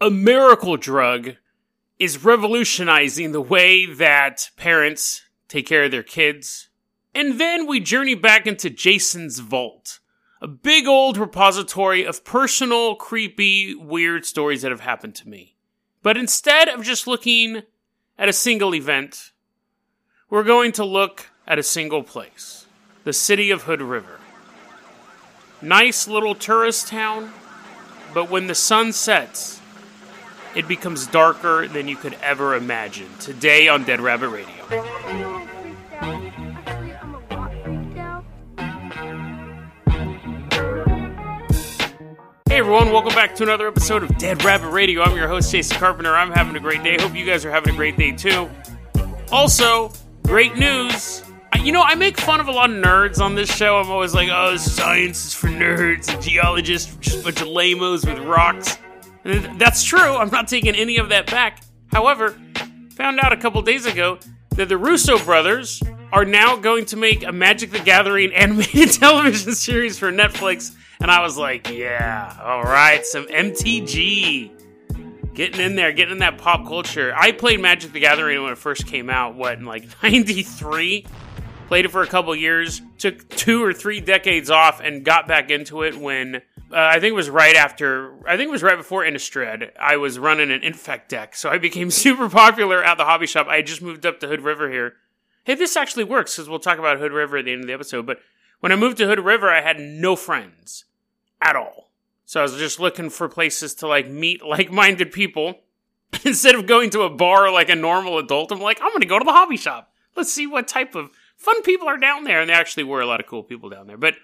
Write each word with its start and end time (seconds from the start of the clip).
a 0.00 0.10
miracle 0.10 0.78
drug 0.78 1.36
is 1.98 2.24
revolutionizing 2.24 3.32
the 3.32 3.40
way 3.40 3.84
that 3.84 4.48
parents 4.56 5.22
take 5.46 5.66
care 5.66 5.84
of 5.84 5.90
their 5.90 6.02
kids. 6.02 6.70
And 7.14 7.38
then 7.38 7.66
we 7.66 7.80
journey 7.80 8.14
back 8.14 8.46
into 8.46 8.70
Jason's 8.70 9.40
vault, 9.40 9.98
a 10.40 10.48
big 10.48 10.86
old 10.86 11.18
repository 11.18 12.04
of 12.04 12.24
personal, 12.24 12.94
creepy, 12.94 13.74
weird 13.74 14.24
stories 14.24 14.62
that 14.62 14.70
have 14.70 14.80
happened 14.80 15.14
to 15.16 15.28
me. 15.28 15.56
But 16.02 16.16
instead 16.16 16.68
of 16.68 16.82
just 16.82 17.06
looking 17.06 17.62
at 18.18 18.28
a 18.28 18.32
single 18.32 18.74
event, 18.74 19.32
we're 20.30 20.44
going 20.44 20.72
to 20.72 20.84
look 20.84 21.30
at 21.46 21.58
a 21.58 21.62
single 21.62 22.02
place 22.02 22.66
the 23.04 23.12
city 23.12 23.50
of 23.50 23.62
Hood 23.62 23.82
River. 23.82 24.18
Nice 25.60 26.06
little 26.06 26.34
tourist 26.34 26.88
town, 26.88 27.32
but 28.14 28.30
when 28.30 28.46
the 28.46 28.54
sun 28.54 28.92
sets, 28.92 29.59
it 30.54 30.66
becomes 30.66 31.06
darker 31.06 31.68
than 31.68 31.88
you 31.88 31.96
could 31.96 32.14
ever 32.22 32.54
imagine. 32.54 33.08
Today 33.18 33.68
on 33.68 33.84
Dead 33.84 34.00
Rabbit 34.00 34.28
Radio. 34.28 34.54
Hey 42.48 42.58
everyone, 42.58 42.90
welcome 42.90 43.14
back 43.14 43.36
to 43.36 43.44
another 43.44 43.68
episode 43.68 44.02
of 44.02 44.18
Dead 44.18 44.44
Rabbit 44.44 44.70
Radio. 44.70 45.02
I'm 45.02 45.16
your 45.16 45.28
host, 45.28 45.52
Jason 45.52 45.76
Carpenter. 45.78 46.14
I'm 46.14 46.32
having 46.32 46.56
a 46.56 46.60
great 46.60 46.82
day. 46.82 46.96
Hope 46.98 47.14
you 47.14 47.24
guys 47.24 47.44
are 47.44 47.50
having 47.50 47.74
a 47.74 47.76
great 47.76 47.96
day 47.96 48.10
too. 48.10 48.50
Also, 49.30 49.92
great 50.26 50.56
news. 50.56 51.22
Uh, 51.54 51.62
you 51.62 51.70
know, 51.70 51.82
I 51.82 51.94
make 51.94 52.18
fun 52.18 52.40
of 52.40 52.48
a 52.48 52.52
lot 52.52 52.70
of 52.70 52.76
nerds 52.76 53.20
on 53.20 53.36
this 53.36 53.54
show. 53.54 53.76
I'm 53.76 53.88
always 53.88 54.14
like, 54.14 54.28
oh, 54.32 54.56
science 54.56 55.26
is 55.26 55.34
for 55.34 55.46
nerds, 55.46 56.12
and 56.12 56.20
geologists 56.20 56.96
just 56.96 57.20
a 57.20 57.22
bunch 57.22 57.40
of 57.40 57.46
lamos 57.46 58.04
with 58.04 58.18
rocks. 58.18 58.76
That's 59.24 59.84
true. 59.84 60.16
I'm 60.16 60.30
not 60.30 60.48
taking 60.48 60.74
any 60.74 60.96
of 60.98 61.10
that 61.10 61.26
back. 61.26 61.62
However, 61.88 62.36
found 62.94 63.20
out 63.20 63.32
a 63.32 63.36
couple 63.36 63.60
days 63.62 63.86
ago 63.86 64.18
that 64.56 64.68
the 64.68 64.78
Russo 64.78 65.18
brothers 65.24 65.82
are 66.12 66.24
now 66.24 66.56
going 66.56 66.84
to 66.86 66.96
make 66.96 67.22
a 67.24 67.32
Magic 67.32 67.70
the 67.70 67.80
Gathering 67.80 68.32
animated 68.32 68.92
television 69.00 69.54
series 69.54 69.98
for 69.98 70.10
Netflix 70.10 70.74
and 71.00 71.10
I 71.10 71.22
was 71.22 71.38
like, 71.38 71.70
yeah, 71.70 72.36
all 72.42 72.62
right, 72.62 73.04
some 73.06 73.26
MTG. 73.26 74.50
Getting 75.32 75.60
in 75.60 75.76
there, 75.76 75.92
getting 75.92 76.12
in 76.12 76.18
that 76.18 76.36
pop 76.36 76.66
culture. 76.66 77.14
I 77.16 77.32
played 77.32 77.60
Magic 77.60 77.92
the 77.92 78.00
Gathering 78.00 78.42
when 78.42 78.52
it 78.52 78.58
first 78.58 78.86
came 78.86 79.08
out, 79.08 79.34
what, 79.34 79.58
in 79.58 79.64
like 79.64 79.84
93? 80.02 81.06
Played 81.68 81.84
it 81.86 81.90
for 81.90 82.02
a 82.02 82.06
couple 82.06 82.34
years, 82.36 82.82
took 82.98 83.26
two 83.30 83.64
or 83.64 83.72
three 83.72 84.00
decades 84.00 84.50
off, 84.50 84.80
and 84.80 85.04
got 85.04 85.26
back 85.26 85.50
into 85.50 85.82
it 85.82 85.96
when 85.96 86.42
uh, 86.72 86.76
I 86.76 87.00
think 87.00 87.12
it 87.12 87.16
was 87.16 87.30
right 87.30 87.56
after, 87.56 88.14
I 88.26 88.36
think 88.36 88.48
it 88.48 88.52
was 88.52 88.62
right 88.62 88.76
before 88.76 89.02
Innistrad. 89.02 89.70
I 89.78 89.96
was 89.96 90.18
running 90.18 90.50
an 90.50 90.62
Infect 90.62 91.08
deck, 91.08 91.34
so 91.34 91.50
I 91.50 91.58
became 91.58 91.90
super 91.90 92.28
popular 92.28 92.82
at 92.82 92.96
the 92.96 93.04
hobby 93.04 93.26
shop. 93.26 93.48
I 93.48 93.62
just 93.62 93.82
moved 93.82 94.06
up 94.06 94.20
to 94.20 94.28
Hood 94.28 94.42
River 94.42 94.70
here. 94.70 94.94
Hey, 95.44 95.54
this 95.54 95.76
actually 95.76 96.04
works 96.04 96.36
because 96.36 96.48
we'll 96.48 96.58
talk 96.58 96.78
about 96.78 96.98
Hood 96.98 97.12
River 97.12 97.38
at 97.38 97.46
the 97.46 97.52
end 97.52 97.62
of 97.62 97.66
the 97.66 97.72
episode. 97.72 98.06
But 98.06 98.20
when 98.60 98.72
I 98.72 98.76
moved 98.76 98.98
to 98.98 99.06
Hood 99.06 99.20
River, 99.20 99.50
I 99.50 99.62
had 99.62 99.80
no 99.80 100.14
friends 100.14 100.84
at 101.40 101.56
all. 101.56 101.90
So 102.24 102.40
I 102.40 102.44
was 102.44 102.56
just 102.56 102.78
looking 102.78 103.10
for 103.10 103.28
places 103.28 103.74
to 103.76 103.88
like 103.88 104.08
meet 104.08 104.44
like-minded 104.44 105.10
people. 105.12 105.60
Instead 106.24 106.54
of 106.54 106.66
going 106.66 106.90
to 106.90 107.02
a 107.02 107.10
bar 107.10 107.50
like 107.50 107.68
a 107.68 107.74
normal 107.74 108.18
adult, 108.18 108.52
I'm 108.52 108.60
like, 108.60 108.80
I'm 108.80 108.90
going 108.90 109.00
to 109.00 109.06
go 109.06 109.18
to 109.18 109.24
the 109.24 109.32
hobby 109.32 109.56
shop. 109.56 109.92
Let's 110.14 110.32
see 110.32 110.46
what 110.46 110.68
type 110.68 110.94
of 110.94 111.10
fun 111.36 111.62
people 111.62 111.88
are 111.88 111.96
down 111.96 112.24
there. 112.24 112.40
And 112.40 112.50
there 112.50 112.56
actually 112.56 112.84
were 112.84 113.00
a 113.00 113.06
lot 113.06 113.20
of 113.20 113.26
cool 113.26 113.42
people 113.42 113.70
down 113.70 113.86
there. 113.86 113.96
But 113.96 114.14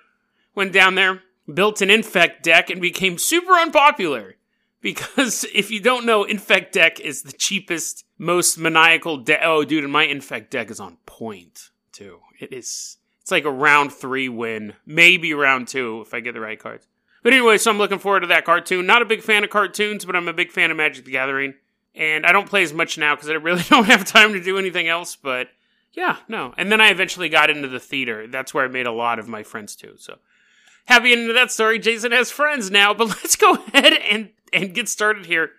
went 0.55 0.73
down 0.73 0.95
there, 0.95 1.23
built 1.53 1.81
an 1.81 1.91
infect 1.91 2.43
deck, 2.43 2.71
and 2.71 2.81
became 2.81 3.19
super 3.19 3.53
unpopular. 3.53 4.37
Because 4.81 5.45
if 5.55 5.71
you 5.71 5.81
don't 5.81 6.07
know, 6.07 6.25
infect 6.25 6.73
deck 6.73 7.01
is 7.01 7.23
the 7.23 7.33
cheapest, 7.33 8.05
most 8.19 8.59
maniacal 8.59 9.19
deck. 9.19 9.41
Oh, 9.43 9.65
dude, 9.65 9.89
my 9.89 10.05
infect 10.05 10.51
deck 10.51 10.71
is 10.71 10.81
on 10.81 10.99
point 11.07 11.71
too. 11.93 12.21
It 12.39 12.53
is. 12.53 12.99
It's 13.21 13.31
like 13.31 13.45
a 13.45 13.51
round 13.51 13.93
three 13.93 14.29
win, 14.29 14.75
maybe 14.85 15.35
round 15.35 15.67
two 15.67 16.01
if 16.07 16.15
I 16.15 16.21
get 16.21 16.35
the 16.35 16.41
right 16.41 16.59
cards. 16.59 16.87
But 17.25 17.33
anyway, 17.33 17.59
so 17.59 17.73
I'm 17.73 17.79
looking 17.79 17.99
forward 17.99 18.21
to 18.21 18.29
that 18.29 18.45
cartoon. 18.45 18.87
Not 18.87 19.03
a 19.03 19.07
big 19.07 19.21
fan 19.21 19.43
of 19.43 19.51
cartoons, 19.51 20.05
but 20.05 20.15
I'm 20.15 20.29
a 20.29 20.33
big 20.33 20.53
fan 20.53 20.71
of 20.71 20.77
Magic 20.77 21.05
the 21.05 21.11
Gathering. 21.11 21.55
And 21.93 22.25
I 22.25 22.31
don't 22.31 22.49
play 22.49 22.63
as 22.63 22.73
much 22.73 22.99
now 22.99 23.17
because 23.17 23.29
I 23.29 23.33
really 23.33 23.63
don't 23.69 23.87
have 23.87 24.05
time 24.05 24.33
to 24.35 24.41
do 24.41 24.59
anything 24.59 24.87
else. 24.87 25.17
But 25.17 25.49
yeah, 25.93 26.19
no. 26.29 26.55
And 26.57 26.71
then 26.71 26.81
I 26.81 26.91
eventually 26.91 27.29
got 27.29 27.51
into 27.51 27.67
the 27.67 27.81
theater. 27.81 28.29
That's 28.29 28.55
where 28.55 28.65
I 28.65 28.69
made 28.69 28.87
a 28.87 28.93
lot 28.93 29.19
of 29.19 29.27
my 29.27 29.43
friends 29.43 29.75
too. 29.75 29.95
So 29.97 30.19
happy 30.87 31.13
into 31.13 31.35
that 31.35 31.53
story. 31.53 31.79
Jason 31.79 32.13
has 32.13 32.31
friends 32.31 32.71
now. 32.71 32.95
But 32.95 33.09
let's 33.09 33.37
go 33.37 33.55
ahead 33.55 33.93
and, 33.93 34.31
and 34.53 34.75
get 34.75 34.89
started 34.89 35.27
here 35.27 35.51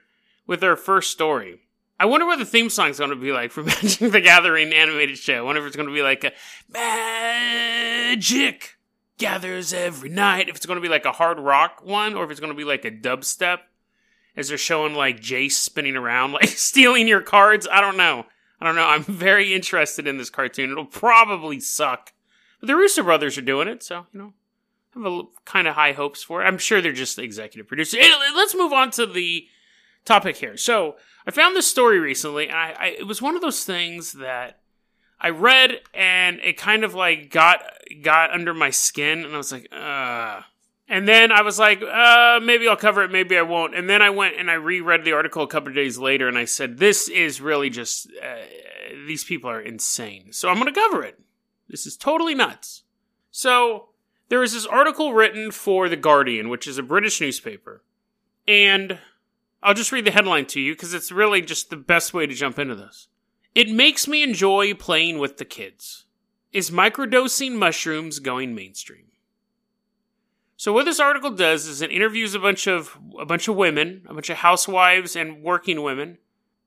with 0.45 0.63
our 0.63 0.75
first 0.75 1.11
story. 1.11 1.61
I 1.99 2.05
wonder 2.05 2.25
what 2.25 2.39
the 2.39 2.45
theme 2.45 2.69
song's 2.69 2.99
going 2.99 3.09
to 3.09 3.15
be 3.15 3.31
like 3.31 3.51
for 3.51 3.63
Magic 3.63 4.11
the 4.11 4.21
Gathering 4.21 4.73
animated 4.73 5.17
show. 5.17 5.37
I 5.37 5.41
wonder 5.41 5.61
if 5.61 5.67
it's 5.67 5.75
going 5.75 5.87
to 5.87 5.93
be 5.93 6.03
like 6.03 6.23
a 6.23 6.31
magic 6.71 8.77
gathers 9.17 9.73
every 9.73 10.09
night. 10.09 10.49
If 10.49 10.57
it's 10.57 10.65
going 10.65 10.77
to 10.77 10.81
be 10.81 10.89
like 10.89 11.05
a 11.05 11.11
hard 11.11 11.39
rock 11.39 11.81
one, 11.83 12.13
or 12.13 12.23
if 12.23 12.31
it's 12.31 12.39
going 12.39 12.53
to 12.53 12.57
be 12.57 12.63
like 12.63 12.85
a 12.85 12.91
dubstep, 12.91 13.59
as 14.35 14.49
they're 14.49 14.57
showing 14.57 14.93
like 14.93 15.19
Jace 15.19 15.53
spinning 15.53 15.95
around, 15.95 16.31
like 16.33 16.49
stealing 16.49 17.07
your 17.07 17.21
cards. 17.21 17.67
I 17.69 17.81
don't 17.81 17.97
know. 17.97 18.25
I 18.61 18.65
don't 18.65 18.75
know. 18.75 18.87
I'm 18.87 19.03
very 19.03 19.53
interested 19.53 20.07
in 20.07 20.17
this 20.17 20.29
cartoon. 20.29 20.71
It'll 20.71 20.85
probably 20.85 21.59
suck, 21.59 22.13
but 22.59 22.67
the 22.67 22.75
Russo 22.75 23.03
brothers 23.03 23.37
are 23.37 23.43
doing 23.43 23.67
it, 23.67 23.83
so 23.83 24.07
you 24.13 24.19
know, 24.19 24.33
Kind 25.45 25.67
of 25.67 25.75
high 25.75 25.93
hopes 25.93 26.23
for 26.23 26.41
it. 26.41 26.45
I'm 26.45 26.57
sure 26.57 26.81
they're 26.81 26.91
just 26.91 27.19
executive 27.19 27.67
producers. 27.67 28.05
Let's 28.35 28.55
move 28.55 28.73
on 28.73 28.91
to 28.91 29.05
the 29.05 29.47
topic 30.05 30.37
here. 30.37 30.57
So 30.57 30.95
I 31.25 31.31
found 31.31 31.55
this 31.55 31.67
story 31.67 31.99
recently, 31.99 32.47
and 32.47 32.57
I, 32.57 32.75
I 32.77 32.85
it 32.99 33.07
was 33.07 33.21
one 33.21 33.35
of 33.35 33.41
those 33.41 33.63
things 33.63 34.13
that 34.13 34.59
I 35.19 35.29
read 35.29 35.81
and 35.93 36.39
it 36.41 36.57
kind 36.57 36.83
of 36.83 36.93
like 36.93 37.31
got 37.31 37.63
got 38.01 38.31
under 38.31 38.53
my 38.53 38.69
skin 38.69 39.25
and 39.25 39.33
I 39.33 39.37
was 39.37 39.51
like, 39.51 39.67
uh 39.71 40.41
and 40.89 41.07
then 41.07 41.31
I 41.33 41.41
was 41.41 41.59
like, 41.59 41.81
uh, 41.81 42.39
maybe 42.41 42.67
I'll 42.67 42.77
cover 42.77 43.03
it, 43.03 43.11
maybe 43.11 43.37
I 43.37 43.41
won't. 43.41 43.75
And 43.75 43.89
then 43.89 44.01
I 44.01 44.09
went 44.09 44.35
and 44.37 44.49
I 44.49 44.53
reread 44.53 45.03
the 45.03 45.11
article 45.11 45.43
a 45.43 45.47
couple 45.47 45.67
of 45.69 45.75
days 45.75 45.97
later 45.97 46.29
and 46.29 46.37
I 46.37 46.45
said, 46.45 46.77
this 46.77 47.09
is 47.09 47.41
really 47.41 47.69
just, 47.69 48.07
uh, 48.23 48.37
these 49.05 49.25
people 49.25 49.49
are 49.49 49.59
insane. 49.59 50.31
So 50.31 50.47
I'm 50.47 50.55
going 50.55 50.73
to 50.73 50.79
cover 50.79 51.03
it. 51.03 51.19
This 51.67 51.85
is 51.85 51.97
totally 51.97 52.35
nuts. 52.35 52.83
So 53.31 53.89
there 54.29 54.39
was 54.39 54.53
this 54.53 54.65
article 54.65 55.13
written 55.13 55.51
for 55.51 55.87
The 55.87 55.95
Guardian, 55.95 56.49
which 56.49 56.67
is 56.67 56.77
a 56.77 56.83
British 56.83 57.21
newspaper. 57.21 57.83
And 58.47 58.99
I'll 59.61 59.73
just 59.73 59.91
read 59.91 60.05
the 60.05 60.11
headline 60.11 60.45
to 60.47 60.61
you 60.61 60.73
because 60.73 60.93
it's 60.93 61.11
really 61.11 61.41
just 61.41 61.69
the 61.69 61.77
best 61.77 62.13
way 62.13 62.27
to 62.27 62.33
jump 62.33 62.59
into 62.59 62.75
this. 62.75 63.07
It 63.55 63.69
makes 63.69 64.07
me 64.07 64.23
enjoy 64.23 64.73
playing 64.73 65.17
with 65.19 65.37
the 65.37 65.45
kids. 65.45 66.05
Is 66.51 66.71
microdosing 66.71 67.53
mushrooms 67.53 68.19
going 68.19 68.53
mainstream? 68.53 69.05
So 70.55 70.73
what 70.73 70.85
this 70.85 70.99
article 70.99 71.31
does 71.31 71.67
is 71.67 71.81
it 71.81 71.91
interviews 71.91 72.33
a 72.33 72.39
bunch 72.39 72.67
of 72.67 72.97
a 73.19 73.25
bunch 73.25 73.47
of 73.47 73.55
women, 73.55 74.05
a 74.07 74.13
bunch 74.13 74.29
of 74.29 74.37
housewives 74.37 75.15
and 75.15 75.43
working 75.43 75.83
women, 75.83 76.17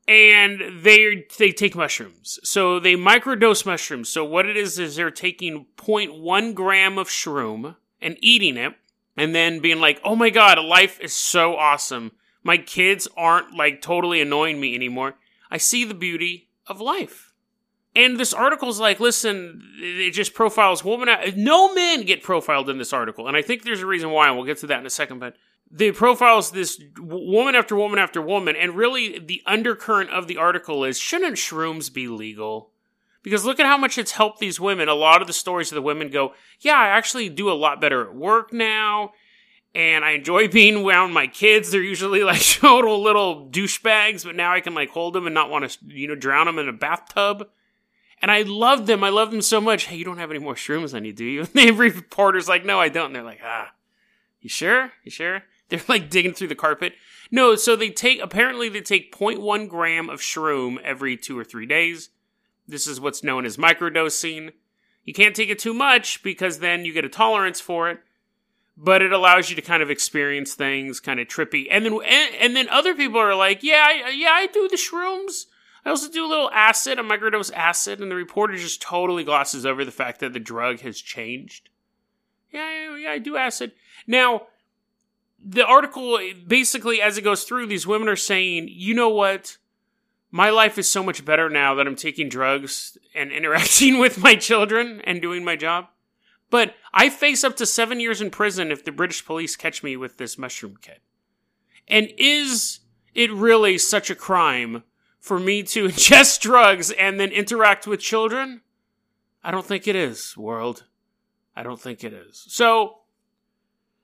and 0.08 0.82
they 0.82 1.26
they 1.38 1.52
take 1.52 1.76
mushrooms. 1.76 2.38
So 2.42 2.80
they 2.80 2.94
microdose 2.94 3.64
mushrooms. 3.64 4.08
So 4.08 4.24
what 4.24 4.46
it 4.46 4.56
is 4.56 4.78
is 4.78 4.96
they're 4.96 5.10
taking 5.10 5.66
0.1 5.76 6.54
gram 6.54 6.98
of 6.98 7.08
shroom 7.08 7.76
and 8.00 8.16
eating 8.20 8.56
it, 8.56 8.74
and 9.16 9.34
then 9.34 9.60
being 9.60 9.80
like, 9.80 10.00
"Oh 10.04 10.16
my 10.16 10.30
god, 10.30 10.58
life 10.58 10.98
is 11.00 11.14
so 11.14 11.56
awesome. 11.56 12.12
My 12.42 12.56
kids 12.56 13.06
aren't 13.16 13.54
like 13.54 13.82
totally 13.82 14.20
annoying 14.20 14.60
me 14.60 14.74
anymore. 14.74 15.16
I 15.50 15.58
see 15.58 15.84
the 15.84 15.94
beauty 15.94 16.48
of 16.66 16.80
life. 16.80 17.32
And 17.94 18.18
this 18.18 18.32
article's 18.32 18.78
like, 18.78 19.00
listen, 19.00 19.62
it 19.78 20.12
just 20.12 20.32
profiles 20.32 20.84
women. 20.84 21.08
No 21.36 21.74
men 21.74 22.02
get 22.04 22.22
profiled 22.22 22.70
in 22.70 22.78
this 22.78 22.92
article. 22.92 23.26
And 23.26 23.36
I 23.36 23.42
think 23.42 23.64
there's 23.64 23.82
a 23.82 23.86
reason 23.86 24.10
why, 24.10 24.28
and 24.28 24.36
we'll 24.36 24.46
get 24.46 24.58
to 24.58 24.68
that 24.68 24.78
in 24.78 24.86
a 24.86 24.90
second. 24.90 25.18
But 25.18 25.34
they 25.70 25.92
profiles 25.92 26.50
this 26.50 26.80
woman 26.98 27.54
after 27.54 27.76
woman 27.76 27.98
after 27.98 28.20
woman. 28.20 28.56
And 28.56 28.74
really, 28.74 29.18
the 29.18 29.42
undercurrent 29.46 30.10
of 30.10 30.26
the 30.26 30.36
article 30.36 30.84
is 30.84 30.98
shouldn't 30.98 31.36
shrooms 31.36 31.92
be 31.92 32.08
legal? 32.08 32.70
Because 33.22 33.44
look 33.44 33.60
at 33.60 33.66
how 33.66 33.76
much 33.76 33.98
it's 33.98 34.12
helped 34.12 34.40
these 34.40 34.58
women. 34.58 34.88
A 34.88 34.94
lot 34.94 35.20
of 35.20 35.26
the 35.26 35.32
stories 35.32 35.70
of 35.70 35.76
the 35.76 35.82
women 35.82 36.08
go, 36.08 36.32
yeah, 36.60 36.78
I 36.78 36.88
actually 36.88 37.28
do 37.28 37.50
a 37.50 37.52
lot 37.52 37.80
better 37.80 38.02
at 38.02 38.14
work 38.14 38.52
now 38.52 39.12
and 39.74 40.04
I 40.04 40.12
enjoy 40.12 40.48
being 40.52 40.84
around 40.84 41.12
my 41.12 41.26
kids. 41.26 41.70
They're 41.70 41.82
usually 41.82 42.22
like 42.22 42.40
total 42.44 43.02
little 43.02 43.48
douchebags, 43.48 44.24
but 44.24 44.36
now 44.36 44.52
I 44.52 44.60
can 44.60 44.74
like 44.74 44.90
hold 44.90 45.14
them 45.14 45.26
and 45.26 45.34
not 45.34 45.50
want 45.50 45.70
to, 45.70 45.78
you 45.86 46.08
know, 46.08 46.14
drown 46.14 46.46
them 46.46 46.58
in 46.58 46.68
a 46.68 46.72
bathtub. 46.72 47.48
And 48.22 48.30
I 48.30 48.42
love 48.42 48.86
them. 48.86 49.02
I 49.02 49.08
love 49.08 49.30
them 49.30 49.40
so 49.40 49.60
much. 49.60 49.84
Hey, 49.84 49.96
you 49.96 50.04
don't 50.04 50.18
have 50.18 50.30
any 50.30 50.40
more 50.40 50.54
shrooms 50.54 50.94
on 50.94 51.04
you, 51.04 51.12
do 51.12 51.24
you? 51.24 51.40
And 51.54 51.68
every 51.68 51.90
reporter's 51.90 52.48
like, 52.48 52.66
no, 52.66 52.78
I 52.78 52.90
don't. 52.90 53.06
And 53.06 53.14
they're 53.14 53.22
like, 53.22 53.40
ah, 53.42 53.72
you 54.40 54.48
sure? 54.48 54.92
You 55.04 55.10
sure? 55.10 55.42
They're 55.70 55.80
like 55.88 56.10
digging 56.10 56.34
through 56.34 56.48
the 56.48 56.54
carpet. 56.54 56.94
No, 57.30 57.54
so 57.54 57.76
they 57.76 57.90
take, 57.90 58.20
apparently 58.20 58.68
they 58.68 58.80
take 58.80 59.16
0.1 59.16 59.68
gram 59.68 60.10
of 60.10 60.20
shroom 60.20 60.80
every 60.82 61.16
two 61.16 61.38
or 61.38 61.44
three 61.44 61.66
days. 61.66 62.10
This 62.66 62.86
is 62.86 63.00
what's 63.00 63.24
known 63.24 63.46
as 63.46 63.56
microdosing. 63.56 64.52
You 65.04 65.14
can't 65.14 65.34
take 65.34 65.48
it 65.48 65.58
too 65.58 65.74
much 65.74 66.22
because 66.22 66.58
then 66.58 66.84
you 66.84 66.92
get 66.92 67.04
a 67.04 67.08
tolerance 67.08 67.60
for 67.60 67.88
it 67.88 68.00
but 68.82 69.02
it 69.02 69.12
allows 69.12 69.50
you 69.50 69.56
to 69.56 69.62
kind 69.62 69.82
of 69.82 69.90
experience 69.90 70.54
things 70.54 71.00
kind 71.00 71.20
of 71.20 71.28
trippy. 71.28 71.66
And 71.70 71.84
then 71.84 71.92
and, 71.92 72.34
and 72.36 72.56
then 72.56 72.68
other 72.70 72.94
people 72.94 73.20
are 73.20 73.34
like, 73.34 73.62
yeah, 73.62 73.86
I, 73.86 74.10
yeah, 74.10 74.30
I 74.30 74.46
do 74.46 74.68
the 74.68 74.76
shrooms. 74.76 75.44
I 75.84 75.90
also 75.90 76.10
do 76.10 76.26
a 76.26 76.28
little 76.28 76.50
acid, 76.50 76.98
a 76.98 77.02
microdose 77.02 77.52
acid, 77.52 78.00
and 78.00 78.10
the 78.10 78.16
reporter 78.16 78.56
just 78.56 78.82
totally 78.82 79.24
glosses 79.24 79.66
over 79.66 79.84
the 79.84 79.90
fact 79.90 80.20
that 80.20 80.32
the 80.32 80.40
drug 80.40 80.80
has 80.80 81.00
changed. 81.00 81.68
Yeah, 82.50 82.96
yeah, 82.96 83.10
I 83.10 83.18
do 83.18 83.36
acid. 83.36 83.72
Now, 84.06 84.46
the 85.44 85.64
article 85.64 86.18
basically, 86.46 87.00
as 87.00 87.18
it 87.18 87.22
goes 87.22 87.44
through, 87.44 87.66
these 87.66 87.86
women 87.86 88.08
are 88.08 88.16
saying, 88.16 88.68
you 88.70 88.94
know 88.94 89.08
what? 89.08 89.56
My 90.30 90.50
life 90.50 90.78
is 90.78 90.88
so 90.88 91.02
much 91.02 91.24
better 91.24 91.48
now 91.48 91.74
that 91.74 91.86
I'm 91.86 91.96
taking 91.96 92.28
drugs 92.28 92.96
and 93.14 93.32
interacting 93.32 93.98
with 93.98 94.18
my 94.18 94.34
children 94.34 95.00
and 95.04 95.20
doing 95.20 95.44
my 95.44 95.56
job. 95.56 95.86
But 96.50 96.74
I 96.92 97.10
face 97.10 97.44
up 97.44 97.56
to 97.56 97.66
seven 97.66 98.00
years 98.00 98.20
in 98.20 98.30
prison 98.30 98.72
if 98.72 98.84
the 98.84 98.92
British 98.92 99.24
police 99.24 99.56
catch 99.56 99.82
me 99.82 99.96
with 99.96 100.18
this 100.18 100.36
mushroom 100.36 100.76
kit. 100.80 101.00
And 101.86 102.12
is 102.18 102.80
it 103.14 103.32
really 103.32 103.78
such 103.78 104.10
a 104.10 104.14
crime 104.14 104.82
for 105.20 105.38
me 105.38 105.62
to 105.64 105.84
ingest 105.88 106.40
drugs 106.40 106.90
and 106.90 107.18
then 107.18 107.30
interact 107.30 107.86
with 107.86 108.00
children? 108.00 108.62
I 109.42 109.50
don't 109.50 109.66
think 109.66 109.88
it 109.88 109.96
is, 109.96 110.36
world. 110.36 110.84
I 111.56 111.62
don't 111.62 111.80
think 111.80 112.04
it 112.04 112.12
is. 112.12 112.44
So, 112.48 112.99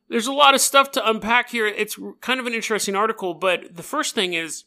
there's 0.08 0.26
a 0.26 0.32
lot 0.32 0.54
of 0.54 0.60
stuff 0.60 0.90
to 0.92 1.08
unpack 1.08 1.50
here. 1.50 1.66
It's 1.66 1.98
kind 2.20 2.40
of 2.40 2.46
an 2.46 2.54
interesting 2.54 2.94
article, 2.94 3.34
but 3.34 3.76
the 3.76 3.82
first 3.82 4.14
thing 4.14 4.34
is 4.34 4.64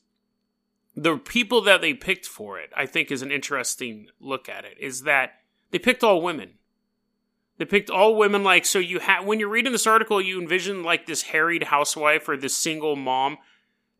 the 0.95 1.17
people 1.17 1.61
that 1.61 1.81
they 1.81 1.93
picked 1.93 2.25
for 2.25 2.59
it, 2.59 2.71
I 2.75 2.85
think 2.85 3.11
is 3.11 3.21
an 3.21 3.31
interesting 3.31 4.07
look 4.19 4.49
at 4.49 4.65
it, 4.65 4.77
is 4.79 5.03
that 5.03 5.33
they 5.71 5.79
picked 5.79 6.03
all 6.03 6.21
women. 6.21 6.55
They 7.57 7.65
picked 7.65 7.89
all 7.89 8.15
women 8.15 8.43
like 8.43 8.65
so 8.65 8.79
you 8.79 8.99
have 8.99 9.25
when 9.25 9.39
you're 9.39 9.49
reading 9.49 9.73
this 9.73 9.87
article 9.87 10.21
you 10.21 10.41
envision 10.41 10.81
like 10.81 11.05
this 11.05 11.23
harried 11.23 11.63
housewife 11.63 12.29
or 12.29 12.37
this 12.37 12.55
single 12.55 12.95
mom 12.95 13.37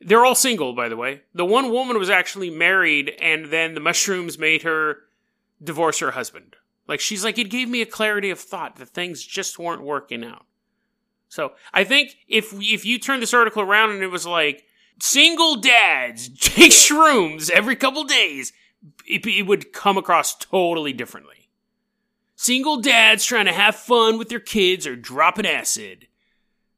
they're 0.01 0.25
all 0.25 0.35
single, 0.35 0.73
by 0.73 0.89
the 0.89 0.97
way. 0.97 1.21
The 1.33 1.45
one 1.45 1.71
woman 1.71 1.97
was 1.97 2.09
actually 2.09 2.49
married, 2.49 3.11
and 3.21 3.47
then 3.47 3.73
the 3.73 3.81
mushrooms 3.81 4.37
made 4.37 4.63
her 4.63 4.99
divorce 5.61 5.99
her 5.99 6.11
husband. 6.11 6.55
Like, 6.87 6.99
she's 6.99 7.23
like, 7.23 7.37
it 7.37 7.49
gave 7.49 7.69
me 7.69 7.81
a 7.81 7.85
clarity 7.85 8.29
of 8.29 8.39
thought 8.39 8.77
that 8.77 8.89
things 8.89 9.23
just 9.23 9.59
weren't 9.59 9.83
working 9.83 10.23
out. 10.23 10.45
So, 11.29 11.53
I 11.73 11.83
think 11.83 12.17
if, 12.27 12.53
if 12.53 12.85
you 12.85 12.99
turn 12.99 13.19
this 13.19 13.33
article 13.33 13.61
around 13.61 13.91
and 13.91 14.03
it 14.03 14.11
was 14.11 14.25
like, 14.25 14.65
single 14.99 15.55
dads 15.55 16.29
take 16.39 16.71
shrooms 16.71 17.49
every 17.49 17.75
couple 17.75 18.03
days, 18.03 18.51
it, 19.07 19.25
it 19.25 19.43
would 19.43 19.71
come 19.71 19.97
across 19.97 20.35
totally 20.35 20.93
differently. 20.93 21.49
Single 22.35 22.77
dads 22.77 23.25
trying 23.25 23.45
to 23.45 23.51
have 23.51 23.75
fun 23.75 24.17
with 24.17 24.29
their 24.29 24.39
kids 24.39 24.87
or 24.87 24.95
dropping 24.95 25.45
acid. 25.45 26.07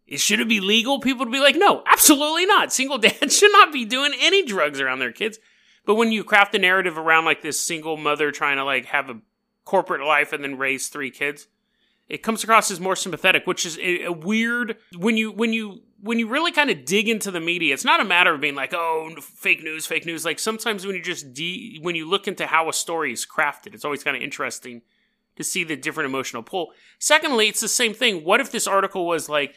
It 0.07 0.19
should 0.19 0.39
it 0.39 0.49
be 0.49 0.59
legal? 0.59 0.99
People 0.99 1.25
would 1.25 1.31
be 1.31 1.39
like, 1.39 1.55
no, 1.55 1.83
absolutely 1.85 2.45
not. 2.45 2.73
Single 2.73 2.97
dads 2.99 3.37
should 3.37 3.51
not 3.51 3.71
be 3.71 3.85
doing 3.85 4.11
any 4.19 4.43
drugs 4.43 4.81
around 4.81 4.99
their 4.99 5.11
kids. 5.11 5.39
But 5.85 5.95
when 5.95 6.11
you 6.11 6.23
craft 6.23 6.55
a 6.55 6.59
narrative 6.59 6.97
around 6.97 7.25
like 7.25 7.41
this 7.41 7.59
single 7.59 7.95
mother 7.95 8.31
trying 8.31 8.57
to 8.57 8.63
like 8.63 8.85
have 8.85 9.09
a 9.09 9.21
corporate 9.63 10.05
life 10.05 10.33
and 10.33 10.43
then 10.43 10.57
raise 10.57 10.87
three 10.87 11.11
kids, 11.11 11.47
it 12.11 12.23
comes 12.23 12.43
across 12.43 12.69
as 12.69 12.79
more 12.79 12.95
sympathetic, 12.95 13.47
which 13.47 13.65
is 13.65 13.77
a, 13.79 14.03
a 14.03 14.11
weird 14.11 14.77
when 14.97 15.17
you 15.17 15.31
when 15.31 15.53
you 15.53 15.81
when 16.01 16.19
you 16.19 16.27
really 16.27 16.51
kind 16.51 16.69
of 16.69 16.85
dig 16.85 17.07
into 17.07 17.31
the 17.31 17.39
media. 17.39 17.73
It's 17.73 17.85
not 17.85 18.01
a 18.01 18.05
matter 18.05 18.33
of 18.33 18.41
being 18.41 18.55
like, 18.55 18.73
oh, 18.73 19.15
fake 19.19 19.63
news, 19.63 19.85
fake 19.85 20.05
news. 20.05 20.25
Like 20.25 20.39
sometimes 20.39 20.85
when 20.85 20.95
you 20.95 21.01
just 21.01 21.33
de- 21.33 21.79
when 21.81 21.95
you 21.95 22.09
look 22.09 22.27
into 22.27 22.45
how 22.47 22.69
a 22.69 22.73
story 22.73 23.13
is 23.13 23.25
crafted, 23.25 23.73
it's 23.73 23.85
always 23.85 24.03
kind 24.03 24.17
of 24.17 24.21
interesting 24.23 24.81
to 25.37 25.43
see 25.43 25.63
the 25.63 25.75
different 25.75 26.09
emotional 26.09 26.43
pull. 26.43 26.71
Secondly, 26.99 27.47
it's 27.47 27.61
the 27.61 27.67
same 27.67 27.93
thing. 27.93 28.23
What 28.23 28.41
if 28.41 28.51
this 28.51 28.67
article 28.67 29.07
was 29.07 29.29
like 29.29 29.55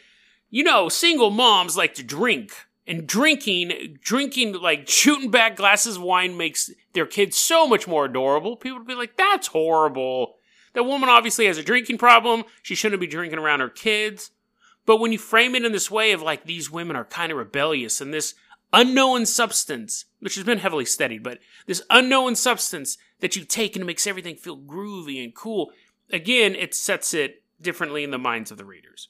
you 0.54 0.62
know, 0.62 0.88
single 0.88 1.30
moms 1.30 1.76
like 1.76 1.94
to 1.94 2.04
drink. 2.04 2.52
And 2.86 3.06
drinking, 3.08 3.98
drinking, 4.02 4.52
like 4.60 4.88
shooting 4.88 5.30
back 5.30 5.56
glasses 5.56 5.96
of 5.96 6.02
wine 6.02 6.36
makes 6.36 6.70
their 6.92 7.06
kids 7.06 7.36
so 7.36 7.66
much 7.66 7.88
more 7.88 8.04
adorable. 8.04 8.56
People 8.56 8.78
would 8.78 8.86
be 8.86 8.94
like, 8.94 9.16
that's 9.16 9.46
horrible. 9.48 10.34
That 10.74 10.84
woman 10.84 11.08
obviously 11.08 11.46
has 11.46 11.58
a 11.58 11.62
drinking 11.62 11.98
problem. 11.98 12.44
She 12.62 12.74
shouldn't 12.74 13.00
be 13.00 13.06
drinking 13.06 13.38
around 13.38 13.60
her 13.60 13.68
kids. 13.68 14.30
But 14.86 14.98
when 14.98 15.12
you 15.12 15.18
frame 15.18 15.54
it 15.54 15.64
in 15.64 15.72
this 15.72 15.90
way 15.90 16.12
of 16.12 16.20
like, 16.20 16.44
these 16.44 16.70
women 16.70 16.96
are 16.96 17.04
kind 17.04 17.32
of 17.32 17.38
rebellious 17.38 18.00
and 18.00 18.12
this 18.12 18.34
unknown 18.72 19.24
substance, 19.24 20.04
which 20.20 20.34
has 20.34 20.44
been 20.44 20.58
heavily 20.58 20.84
studied, 20.84 21.22
but 21.22 21.38
this 21.66 21.82
unknown 21.90 22.34
substance 22.34 22.98
that 23.20 23.36
you 23.36 23.44
take 23.44 23.76
and 23.76 23.82
it 23.82 23.86
makes 23.86 24.06
everything 24.06 24.36
feel 24.36 24.58
groovy 24.58 25.22
and 25.22 25.34
cool, 25.34 25.70
again, 26.10 26.54
it 26.54 26.74
sets 26.74 27.14
it 27.14 27.42
differently 27.60 28.04
in 28.04 28.10
the 28.10 28.18
minds 28.18 28.50
of 28.50 28.58
the 28.58 28.64
readers. 28.64 29.08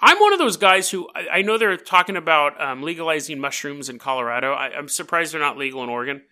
I'm 0.00 0.18
one 0.18 0.32
of 0.32 0.38
those 0.38 0.56
guys 0.56 0.90
who 0.90 1.08
I, 1.14 1.42
know 1.42 1.58
they're 1.58 1.76
talking 1.76 2.16
about 2.16 2.58
um, 2.58 2.82
legalizing 2.82 3.38
mushrooms 3.38 3.90
in 3.90 3.98
Colorado. 3.98 4.52
I, 4.52 4.68
I'm 4.68 4.88
surprised 4.88 5.34
they're 5.34 5.40
not 5.40 5.58
legal 5.58 5.82
in 5.84 5.90
Oregon. 5.90 6.22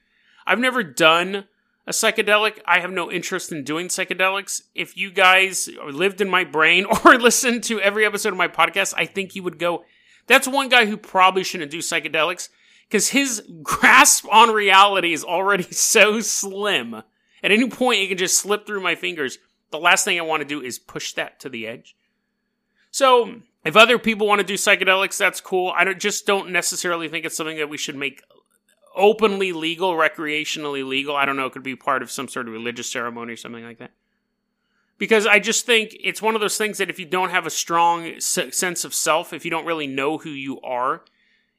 I've 0.47 0.59
never 0.59 0.83
done 0.83 1.45
a 1.89 1.91
psychedelic. 1.91 2.61
I 2.67 2.81
have 2.81 2.93
no 2.93 3.11
interest 3.11 3.51
in 3.51 3.65
doing 3.65 3.89
psychedelics. 3.89 4.61
If 4.75 4.97
you 4.97 5.11
guys 5.11 5.71
lived 5.87 6.21
in 6.21 6.29
my 6.29 6.45
brain 6.45 6.85
or 7.05 7.19
listened 7.19 7.65
to 7.65 7.81
every 7.81 8.05
episode 8.05 8.29
of 8.29 8.37
my 8.37 8.47
podcast, 8.47 8.93
I 8.97 9.07
think 9.07 9.35
you 9.35 9.43
would 9.43 9.59
go, 9.59 9.85
that's 10.27 10.47
one 10.47 10.69
guy 10.69 10.85
who 10.85 10.99
probably 10.99 11.43
shouldn't 11.43 11.71
do 11.71 11.79
psychedelics 11.79 12.51
because 12.89 13.09
his 13.09 13.43
grasp 13.63 14.27
on 14.31 14.51
reality 14.51 15.15
is 15.15 15.25
already 15.25 15.63
so 15.71 16.21
slim. 16.21 16.95
At 17.43 17.53
any 17.53 17.71
point, 17.71 18.03
it 18.03 18.09
can 18.09 18.19
just 18.19 18.39
slip 18.39 18.67
through 18.67 18.83
my 18.83 18.95
fingers. 18.95 19.39
The 19.71 19.79
last 19.79 20.05
thing 20.05 20.19
I 20.19 20.23
want 20.23 20.43
to 20.43 20.49
do 20.49 20.61
is 20.61 20.79
push 20.79 21.15
that 21.15 21.41
to 21.41 21.49
the 21.49 21.67
edge. 21.67 21.97
So, 22.91 23.43
if 23.65 23.77
other 23.77 23.99
people 23.99 24.27
want 24.27 24.41
to 24.41 24.47
do 24.47 24.55
psychedelics, 24.55 25.19
that's 25.19 25.41
cool. 25.41 25.73
I 25.77 25.85
don't, 25.85 25.99
just 25.99 26.27
don't 26.27 26.51
necessarily 26.51 27.09
think 27.09 27.25
it's 27.25 27.37
something 27.37 27.59
that 27.59 27.69
we 27.69 27.77
should 27.77 27.97
make 27.97 28.23
openly 28.99 29.53
legal, 29.53 29.93
recreationally 29.93 30.87
legal. 30.87 31.17
I 31.17 31.25
don't 31.25 31.37
know. 31.37 31.47
It 31.47 31.53
could 31.53 31.63
be 31.63 31.77
part 31.77 32.03
of 32.03 32.11
some 32.11 32.29
sort 32.29 32.49
of 32.49 32.53
religious 32.53 32.91
ceremony 32.91 33.33
or 33.33 33.37
something 33.37 33.65
like 33.65 33.79
that. 33.79 33.93
Because 34.99 35.27
I 35.27 35.39
just 35.39 35.65
think 35.65 35.97
it's 36.01 36.21
one 36.21 36.35
of 36.35 36.41
those 36.41 36.59
things 36.59 36.79
that 36.79 36.91
if 36.91 36.99
you 36.99 37.07
don't 37.07 37.31
have 37.31 37.47
a 37.47 37.51
strong 37.51 38.19
sense 38.21 38.85
of 38.85 38.93
self, 38.93 39.33
if 39.33 39.45
you 39.45 39.51
don't 39.51 39.65
really 39.65 39.87
know 39.87 40.19
who 40.19 40.31
you 40.31 40.61
are, 40.61 41.03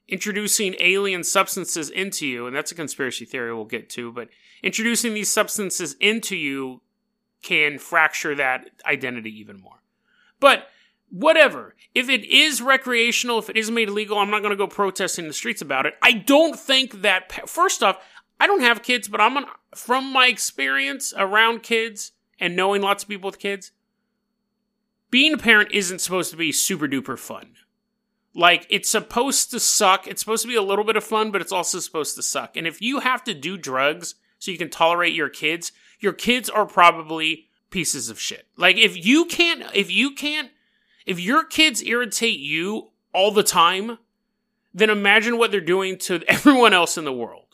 introducing 0.10 0.76
alien 0.80 1.24
substances 1.24 1.90
into 1.90 2.28
you, 2.28 2.46
and 2.48 2.56
that's 2.56 2.72
a 2.72 2.76
conspiracy 2.76 3.24
theory 3.24 3.54
we'll 3.54 3.64
get 3.64 3.90
to, 3.92 4.12
but 4.12 4.28
introducing 4.62 5.14
these 5.14 5.32
substances 5.32 5.96
into 6.02 6.36
you 6.36 6.82
can 7.42 7.80
fracture 7.80 8.36
that 8.36 8.70
identity 8.86 9.40
even 9.40 9.60
more. 9.62 9.82
But 10.42 10.68
whatever. 11.10 11.76
If 11.96 12.10
it 12.10 12.24
is 12.26 12.62
recreational, 12.62 13.40
if 13.40 13.50
it 13.50 13.58
is 13.58 13.72
made 13.72 13.90
illegal, 13.90 14.18
I'm 14.18 14.30
not 14.30 14.42
going 14.42 14.52
to 14.52 14.56
go 14.56 14.68
protesting 14.68 15.26
in 15.26 15.30
the 15.30 15.34
streets 15.34 15.62
about 15.62 15.86
it. 15.86 15.96
I 16.02 16.14
don't 16.14 16.58
think 16.58 17.02
that, 17.02 17.50
first 17.50 17.84
off, 17.84 17.98
I 18.40 18.48
don't 18.48 18.62
have 18.62 18.84
kids, 18.84 19.08
but 19.08 19.20
I'm, 19.20 19.46
from 19.76 20.12
my 20.12 20.28
experience 20.28 21.14
around 21.18 21.64
kids 21.64 22.12
and 22.40 22.56
knowing 22.56 22.82
lots 22.82 23.04
of 23.04 23.10
people 23.10 23.28
with 23.28 23.40
kids, 23.40 23.72
being 25.12 25.34
a 25.34 25.38
parent 25.38 25.72
isn't 25.72 26.00
supposed 26.00 26.32
to 26.32 26.38
be 26.38 26.52
super 26.52 26.88
duper 26.88 27.18
fun. 27.18 27.56
Like, 28.36 28.68
it's 28.70 28.90
supposed 28.90 29.50
to 29.52 29.60
suck. 29.60 30.08
It's 30.08 30.22
supposed 30.22 30.44
to 30.44 30.48
be 30.48 30.56
a 30.56 30.62
little 30.62 30.86
bit 30.86 30.96
of 30.96 31.04
fun, 31.04 31.32
but 31.32 31.42
it's 31.42 31.52
also 31.52 31.80
supposed 31.80 32.16
to 32.16 32.22
suck. 32.22 32.56
And 32.56 32.68
if 32.68 32.82
you 32.82 33.00
have 33.00 33.24
to 33.24 33.34
do 33.34 33.58
drugs 33.58 34.16
so 34.38 34.52
you 34.52 34.58
can 34.58 34.70
tolerate 34.70 35.14
your 35.14 35.30
kids, 35.30 35.72
your 36.00 36.14
kids 36.14 36.50
are 36.50 36.66
probably 36.66 37.48
pieces 37.72 38.10
of 38.10 38.20
shit. 38.20 38.48
Like, 38.56 38.78
if 38.78 39.04
you 39.04 39.26
can't, 39.26 39.64
if 39.74 39.92
you 39.92 40.12
can't 40.12 40.52
if 41.10 41.20
your 41.20 41.44
kids 41.44 41.82
irritate 41.82 42.40
you 42.40 42.92
all 43.16 43.32
the 43.32 43.42
time, 43.42 43.98
then 44.76 44.92
imagine 44.92 45.40
what 45.40 45.50
they're 45.50 45.60
doing 45.60 45.98
to 45.98 46.22
everyone 46.28 46.72
else 46.72 47.00
in 47.00 47.04
the 47.04 47.12
world. 47.12 47.46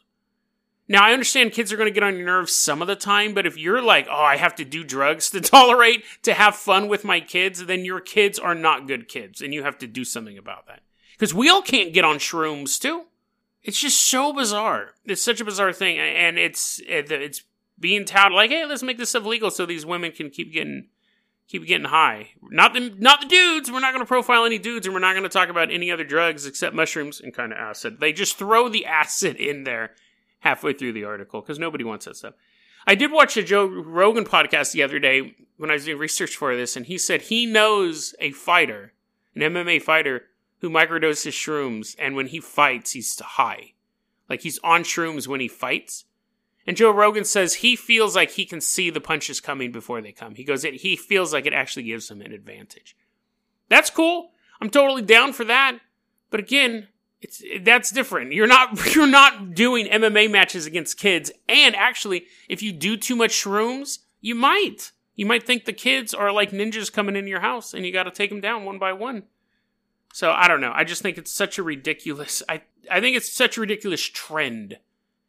Now, 0.90 1.04
I 1.04 1.14
understand 1.14 1.54
kids 1.54 1.72
are 1.72 1.78
going 1.78 1.88
to 1.88 1.94
get 1.94 2.04
on 2.04 2.18
your 2.18 2.26
nerves 2.26 2.54
some 2.54 2.82
of 2.82 2.90
the 2.90 2.98
time, 2.98 3.34
but 3.34 3.46
if 3.46 3.58
you're 3.58 3.82
like, 3.82 4.08
oh, 4.12 4.14
I 4.14 4.36
have 4.36 4.56
to 4.56 4.66
do 4.66 4.84
drugs 4.84 5.30
to 5.30 5.40
tolerate, 5.42 6.04
to 6.24 6.34
have 6.34 6.58
fun 6.58 6.90
with 6.90 7.06
my 7.06 7.22
kids, 7.22 7.66
then 7.66 7.86
your 7.86 8.02
kids 8.02 8.38
are 8.38 8.54
not 8.54 8.88
good 8.88 9.08
kids, 9.08 9.42
and 9.42 9.54
you 9.54 9.64
have 9.64 9.78
to 9.78 9.88
do 9.88 10.04
something 10.04 10.38
about 10.38 10.68
that. 10.68 10.82
Because 11.14 11.34
we 11.34 11.50
all 11.50 11.62
can't 11.62 11.94
get 11.94 12.04
on 12.04 12.18
shrooms, 12.18 12.78
too. 12.78 13.06
It's 13.64 13.80
just 13.80 14.02
so 14.02 14.34
bizarre. 14.34 14.92
It's 15.06 15.24
such 15.24 15.40
a 15.40 15.46
bizarre 15.46 15.74
thing, 15.74 15.98
and 15.98 16.38
it's 16.38 16.82
eh, 16.88 17.04
it's 17.08 17.42
being 17.80 18.04
touted 18.04 18.36
like, 18.36 18.52
hey, 18.52 18.66
let's 18.66 18.84
make 18.84 18.98
this 18.98 19.10
stuff 19.12 19.26
legal 19.26 19.50
so 19.50 19.66
these 19.66 19.86
women 19.86 20.12
can 20.12 20.30
keep 20.30 20.52
getting 20.52 20.90
keep 21.48 21.66
getting 21.66 21.88
high. 21.88 22.30
Not 22.42 22.74
the 22.74 22.94
not 22.98 23.22
the 23.22 23.28
dudes. 23.28 23.72
We're 23.72 23.80
not 23.80 23.94
going 23.94 24.04
to 24.04 24.08
profile 24.08 24.46
any 24.46 24.58
dudes, 24.58 24.86
and 24.86 24.94
we're 24.94 25.00
not 25.00 25.14
going 25.14 25.24
to 25.24 25.30
talk 25.30 25.50
about 25.50 25.72
any 25.72 25.92
other 25.92 26.04
drugs 26.04 26.46
except 26.46 26.75
mushrooms 26.75 27.22
and 27.22 27.34
kind 27.34 27.52
of 27.52 27.58
acid. 27.58 28.00
They 28.00 28.14
just 28.14 28.38
throw 28.38 28.70
the 28.70 28.86
acid 28.86 29.38
in 29.38 29.64
there 29.64 29.92
halfway 30.40 30.74
through 30.74 30.94
the 30.94 31.06
article 31.06 31.42
because 31.42 31.60
nobody 31.60 31.84
wants 31.84 32.06
that 32.06 32.18
stuff. 32.18 32.34
I 32.88 32.94
did 32.94 33.12
watch 33.12 33.36
a 33.36 33.44
Joe 33.44 33.66
Rogan 33.66 34.25
podcast 34.25 34.72
the 34.72 34.84
other 34.84 35.00
day 35.00 35.36
when 35.58 35.72
I 35.72 35.74
was 35.74 35.86
doing 35.86 35.98
research 35.98 36.36
for 36.36 36.56
this, 36.56 36.75
and 36.75 36.86
he 36.86 36.98
said 37.00 37.24
he 37.24 37.46
knows 37.46 38.14
a 38.20 38.32
fighter, 38.32 38.94
an 39.34 39.42
MMA 39.42 39.82
fighter, 39.82 40.25
who 40.62 40.70
microdoses 40.70 41.32
shrooms, 41.32 41.96
and 41.98 42.16
when 42.16 42.28
he 42.28 42.40
fights, 42.40 42.92
he's 42.92 43.20
high. 43.20 43.74
Like 44.30 44.42
he's 44.42 44.60
on 44.64 44.84
shrooms 44.84 45.28
when 45.28 45.40
he 45.40 45.48
fights, 45.48 46.06
and 46.67 46.75
Joe 46.77 46.91
Rogan 46.91 47.25
says 47.25 47.55
he 47.55 47.75
feels 47.75 48.15
like 48.15 48.31
he 48.31 48.45
can 48.45 48.62
see 48.62 48.89
the 48.89 49.01
punches 49.01 49.39
coming 49.39 49.72
before 49.72 50.01
they 50.01 50.12
come. 50.12 50.36
He 50.36 50.43
goes, 50.43 50.63
he 50.63 50.95
feels 50.95 51.31
like 51.31 51.45
it 51.45 51.53
actually 51.53 51.84
gives 51.84 52.10
him 52.10 52.22
an 52.22 52.31
advantage. 52.31 52.95
That's 53.69 53.89
cool. 53.89 54.31
I'm 54.62 54.69
totally 54.69 55.01
down 55.01 55.34
for 55.34 55.43
that. 55.45 55.79
But 56.29 56.39
again, 56.39 56.88
it's 57.22 57.41
that's 57.62 57.91
different. 57.91 58.34
You're 58.34 58.48
not 58.48 58.95
you're 58.95 59.07
not 59.07 59.53
doing 59.53 59.88
MMA 59.88 60.29
matches 60.29 60.65
against 60.65 60.98
kids. 60.98 61.31
And 61.48 61.75
actually, 61.75 62.25
if 62.50 62.62
you 62.62 62.72
do 62.72 62.98
too 62.98 63.15
much 63.15 63.31
shrooms, 63.31 64.00
you 64.22 64.36
might. 64.36 64.91
You 65.15 65.25
might 65.25 65.43
think 65.43 65.63
the 65.65 65.74
kids 65.74 66.13
are 66.13 66.31
like 66.31 66.51
ninjas 66.51 66.91
coming 66.91 67.15
in 67.15 67.27
your 67.27 67.39
house 67.39 67.74
and 67.74 67.86
you 67.86 67.93
got 67.93 68.03
to 68.03 68.12
take 68.12 68.29
them 68.29 68.41
down 68.41 68.65
one 68.65 68.79
by 68.79 68.91
one. 68.91 69.24
So 70.13 70.31
I 70.31 70.48
don't 70.48 70.62
know. 70.62 70.74
I 70.74 70.84
just 70.84 71.01
think 71.01 71.17
it's 71.17 71.31
such 71.31 71.57
a 71.57 71.63
ridiculous 71.63 72.43
I 72.50 72.63
I 72.91 73.01
think 73.01 73.15
it's 73.15 73.31
such 73.31 73.57
a 73.57 73.62
ridiculous 73.62 74.01
trend. 74.01 74.77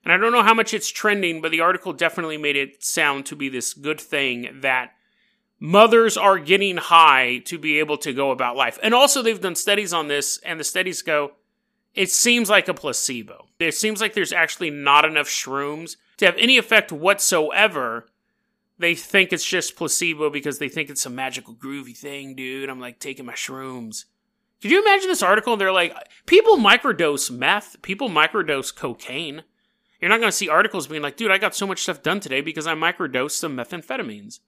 And 0.07 0.13
I 0.13 0.19
don't 0.19 0.31
know 0.31 0.45
how 0.45 0.55
much 0.55 0.73
it's 0.73 0.89
trending, 0.89 1.41
but 1.41 1.51
the 1.51 1.63
article 1.63 1.93
definitely 1.93 2.39
made 2.39 2.55
it 2.55 2.85
sound 2.85 3.27
to 3.27 3.35
be 3.35 3.49
this 3.49 3.75
good 3.75 4.01
thing 4.01 4.61
that 4.61 4.93
mothers 5.59 6.17
are 6.17 6.39
getting 6.39 6.77
high 6.77 7.39
to 7.47 7.59
be 7.59 7.81
able 7.81 7.99
to 7.99 8.13
go 8.13 8.31
about 8.31 8.55
life. 8.55 8.79
And 8.85 8.95
also 8.95 9.21
they've 9.21 9.41
done 9.41 9.57
studies 9.57 9.93
on 9.93 10.07
this 10.07 10.39
and 10.45 10.61
the 10.61 10.65
studies 10.65 11.03
go 11.03 11.33
it 11.93 12.09
seems 12.09 12.49
like 12.49 12.69
a 12.69 12.75
placebo. 12.75 13.49
It 13.59 13.75
seems 13.75 14.01
like 14.01 14.13
there's 14.13 14.33
actually 14.33 14.71
not 14.71 15.05
enough 15.05 15.27
shrooms 15.27 15.97
to 16.19 16.27
have 16.27 16.37
any 16.39 16.57
effect 16.57 16.93
whatsoever. 16.93 18.07
They 18.79 18.95
think 18.95 19.33
it's 19.33 19.45
just 19.45 19.75
placebo 19.75 20.31
because 20.31 20.61
they 20.61 20.69
think 20.69 20.89
it's 20.89 21.07
a 21.07 21.11
magical 21.11 21.55
groovy 21.55 21.97
thing, 21.97 22.37
dude. 22.37 22.69
I'm 22.69 22.79
like 22.79 23.01
taking 23.01 23.27
my 23.27 23.33
shrooms. 23.33 24.05
Could 24.63 24.71
you 24.71 24.81
imagine 24.81 25.09
this 25.09 25.23
article? 25.23 25.57
They're 25.57 25.73
like, 25.73 25.97
people 26.27 26.59
microdose 26.59 27.29
meth, 27.29 27.83
people 27.83 28.09
microdose 28.09 28.73
cocaine. 28.73 29.43
You're 30.01 30.11
not 30.11 30.21
going 30.21 30.31
to 30.31 30.37
see 30.37 30.49
articles 30.49 30.87
being 30.87 31.03
like, 31.03 31.17
dude, 31.17 31.31
I 31.31 31.39
got 31.39 31.55
so 31.55 31.67
much 31.67 31.83
stuff 31.83 32.03
done 32.03 32.21
today 32.21 32.41
because 32.41 32.67
I 32.67 32.75
microdosed 32.75 33.33
some 33.33 33.57
methamphetamines. 33.57 34.41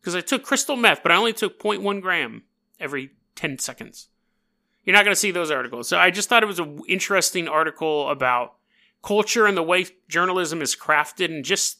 Because 0.00 0.14
I 0.14 0.20
took 0.20 0.42
crystal 0.42 0.76
meth, 0.76 1.02
but 1.02 1.12
I 1.12 1.16
only 1.16 1.32
took 1.32 1.58
0.1 1.58 2.00
gram 2.02 2.42
every 2.78 3.10
10 3.36 3.58
seconds. 3.58 4.08
You're 4.84 4.94
not 4.94 5.04
going 5.04 5.14
to 5.14 5.20
see 5.20 5.30
those 5.30 5.50
articles. 5.50 5.88
So 5.88 5.98
I 5.98 6.10
just 6.10 6.28
thought 6.28 6.42
it 6.42 6.46
was 6.46 6.58
an 6.58 6.80
interesting 6.88 7.48
article 7.48 8.10
about 8.10 8.54
culture 9.02 9.46
and 9.46 9.56
the 9.56 9.62
way 9.62 9.86
journalism 10.08 10.62
is 10.62 10.76
crafted 10.76 11.26
and 11.26 11.44
just 11.44 11.78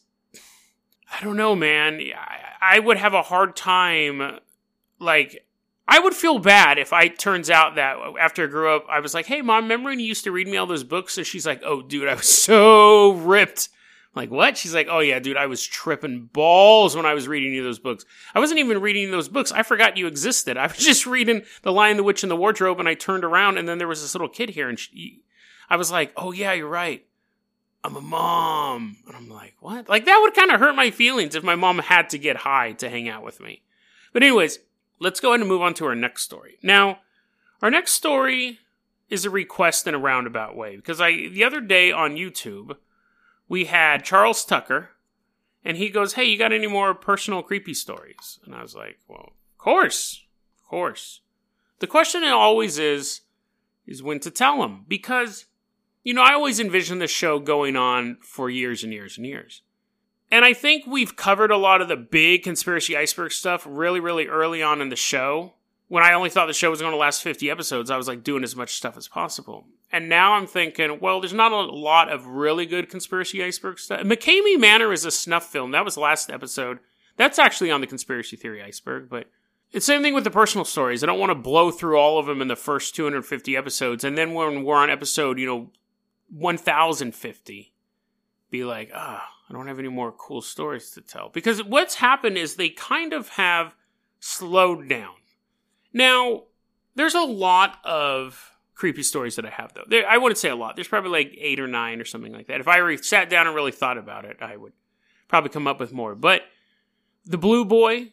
I 1.11 1.23
don't 1.23 1.37
know, 1.37 1.55
man. 1.55 2.01
I, 2.61 2.79
would 2.79 2.97
have 2.97 3.13
a 3.13 3.21
hard 3.21 3.55
time 3.55 4.39
like 4.99 5.44
I 5.87 5.99
would 5.99 6.15
feel 6.15 6.39
bad 6.39 6.79
if 6.79 6.93
I 6.93 7.07
turns 7.07 7.49
out 7.49 7.75
that 7.75 7.97
after 8.19 8.43
I 8.43 8.47
grew 8.47 8.75
up, 8.75 8.85
I 8.89 8.99
was 8.99 9.13
like, 9.13 9.27
"Hey, 9.27 9.41
mom, 9.41 9.65
remember 9.65 9.89
when 9.89 9.99
you 9.99 10.07
used 10.07 10.23
to 10.23 10.31
read 10.31 10.47
me 10.47 10.57
all 10.57 10.65
those 10.65 10.83
books?" 10.83 11.13
So 11.13 11.23
she's 11.23 11.45
like, 11.45 11.61
"Oh, 11.63 11.81
dude, 11.81 12.07
I 12.07 12.15
was 12.15 12.27
so 12.43 13.11
ripped." 13.11 13.69
I'm 14.15 14.21
like, 14.23 14.31
what? 14.31 14.57
She's 14.57 14.73
like, 14.73 14.87
"Oh 14.89 14.99
yeah, 14.99 15.19
dude, 15.19 15.37
I 15.37 15.45
was 15.45 15.63
tripping 15.63 16.29
balls 16.31 16.95
when 16.95 17.05
I 17.05 17.13
was 17.13 17.27
reading 17.27 17.53
you 17.53 17.63
those 17.63 17.79
books. 17.79 18.05
I 18.33 18.39
wasn't 18.39 18.59
even 18.59 18.81
reading 18.81 19.11
those 19.11 19.29
books. 19.29 19.51
I 19.51 19.63
forgot 19.63 19.97
you 19.97 20.07
existed. 20.07 20.57
I 20.57 20.67
was 20.67 20.77
just 20.77 21.05
reading 21.05 21.43
The 21.61 21.71
Lion, 21.71 21.97
the 21.97 22.03
Witch, 22.03 22.23
and 22.23 22.31
the 22.31 22.35
Wardrobe, 22.35 22.79
and 22.79 22.89
I 22.89 22.95
turned 22.95 23.23
around, 23.23 23.57
and 23.57 23.67
then 23.67 23.77
there 23.77 23.87
was 23.87 24.01
this 24.01 24.15
little 24.15 24.29
kid 24.29 24.49
here, 24.49 24.69
and 24.69 24.79
she, 24.79 25.21
I 25.69 25.75
was 25.75 25.91
like, 25.91 26.13
"Oh 26.17 26.31
yeah, 26.31 26.53
you're 26.53 26.67
right." 26.67 27.05
I'm 27.85 27.95
a 27.95 28.01
mom. 28.01 28.97
And 29.05 29.15
I'm 29.15 29.29
like, 29.29 29.53
what? 29.59 29.87
Like, 29.87 30.05
that 30.05 30.19
would 30.19 30.33
kind 30.33 30.49
of 30.49 30.59
hurt 30.59 30.75
my 30.75 30.89
feelings 30.89 31.35
if 31.35 31.43
my 31.43 31.53
mom 31.53 31.77
had 31.77 32.09
to 32.09 32.17
get 32.17 32.37
high 32.37 32.71
to 32.73 32.89
hang 32.89 33.07
out 33.07 33.23
with 33.23 33.39
me. 33.39 33.61
But, 34.11 34.23
anyways, 34.23 34.57
let's 34.99 35.19
go 35.19 35.29
ahead 35.29 35.41
and 35.41 35.49
move 35.49 35.61
on 35.61 35.73
to 35.75 35.85
our 35.85 35.95
next 35.95 36.23
story. 36.23 36.57
Now, 36.61 36.99
our 37.61 37.71
next 37.71 37.93
story 37.93 38.59
is 39.09 39.25
a 39.25 39.29
request 39.29 39.87
in 39.87 39.93
a 39.93 39.99
roundabout 39.99 40.55
way 40.55 40.75
because 40.75 40.99
I, 40.99 41.11
the 41.11 41.43
other 41.43 41.61
day 41.61 41.91
on 41.91 42.15
YouTube, 42.15 42.77
we 43.47 43.65
had 43.65 44.03
Charles 44.03 44.43
Tucker 44.43 44.91
and 45.63 45.77
he 45.77 45.89
goes, 45.89 46.13
Hey, 46.13 46.25
you 46.25 46.37
got 46.37 46.53
any 46.53 46.67
more 46.67 46.93
personal 46.93 47.43
creepy 47.43 47.73
stories? 47.73 48.39
And 48.45 48.55
I 48.55 48.61
was 48.61 48.75
like, 48.75 48.99
Well, 49.07 49.33
of 49.51 49.57
course, 49.57 50.23
of 50.59 50.69
course. 50.69 51.21
The 51.79 51.87
question 51.87 52.23
it 52.23 52.31
always 52.31 52.79
is, 52.79 53.21
is 53.85 54.01
when 54.01 54.19
to 54.21 54.31
tell 54.31 54.61
them 54.61 54.85
because 54.87 55.45
you 56.05 56.13
know, 56.13 56.21
I 56.21 56.33
always 56.33 56.59
envision 56.59 56.99
the 56.99 57.07
show 57.07 57.39
going 57.39 57.75
on 57.75 58.19
for 58.21 58.47
years 58.47 58.83
and 58.83 58.93
years 58.93 59.17
and 59.17 59.25
years. 59.25 59.63
And 60.35 60.43
I 60.43 60.51
think 60.51 60.85
we've 60.85 61.15
covered 61.15 61.49
a 61.49 61.55
lot 61.55 61.79
of 61.79 61.87
the 61.87 61.95
big 61.95 62.43
conspiracy 62.43 62.97
iceberg 62.97 63.31
stuff 63.31 63.65
really, 63.65 64.01
really 64.01 64.27
early 64.27 64.61
on 64.61 64.81
in 64.81 64.89
the 64.89 64.97
show. 64.97 65.53
When 65.87 66.03
I 66.03 66.11
only 66.11 66.29
thought 66.29 66.47
the 66.47 66.53
show 66.53 66.69
was 66.69 66.81
going 66.81 66.91
to 66.91 66.97
last 66.97 67.23
50 67.23 67.49
episodes, 67.49 67.89
I 67.89 67.95
was 67.95 68.09
like 68.09 68.21
doing 68.21 68.43
as 68.43 68.53
much 68.53 68.75
stuff 68.75 68.97
as 68.97 69.07
possible. 69.07 69.65
And 69.93 70.09
now 70.09 70.33
I'm 70.33 70.45
thinking, 70.45 70.99
well, 70.99 71.21
there's 71.21 71.31
not 71.31 71.53
a 71.53 71.61
lot 71.61 72.11
of 72.11 72.27
really 72.27 72.65
good 72.65 72.89
conspiracy 72.89 73.41
iceberg 73.41 73.79
stuff. 73.79 74.01
McKamey 74.01 74.59
Manor 74.59 74.91
is 74.91 75.05
a 75.05 75.11
snuff 75.11 75.45
film. 75.45 75.71
That 75.71 75.85
was 75.85 75.95
last 75.95 76.29
episode. 76.29 76.79
That's 77.15 77.39
actually 77.39 77.71
on 77.71 77.79
the 77.79 77.87
conspiracy 77.87 78.35
theory 78.35 78.61
iceberg, 78.61 79.07
but 79.07 79.27
it's 79.71 79.85
the 79.85 79.93
same 79.93 80.01
thing 80.01 80.13
with 80.13 80.25
the 80.25 80.31
personal 80.31 80.65
stories. 80.65 81.01
I 81.01 81.07
don't 81.07 81.19
want 81.19 81.29
to 81.29 81.35
blow 81.35 81.71
through 81.71 81.97
all 81.97 82.19
of 82.19 82.25
them 82.25 82.41
in 82.41 82.49
the 82.49 82.57
first 82.57 82.93
250 82.93 83.55
episodes. 83.55 84.03
And 84.03 84.17
then 84.17 84.33
when 84.33 84.65
we're 84.65 84.75
on 84.75 84.89
episode, 84.89 85.39
you 85.39 85.47
know, 85.47 85.71
1050 86.29 87.71
be 88.49 88.63
like, 88.63 88.91
ah, 88.93 89.23
oh, 89.23 89.35
I 89.49 89.53
don't 89.53 89.67
have 89.67 89.79
any 89.79 89.89
more 89.89 90.11
cool 90.11 90.41
stories 90.41 90.91
to 90.91 91.01
tell. 91.01 91.29
Because 91.29 91.63
what's 91.63 91.95
happened 91.95 92.37
is 92.37 92.55
they 92.55 92.69
kind 92.69 93.13
of 93.13 93.29
have 93.29 93.75
slowed 94.19 94.89
down. 94.89 95.15
Now, 95.93 96.43
there's 96.95 97.15
a 97.15 97.21
lot 97.21 97.77
of 97.83 98.51
creepy 98.73 99.03
stories 99.03 99.35
that 99.37 99.45
I 99.45 99.49
have, 99.49 99.73
though. 99.73 99.85
There, 99.87 100.07
I 100.07 100.17
wouldn't 100.17 100.37
say 100.37 100.49
a 100.49 100.55
lot. 100.55 100.75
There's 100.75 100.87
probably 100.87 101.11
like 101.11 101.35
eight 101.37 101.59
or 101.59 101.67
nine 101.67 102.01
or 102.01 102.05
something 102.05 102.33
like 102.33 102.47
that. 102.47 102.59
If 102.59 102.67
I 102.67 102.77
re- 102.77 102.97
sat 102.97 103.29
down 103.29 103.47
and 103.47 103.55
really 103.55 103.71
thought 103.71 103.97
about 103.97 104.25
it, 104.25 104.37
I 104.41 104.57
would 104.57 104.73
probably 105.27 105.49
come 105.49 105.67
up 105.67 105.79
with 105.79 105.93
more. 105.93 106.15
But 106.15 106.41
the 107.25 107.37
Blue 107.37 107.65
Boy 107.65 108.11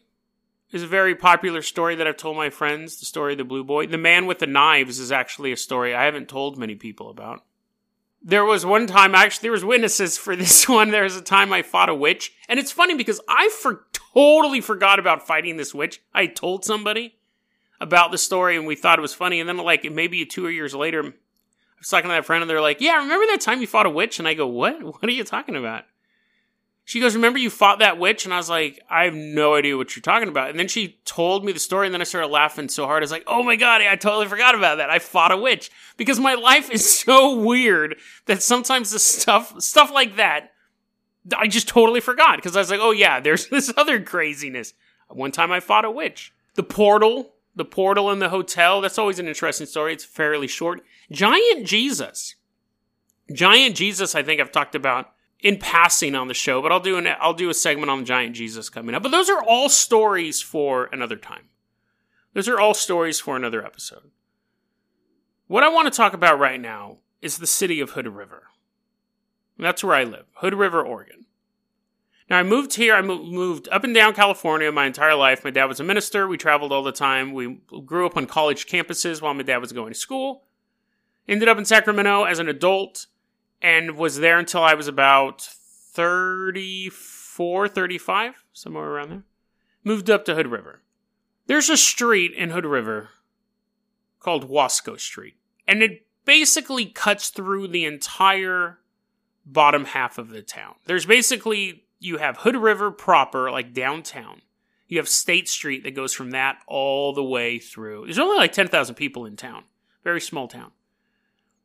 is 0.71 0.83
a 0.83 0.87
very 0.87 1.15
popular 1.15 1.61
story 1.61 1.95
that 1.95 2.07
I've 2.07 2.17
told 2.17 2.37
my 2.37 2.49
friends. 2.49 2.99
The 2.99 3.05
story 3.05 3.33
of 3.33 3.37
the 3.37 3.43
Blue 3.43 3.63
Boy. 3.63 3.87
The 3.87 3.97
Man 3.97 4.25
with 4.25 4.39
the 4.39 4.47
Knives 4.47 4.99
is 4.99 5.11
actually 5.11 5.51
a 5.51 5.57
story 5.57 5.93
I 5.93 6.05
haven't 6.05 6.29
told 6.29 6.57
many 6.57 6.75
people 6.75 7.09
about. 7.09 7.43
There 8.23 8.45
was 8.45 8.65
one 8.65 8.87
time, 8.87 9.15
actually, 9.15 9.43
there 9.43 9.51
was 9.51 9.65
witnesses 9.65 10.17
for 10.17 10.35
this 10.37 10.67
one. 10.67 10.91
There 10.91 11.03
was 11.03 11.17
a 11.17 11.21
time 11.21 11.51
I 11.51 11.61
fought 11.61 11.89
a 11.89 11.95
witch, 11.95 12.33
and 12.47 12.59
it's 12.59 12.71
funny 12.71 12.95
because 12.95 13.19
I 13.27 13.49
for 13.49 13.85
totally 14.13 14.61
forgot 14.61 14.99
about 14.99 15.27
fighting 15.27 15.57
this 15.57 15.73
witch. 15.73 16.01
I 16.13 16.27
told 16.27 16.63
somebody 16.63 17.15
about 17.81 18.11
the 18.11 18.17
story, 18.17 18.55
and 18.55 18.65
we 18.65 18.75
thought 18.75 18.99
it 18.99 19.01
was 19.01 19.13
funny, 19.13 19.39
and 19.39 19.49
then 19.49 19.57
like 19.57 19.83
maybe 19.91 20.25
two 20.25 20.47
years 20.49 20.73
later, 20.73 21.03
I 21.03 21.11
was 21.79 21.89
talking 21.89 22.09
to 22.09 22.15
that 22.15 22.25
friend, 22.25 22.41
and 22.41 22.49
they're 22.49 22.61
like, 22.61 22.79
"Yeah, 22.79 22.95
remember 22.97 23.25
that 23.27 23.41
time 23.41 23.59
you 23.59 23.67
fought 23.67 23.85
a 23.85 23.89
witch?" 23.89 24.19
And 24.19 24.27
I 24.27 24.33
go, 24.35 24.47
"What? 24.47 24.81
What 24.83 25.03
are 25.03 25.11
you 25.11 25.25
talking 25.25 25.55
about?" 25.55 25.83
She 26.85 26.99
goes, 26.99 27.15
Remember 27.15 27.39
you 27.39 27.49
fought 27.49 27.79
that 27.79 27.97
witch? 27.97 28.25
And 28.25 28.33
I 28.33 28.37
was 28.37 28.49
like, 28.49 28.79
I 28.89 29.05
have 29.05 29.13
no 29.13 29.55
idea 29.55 29.77
what 29.77 29.95
you're 29.95 30.01
talking 30.01 30.27
about. 30.27 30.49
And 30.49 30.59
then 30.59 30.67
she 30.67 30.99
told 31.05 31.45
me 31.45 31.51
the 31.51 31.59
story, 31.59 31.87
and 31.87 31.93
then 31.93 32.01
I 32.01 32.05
started 32.05 32.27
laughing 32.27 32.67
so 32.67 32.85
hard. 32.85 33.01
I 33.01 33.05
was 33.05 33.11
like, 33.11 33.23
Oh 33.25 33.43
my 33.43 33.55
God, 33.55 33.81
I 33.81 33.95
totally 33.95 34.27
forgot 34.27 34.55
about 34.55 34.77
that. 34.77 34.89
I 34.89 34.99
fought 34.99 35.31
a 35.31 35.37
witch. 35.37 35.71
Because 35.95 36.19
my 36.19 36.33
life 36.33 36.69
is 36.69 36.99
so 36.99 37.35
weird 37.39 37.95
that 38.25 38.43
sometimes 38.43 38.91
the 38.91 38.99
stuff, 38.99 39.61
stuff 39.61 39.91
like 39.91 40.17
that, 40.17 40.51
I 41.35 41.47
just 41.47 41.69
totally 41.69 42.01
forgot. 42.01 42.37
Because 42.37 42.55
I 42.55 42.59
was 42.59 42.69
like, 42.69 42.81
Oh 42.81 42.91
yeah, 42.91 43.19
there's 43.19 43.47
this 43.49 43.73
other 43.77 44.01
craziness. 44.01 44.73
One 45.07 45.31
time 45.31 45.51
I 45.51 45.59
fought 45.59 45.85
a 45.85 45.91
witch. 45.91 46.33
The 46.55 46.63
portal, 46.63 47.33
the 47.55 47.65
portal 47.65 48.11
in 48.11 48.19
the 48.19 48.29
hotel, 48.29 48.81
that's 48.81 48.97
always 48.97 49.19
an 49.19 49.27
interesting 49.27 49.67
story. 49.67 49.93
It's 49.93 50.05
fairly 50.05 50.47
short. 50.47 50.81
Giant 51.11 51.65
Jesus. 51.65 52.35
Giant 53.31 53.75
Jesus, 53.75 54.15
I 54.15 54.23
think 54.23 54.41
I've 54.41 54.51
talked 54.51 54.75
about 54.75 55.13
in 55.43 55.57
passing 55.57 56.15
on 56.15 56.29
the 56.29 56.33
show, 56.33 56.61
but 56.61 56.71
I'll 56.71 56.79
do 56.79 56.97
an 56.97 57.07
I'll 57.19 57.33
do 57.33 57.49
a 57.49 57.53
segment 57.53 57.91
on 57.91 57.99
the 57.99 58.05
giant 58.05 58.35
Jesus 58.35 58.69
coming 58.69 58.95
up. 58.95 59.03
But 59.03 59.11
those 59.11 59.29
are 59.29 59.43
all 59.43 59.69
stories 59.69 60.41
for 60.41 60.89
another 60.91 61.17
time. 61.17 61.49
Those 62.33 62.47
are 62.47 62.59
all 62.59 62.73
stories 62.73 63.19
for 63.19 63.35
another 63.35 63.63
episode. 63.63 64.09
What 65.47 65.63
I 65.63 65.69
want 65.69 65.91
to 65.91 65.95
talk 65.95 66.13
about 66.13 66.39
right 66.39 66.59
now 66.59 66.97
is 67.21 67.37
the 67.37 67.45
city 67.45 67.79
of 67.79 67.91
Hood 67.91 68.07
River. 68.07 68.47
that's 69.59 69.83
where 69.83 69.95
I 69.95 70.03
live, 70.03 70.25
Hood 70.35 70.55
River, 70.55 70.81
Oregon. 70.81 71.25
Now 72.29 72.39
I 72.39 72.43
moved 72.43 72.75
here. 72.75 72.95
I 72.95 73.01
moved 73.01 73.67
up 73.69 73.83
and 73.83 73.93
down 73.93 74.13
California 74.13 74.71
my 74.71 74.85
entire 74.85 75.13
life. 75.13 75.43
My 75.43 75.51
dad 75.51 75.65
was 75.65 75.81
a 75.81 75.83
minister. 75.83 76.25
We 76.25 76.37
traveled 76.37 76.71
all 76.71 76.81
the 76.81 76.93
time. 76.93 77.33
We 77.33 77.59
grew 77.85 78.05
up 78.05 78.15
on 78.15 78.25
college 78.25 78.65
campuses 78.65 79.21
while 79.21 79.33
my 79.33 79.43
dad 79.43 79.57
was 79.57 79.73
going 79.73 79.91
to 79.91 79.99
school. 79.99 80.45
Ended 81.27 81.49
up 81.49 81.57
in 81.57 81.65
Sacramento 81.65 82.23
as 82.23 82.39
an 82.39 82.47
adult 82.47 83.07
and 83.63 83.97
was 83.97 84.19
there 84.19 84.37
until 84.37 84.61
I 84.61 84.73
was 84.73 84.89
about 84.89 85.41
34, 85.41 87.69
35, 87.69 88.43
somewhere 88.51 88.85
around 88.85 89.09
there. 89.09 89.23
Moved 89.83 90.09
up 90.09 90.25
to 90.25 90.35
Hood 90.35 90.47
River. 90.47 90.81
There's 91.47 91.69
a 91.69 91.77
street 91.77 92.33
in 92.33 92.49
Hood 92.49 92.65
River 92.65 93.09
called 94.19 94.49
Wasco 94.49 94.99
Street, 94.99 95.35
and 95.67 95.81
it 95.81 96.05
basically 96.25 96.85
cuts 96.85 97.29
through 97.29 97.69
the 97.69 97.85
entire 97.85 98.79
bottom 99.45 99.85
half 99.85 100.17
of 100.17 100.29
the 100.29 100.41
town. 100.41 100.75
There's 100.85 101.05
basically, 101.05 101.85
you 101.99 102.17
have 102.17 102.37
Hood 102.37 102.55
River 102.55 102.91
proper, 102.91 103.49
like 103.49 103.73
downtown. 103.73 104.41
You 104.87 104.99
have 104.99 105.09
State 105.09 105.49
Street 105.49 105.83
that 105.83 105.95
goes 105.95 106.13
from 106.13 106.31
that 106.31 106.59
all 106.67 107.13
the 107.13 107.23
way 107.23 107.59
through. 107.59 108.05
There's 108.05 108.19
only 108.19 108.37
like 108.37 108.53
10,000 108.53 108.95
people 108.95 109.25
in 109.25 109.35
town. 109.35 109.63
Very 110.03 110.21
small 110.21 110.47
town. 110.47 110.71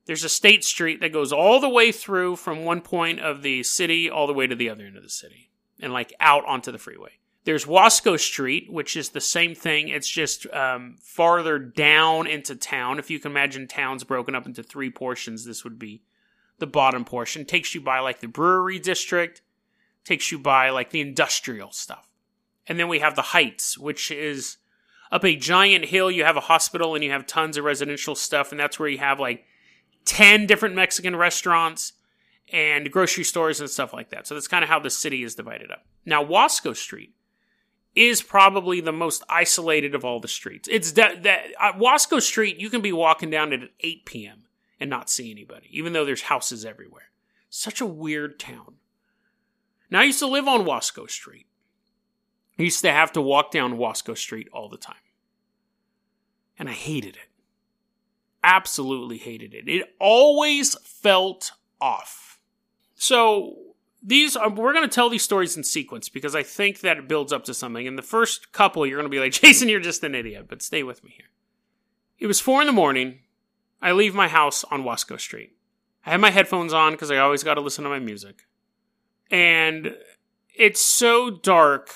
There's 0.09 0.25
a 0.25 0.31
state 0.31 0.65
street 0.65 1.03
that 1.03 1.13
goes 1.13 1.35
all 1.35 1.61
the 1.61 1.69
way 1.69 1.93
through 1.93 2.37
from 2.37 2.65
one 2.65 2.81
point 2.81 3.21
of 3.21 3.43
the 3.43 3.63
city 3.63 4.09
all 4.09 4.27
the 4.27 4.33
way 4.33 4.47
to 4.47 4.57
the 4.57 4.71
other 4.71 4.87
end 4.87 4.97
of 4.97 5.03
the 5.03 5.11
city 5.11 5.51
and 5.81 5.93
like 5.93 6.15
out 6.19 6.47
onto 6.47 6.73
the 6.73 6.79
freeway. 6.79 7.11
There's 7.45 7.67
Wasco 7.67 8.19
Street, 8.19 8.73
which 8.73 8.97
is 8.97 9.11
the 9.11 9.21
same 9.21 9.55
thing. 9.55 9.89
It's 9.89 10.09
just 10.09 10.51
um, 10.55 10.97
farther 11.03 11.59
down 11.59 12.27
into 12.27 12.57
town. 12.57 12.99
If 12.99 13.11
you 13.11 13.19
can 13.19 13.33
imagine 13.33 13.69
towns 13.69 14.03
broken 14.03 14.35
up 14.35 14.47
into 14.47 14.63
three 14.63 14.89
portions, 14.89 15.45
this 15.45 15.63
would 15.63 15.79
be 15.79 16.01
the 16.59 16.67
bottom 16.67 17.05
portion. 17.05 17.45
Takes 17.45 17.75
you 17.75 17.83
by 17.83 17.99
like 17.99 18.21
the 18.21 18.29
brewery 18.29 18.79
district, 18.79 19.43
takes 20.05 20.33
you 20.33 20.39
by 20.39 20.71
like 20.71 20.89
the 20.89 21.03
industrial 21.03 21.71
stuff. 21.71 22.09
And 22.67 22.81
then 22.81 22.89
we 22.89 23.01
have 23.01 23.15
the 23.15 23.21
Heights, 23.21 23.77
which 23.77 24.11
is 24.11 24.57
up 25.13 25.27
a 25.27 25.37
giant 25.37 25.85
hill. 25.85 26.11
You 26.11 26.25
have 26.25 26.39
a 26.39 26.41
hospital 26.41 26.95
and 26.95 27.05
you 27.05 27.11
have 27.11 27.27
tons 27.27 27.59
of 27.59 27.65
residential 27.65 28.15
stuff. 28.15 28.53
And 28.53 28.59
that's 28.59 28.79
where 28.79 28.89
you 28.89 28.99
have 28.99 29.21
like 29.21 29.45
10 30.09 30.47
different 30.47 30.75
Mexican 30.75 31.15
restaurants 31.15 31.93
and 32.51 32.91
grocery 32.91 33.25
stores 33.25 33.61
and 33.61 33.69
stuff 33.69 33.93
like 33.93 34.09
that. 34.09 34.27
So 34.27 34.35
that's 34.35 34.49
kind 34.49 34.65
of 34.65 34.71
how 34.71 34.79
the 34.79 34.91
city 34.91 35.23
is 35.23 35.35
divided 35.35 35.71
up. 35.71 35.85
Now, 36.07 36.25
Wasco 36.25 36.75
Street 36.75 37.15
is 37.95 38.23
probably 38.23 38.81
the 38.81 38.93
most 38.93 39.23
isolated 39.29 39.95
of 39.95 40.05
all 40.05 40.19
the 40.19 40.27
streets. 40.27 40.67
It's 40.71 40.93
that 40.93 41.23
de- 41.23 41.53
uh, 41.61 41.75
Wasco 41.75 42.23
Street, 42.23 42.59
you 42.59 42.71
can 42.71 42.81
be 42.81 42.93
walking 42.93 43.29
down 43.29 43.53
it 43.53 43.63
at 43.63 43.71
8 43.81 44.07
p.m. 44.07 44.45
and 44.81 44.89
not 44.89 45.11
see 45.11 45.31
anybody, 45.31 45.69
even 45.71 45.93
though 45.93 46.07
there's 46.07 46.23
houses 46.23 46.65
everywhere. 46.65 47.11
Such 47.51 47.81
a 47.81 47.87
weird 47.87 48.39
town. 48.39 48.77
Now, 49.91 50.01
I 50.01 50.05
used 50.05 50.21
to 50.21 50.27
live 50.27 50.49
on 50.49 50.65
Wasco 50.65 51.11
Street. 51.11 51.47
I 52.59 52.63
used 52.63 52.81
to 52.83 52.93
have 52.93 53.13
to 53.13 53.21
walk 53.21 53.51
down 53.51 53.79
Wasco 53.79 54.17
Street 54.17 54.49
all 54.53 54.71
the 54.71 54.79
time. 54.79 54.97
And 56.59 56.69
I 56.69 56.73
hated 56.73 57.17
it. 57.17 57.28
Absolutely 58.43 59.19
hated 59.19 59.55
it. 59.55 59.69
It 59.69 59.95
always 59.99 60.75
felt 60.81 61.53
off. 61.81 62.39
So, 62.95 63.57
these 64.03 64.37
are, 64.37 64.49
we're 64.49 64.73
going 64.73 64.89
to 64.89 64.95
tell 64.95 65.09
these 65.09 65.23
stories 65.23 65.57
in 65.57 65.65
sequence 65.65 66.09
because 66.09 66.35
I 66.35 66.43
think 66.43 66.81
that 66.81 66.99
it 66.99 67.09
builds 67.09 67.33
up 67.33 67.45
to 67.45 67.55
something. 67.55 67.87
In 67.87 67.97
the 67.97 68.03
first 68.03 68.53
couple, 68.53 68.87
you're 68.87 68.99
going 68.99 69.11
to 69.11 69.15
be 69.15 69.21
like, 69.21 69.33
Jason, 69.41 69.69
you're 69.69 69.81
just 69.81 70.05
an 70.05 70.15
idiot, 70.15 70.47
but 70.49 70.63
stay 70.63 70.83
with 70.83 71.03
me 71.05 71.15
here. 71.17 71.27
It 72.19 72.27
was 72.27 72.41
four 72.41 72.61
in 72.61 72.67
the 72.67 72.73
morning. 72.73 73.21
I 73.81 73.93
leave 73.93 74.15
my 74.15 74.29
house 74.29 74.65
on 74.65 74.83
Wasco 74.83 75.21
Street. 75.21 75.53
I 76.05 76.11
have 76.11 76.21
my 76.21 76.31
headphones 76.31 76.73
on 76.73 76.93
because 76.93 77.11
I 77.11 77.19
always 77.19 77.45
got 77.45 77.55
to 77.55 77.61
listen 77.61 77.85
to 77.85 77.91
my 77.91 77.99
music. 77.99 78.47
And 79.31 79.95
it's 80.57 80.81
so 80.81 81.31
dark. 81.31 81.95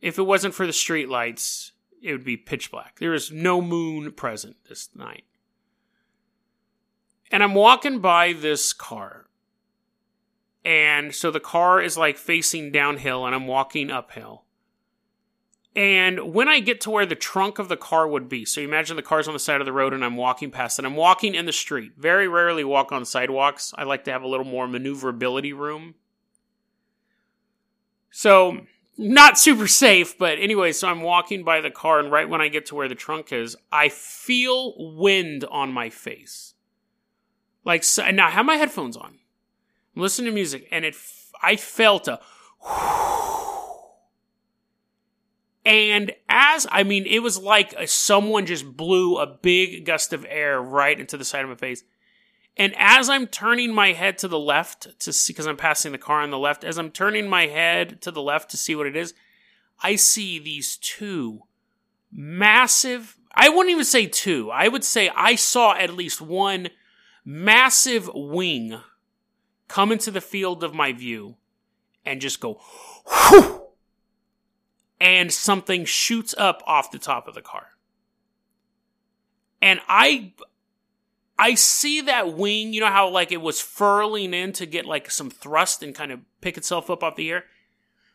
If 0.00 0.18
it 0.18 0.22
wasn't 0.22 0.54
for 0.54 0.66
the 0.66 0.72
street 0.72 1.08
lights, 1.08 1.72
it 2.02 2.12
would 2.12 2.24
be 2.24 2.36
pitch 2.36 2.70
black. 2.70 2.98
There 2.98 3.14
is 3.14 3.30
no 3.30 3.60
moon 3.60 4.12
present 4.12 4.56
this 4.68 4.88
night. 4.94 5.24
And 7.30 7.42
I'm 7.42 7.54
walking 7.54 8.00
by 8.00 8.32
this 8.32 8.72
car 8.72 9.20
and 10.64 11.14
so 11.14 11.30
the 11.30 11.40
car 11.40 11.80
is 11.80 11.96
like 11.96 12.18
facing 12.18 12.70
downhill 12.70 13.24
and 13.24 13.34
I'm 13.34 13.46
walking 13.46 13.90
uphill. 13.90 14.44
And 15.74 16.34
when 16.34 16.48
I 16.48 16.60
get 16.60 16.80
to 16.82 16.90
where 16.90 17.06
the 17.06 17.14
trunk 17.14 17.58
of 17.58 17.68
the 17.68 17.76
car 17.76 18.06
would 18.06 18.28
be, 18.28 18.44
so 18.44 18.60
you 18.60 18.66
imagine 18.66 18.96
the 18.96 19.02
car's 19.02 19.28
on 19.28 19.34
the 19.34 19.40
side 19.40 19.60
of 19.60 19.66
the 19.66 19.72
road 19.72 19.94
and 19.94 20.04
I'm 20.04 20.16
walking 20.16 20.50
past 20.50 20.78
it, 20.78 20.84
I'm 20.84 20.96
walking 20.96 21.34
in 21.34 21.46
the 21.46 21.52
street. 21.52 21.92
Very 21.96 22.26
rarely 22.26 22.64
walk 22.64 22.92
on 22.92 23.04
sidewalks. 23.04 23.72
I 23.78 23.84
like 23.84 24.04
to 24.04 24.12
have 24.12 24.22
a 24.22 24.28
little 24.28 24.44
more 24.44 24.66
maneuverability 24.66 25.52
room. 25.52 25.94
So, 28.10 28.66
not 28.98 29.38
super 29.38 29.68
safe, 29.68 30.18
but 30.18 30.40
anyway, 30.40 30.72
so 30.72 30.88
I'm 30.88 31.00
walking 31.00 31.44
by 31.44 31.60
the 31.60 31.70
car, 31.70 32.00
and 32.00 32.10
right 32.10 32.28
when 32.28 32.40
I 32.40 32.48
get 32.48 32.66
to 32.66 32.74
where 32.74 32.88
the 32.88 32.96
trunk 32.96 33.32
is, 33.32 33.56
I 33.70 33.88
feel 33.88 34.74
wind 34.96 35.44
on 35.44 35.72
my 35.72 35.88
face. 35.88 36.54
Like, 37.64 37.84
so, 37.84 38.08
now 38.10 38.28
I 38.28 38.30
have 38.30 38.46
my 38.46 38.56
headphones 38.56 38.96
on. 38.96 39.18
I'm 39.94 40.02
listening 40.02 40.26
to 40.26 40.34
music, 40.34 40.66
and 40.70 40.84
it 40.84 40.96
I 41.42 41.56
felt 41.56 42.08
a 42.08 42.20
and 45.64 46.12
as 46.28 46.66
I 46.70 46.82
mean, 46.82 47.06
it 47.06 47.20
was 47.20 47.38
like 47.38 47.88
someone 47.88 48.46
just 48.46 48.76
blew 48.76 49.18
a 49.18 49.26
big 49.26 49.84
gust 49.84 50.12
of 50.12 50.26
air 50.28 50.60
right 50.60 50.98
into 50.98 51.16
the 51.16 51.24
side 51.24 51.42
of 51.42 51.50
my 51.50 51.56
face. 51.56 51.84
And 52.56 52.74
as 52.76 53.08
I'm 53.08 53.26
turning 53.26 53.72
my 53.72 53.92
head 53.92 54.18
to 54.18 54.28
the 54.28 54.38
left 54.38 54.98
to 55.00 55.12
see, 55.12 55.32
because 55.32 55.46
I'm 55.46 55.56
passing 55.56 55.92
the 55.92 55.98
car 55.98 56.20
on 56.20 56.30
the 56.30 56.38
left, 56.38 56.64
as 56.64 56.78
I'm 56.78 56.90
turning 56.90 57.28
my 57.28 57.46
head 57.46 58.02
to 58.02 58.10
the 58.10 58.20
left 58.20 58.50
to 58.50 58.56
see 58.56 58.74
what 58.74 58.86
it 58.86 58.96
is, 58.96 59.14
I 59.82 59.96
see 59.96 60.38
these 60.38 60.76
two 60.76 61.42
massive, 62.12 63.16
I 63.34 63.48
wouldn't 63.48 63.70
even 63.70 63.84
say 63.84 64.06
two, 64.06 64.50
I 64.50 64.68
would 64.68 64.84
say 64.84 65.10
I 65.14 65.36
saw 65.36 65.74
at 65.74 65.94
least 65.94 66.20
one 66.20 66.68
massive 67.24 68.10
wing 68.14 68.80
come 69.68 69.92
into 69.92 70.10
the 70.10 70.20
field 70.20 70.64
of 70.64 70.74
my 70.74 70.92
view 70.92 71.36
and 72.04 72.20
just 72.20 72.40
go 72.40 72.60
whew, 73.06 73.62
and 75.00 75.32
something 75.32 75.84
shoots 75.84 76.34
up 76.36 76.62
off 76.66 76.90
the 76.90 76.98
top 76.98 77.28
of 77.28 77.34
the 77.34 77.42
car. 77.42 77.68
And 79.62 79.80
I 79.88 80.32
I 81.38 81.54
see 81.54 82.02
that 82.02 82.36
wing, 82.36 82.72
you 82.72 82.80
know 82.80 82.88
how 82.88 83.08
like 83.08 83.32
it 83.32 83.40
was 83.40 83.60
furling 83.60 84.34
in 84.34 84.52
to 84.54 84.66
get 84.66 84.84
like 84.84 85.10
some 85.10 85.30
thrust 85.30 85.82
and 85.82 85.94
kind 85.94 86.12
of 86.12 86.20
pick 86.40 86.56
itself 86.58 86.90
up 86.90 87.02
off 87.02 87.16
the 87.16 87.30
air? 87.30 87.44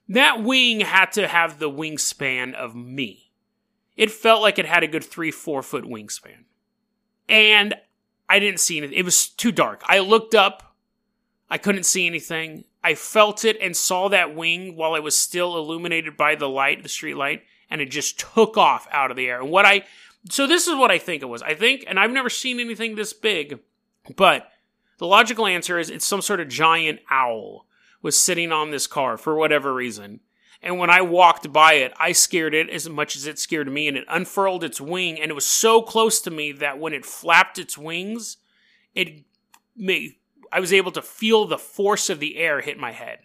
That 0.07 0.43
wing 0.43 0.81
had 0.81 1.11
to 1.13 1.27
have 1.27 1.57
the 1.57 1.69
wingspan 1.69 2.53
of 2.53 2.75
me. 2.75 3.31
It 3.97 4.11
felt 4.11 4.41
like 4.41 4.59
it 4.59 4.65
had 4.65 4.83
a 4.83 4.87
good 4.87 5.03
three, 5.03 5.31
four 5.31 5.63
foot 5.63 5.85
wingspan. 5.85 6.43
And 7.27 7.73
I 8.27 8.39
didn't 8.39 8.59
see 8.59 8.77
anything. 8.77 8.97
It 8.97 9.05
was 9.05 9.27
too 9.27 9.51
dark. 9.51 9.83
I 9.85 9.99
looked 9.99 10.35
up 10.35 10.65
I 11.49 11.57
couldn't 11.57 11.85
see 11.85 12.07
anything. 12.07 12.65
I 12.83 12.95
felt 12.95 13.45
it 13.45 13.57
and 13.61 13.75
saw 13.75 14.09
that 14.09 14.35
wing 14.35 14.75
while 14.75 14.95
it 14.95 15.03
was 15.03 15.17
still 15.17 15.57
illuminated 15.57 16.17
by 16.17 16.35
the 16.35 16.49
light, 16.49 16.83
the 16.83 16.89
street 16.89 17.15
light, 17.15 17.43
and 17.69 17.81
it 17.81 17.91
just 17.91 18.19
took 18.19 18.57
off 18.57 18.88
out 18.91 19.11
of 19.11 19.17
the 19.17 19.27
air. 19.27 19.41
And 19.41 19.51
what 19.51 19.65
I, 19.65 19.83
so 20.29 20.47
this 20.47 20.67
is 20.67 20.75
what 20.75 20.91
I 20.91 20.97
think 20.97 21.21
it 21.21 21.27
was. 21.27 21.41
I 21.41 21.53
think, 21.53 21.85
and 21.88 21.99
I've 21.99 22.11
never 22.11 22.29
seen 22.29 22.59
anything 22.59 22.95
this 22.95 23.13
big, 23.13 23.59
but 24.15 24.49
the 24.97 25.07
logical 25.07 25.45
answer 25.45 25.77
is 25.77 25.89
it's 25.89 26.05
some 26.05 26.21
sort 26.21 26.39
of 26.39 26.47
giant 26.47 26.99
owl 27.09 27.67
was 28.01 28.17
sitting 28.17 28.51
on 28.51 28.71
this 28.71 28.88
car 28.88 29.17
for 29.17 29.35
whatever 29.35 29.73
reason. 29.73 30.19
And 30.65 30.80
when 30.80 30.89
I 30.89 31.01
walked 31.01 31.54
by 31.54 31.73
it, 31.73 31.93
I 31.99 32.12
scared 32.12 32.56
it 32.56 32.71
as 32.71 32.89
much 32.89 33.15
as 33.15 33.28
it 33.28 33.38
scared 33.38 33.71
me, 33.71 33.88
and 33.88 33.95
it 33.95 34.06
unfurled 34.10 34.63
its 34.63 34.82
wing, 34.82 35.21
and 35.21 35.30
it 35.30 35.36
was 35.36 35.45
so 35.45 35.84
close 35.84 36.19
to 36.21 36.32
me 36.32 36.51
that 36.54 36.80
when 36.80 36.91
it 36.91 37.06
flapped 37.06 37.60
its 37.60 37.78
wings, 37.78 38.38
it 38.95 39.23
made 39.78 40.15
I 40.51 40.60
was 40.60 40.73
able 40.73 40.91
to 40.93 41.01
feel 41.01 41.45
the 41.45 41.58
force 41.58 42.10
of 42.10 42.19
the 42.19 42.38
air 42.38 42.62
hit 42.62 42.80
my 42.80 42.93
head. 42.93 43.19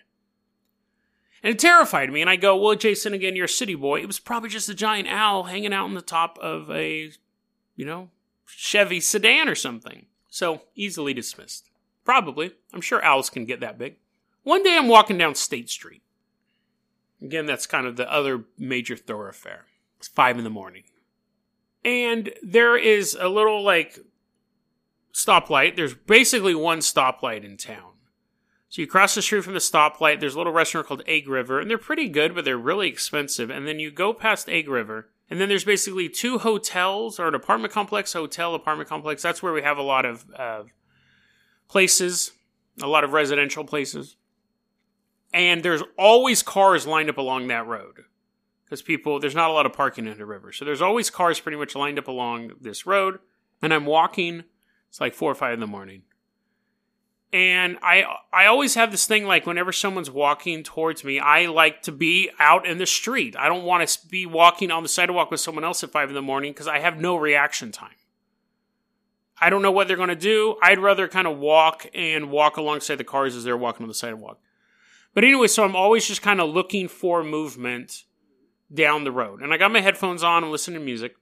And 1.43 1.55
it 1.55 1.59
terrified 1.59 2.13
me. 2.13 2.21
And 2.21 2.29
I 2.29 2.37
go, 2.37 2.57
Well, 2.57 2.75
Jason, 2.75 3.15
again, 3.15 3.37
you're 3.37 3.45
a 3.47 3.49
city 3.49 3.75
boy. 3.75 4.01
It 4.01 4.07
was 4.07 4.19
probably 4.19 4.51
just 4.51 4.69
a 4.69 4.75
giant 4.75 5.09
owl 5.09 5.45
hanging 5.45 5.73
out 5.73 5.85
on 5.85 5.95
the 5.95 6.03
top 6.03 6.39
of 6.39 6.71
a, 6.71 7.11
you 7.77 7.87
know, 7.87 8.11
Chevy 8.47 9.01
sedan 9.01 9.49
or 9.49 9.55
something. 9.55 10.07
So 10.29 10.63
easily 10.75 11.15
dismissed. 11.15 11.71
Probably. 12.05 12.53
I'm 12.75 12.81
sure 12.81 13.03
owls 13.05 13.31
can 13.31 13.45
get 13.45 13.61
that 13.61 13.79
big. 13.79 13.97
One 14.43 14.63
day 14.63 14.77
I'm 14.77 14.89
walking 14.89 15.17
down 15.17 15.35
State 15.35 15.71
Street. 15.71 16.03
Again, 17.23 17.47
that's 17.47 17.67
kind 17.67 17.87
of 17.87 17.97
the 17.97 18.11
other 18.11 18.45
major 18.59 18.97
thoroughfare. 18.97 19.67
It's 19.99 20.09
five 20.09 20.39
in 20.39 20.45
the 20.45 20.51
morning. 20.51 20.85
And 21.85 22.33
there 22.43 22.77
is 22.77 23.17
a 23.19 23.29
little 23.29 23.63
like 23.63 23.99
stoplight. 25.13 25.77
There's 25.77 25.95
basically 25.95 26.55
one 26.55 26.79
stoplight 26.79 27.45
in 27.45 27.57
town. 27.57 27.93
So 28.69 28.81
you 28.81 28.87
cross 28.87 29.17
the 29.17 29.23
street 29.23 29.43
from 29.43 29.55
the 29.55 29.59
stoplight. 29.59 30.21
There's 30.21 30.37
a 30.37 30.39
little 30.39 30.53
restaurant 30.53 30.87
called 30.87 31.03
Egg 31.07 31.29
River, 31.29 31.59
and 31.59 31.69
they're 31.69 31.77
pretty 31.77 32.09
good, 32.09 32.35
but 32.35 32.45
they're 32.45 32.57
really 32.57 32.89
expensive. 32.89 33.51
And 33.51 33.67
then 33.67 33.81
you 33.81 33.91
go 33.91 34.15
past 34.15 34.49
Egg 34.49 34.69
River, 34.69 35.09
and 35.29 35.41
then 35.41 35.49
there's 35.49 35.65
basically 35.65 36.09
two 36.09 36.39
hotels 36.39 37.19
or 37.19 37.27
an 37.27 37.35
apartment 37.35 37.73
complex, 37.73 38.13
hotel, 38.13 38.55
apartment 38.55 38.89
complex. 38.89 39.23
That's 39.23 39.43
where 39.43 39.53
we 39.53 39.63
have 39.63 39.77
a 39.77 39.83
lot 39.83 40.05
of 40.05 40.25
uh, 40.37 40.63
places, 41.69 42.31
a 42.81 42.87
lot 42.87 43.03
of 43.03 43.13
residential 43.13 43.65
places. 43.65 44.17
And 45.33 45.63
there's 45.63 45.83
always 45.97 46.43
cars 46.43 46.87
lined 46.87 47.09
up 47.09 47.19
along 47.19 47.49
that 47.49 47.67
road 47.67 48.05
because 48.65 48.83
people, 48.83 49.21
there's 49.21 49.35
not 49.35 49.51
a 49.51 49.53
lot 49.53 49.67
of 49.67 49.73
parking 49.73 50.07
in 50.07 50.19
the 50.19 50.27
river. 50.27 50.53
So 50.53 50.65
there's 50.65 50.83
always 50.83 51.11
cars 51.11 51.39
pretty 51.39 51.59
much 51.59 51.77
lined 51.77 51.99
up 51.99 52.09
along 52.09 52.53
this 52.61 52.85
road. 52.87 53.21
And 53.63 53.73
I'm 53.73 53.87
walking 53.87 54.45
it's 54.91 55.01
like 55.01 55.15
four 55.15 55.31
or 55.31 55.37
five 55.37 55.55
in 55.55 55.61
the 55.61 55.67
morning. 55.67 56.03
And 57.33 57.79
I 57.81 58.05
I 58.33 58.47
always 58.47 58.75
have 58.75 58.91
this 58.91 59.07
thing 59.07 59.25
like 59.25 59.47
whenever 59.47 59.71
someone's 59.71 60.11
walking 60.11 60.65
towards 60.65 61.05
me, 61.05 61.21
I 61.21 61.47
like 61.47 61.83
to 61.83 61.93
be 61.93 62.29
out 62.41 62.67
in 62.67 62.79
the 62.79 62.87
street. 62.87 63.37
I 63.37 63.49
don't 63.49 63.65
want 63.65 63.89
to 63.89 64.07
be 64.09 64.27
walking 64.27 64.73
on 64.73 64.83
the 64.83 64.89
sidewalk 64.89 65.31
with 65.31 65.39
someone 65.39 65.63
else 65.63 65.85
at 65.85 65.93
five 65.93 66.09
in 66.09 66.17
the 66.17 66.23
morning 66.23 66.53
because 66.53 66.67
I 66.67 66.81
have 66.81 66.99
no 66.99 67.15
reaction 67.17 67.71
time. 67.71 67.95
I 69.41 69.49
don't 69.49 69.63
know 69.63 69.71
what 69.71 69.87
they're 69.87 69.97
going 69.97 70.09
to 70.09 70.17
do. 70.17 70.57
I'd 70.61 70.81
rather 70.81 71.07
kind 71.07 71.29
of 71.29 71.39
walk 71.39 71.87
and 71.95 72.33
walk 72.33 72.57
alongside 72.57 72.97
the 72.97 73.05
cars 73.05 73.37
as 73.37 73.45
they're 73.45 73.57
walking 73.57 73.85
on 73.85 73.89
the 73.89 73.95
sidewalk. 73.95 74.41
But 75.15 75.25
anyway, 75.25 75.49
so 75.49 75.65
I'm 75.65 75.77
always 75.77 76.07
just 76.07 76.23
kind 76.23 76.41
of 76.41 76.51
looking 76.51 76.89
for 76.89 77.25
movement 77.25 78.05
down 78.73 79.05
the 79.05 79.13
road. 79.13 79.43
And 79.43 79.53
I 79.53 79.57
got 79.57 79.73
my 79.73 79.81
headphones 79.81 80.23
on, 80.23 80.45
I'm 80.45 80.51
listening 80.51 80.79
to 80.79 80.85
music. 80.85 81.17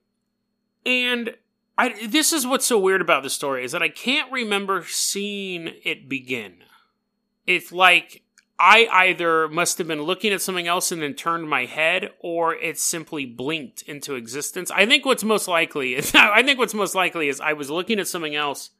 And 0.85 1.35
I, 1.77 2.07
this 2.07 2.33
is 2.33 2.47
what's 2.47 2.67
so 2.67 2.79
weird 2.79 3.01
about 3.01 3.23
the 3.23 3.31
story 3.31 3.65
is 3.65 3.73
that 3.73 3.83
I 3.83 3.89
can't 3.89 4.31
remember 4.31 4.85
seeing 4.85 5.71
it 5.85 6.09
begin. 6.09 6.57
It's 7.47 7.73
like 7.73 8.23
I 8.59 8.89
either 8.91 9.49
must 9.49 9.79
have 9.79 9.87
been 9.87 10.03
looking 10.03 10.33
at 10.33 10.43
something 10.43 10.67
else 10.67 10.91
and 10.91 11.01
then 11.01 11.15
turned 11.15 11.49
my 11.49 11.65
head, 11.65 12.11
or 12.19 12.55
it 12.57 12.79
simply 12.79 13.25
blinked 13.25 13.83
into 13.83 14.17
existence. 14.17 14.71
I 14.73 14.85
think 14.85 15.07
what's 15.07 15.23
most 15.23 15.47
likely 15.47 15.95
is 15.95 16.15
I 16.15 16.43
think 16.43 16.59
what's 16.59 16.75
most 16.75 16.95
likely 16.95 17.29
is 17.29 17.41
I 17.41 17.53
was 17.53 17.71
looking 17.71 18.01
at 18.01 18.09
something 18.09 18.35
else 18.35 18.71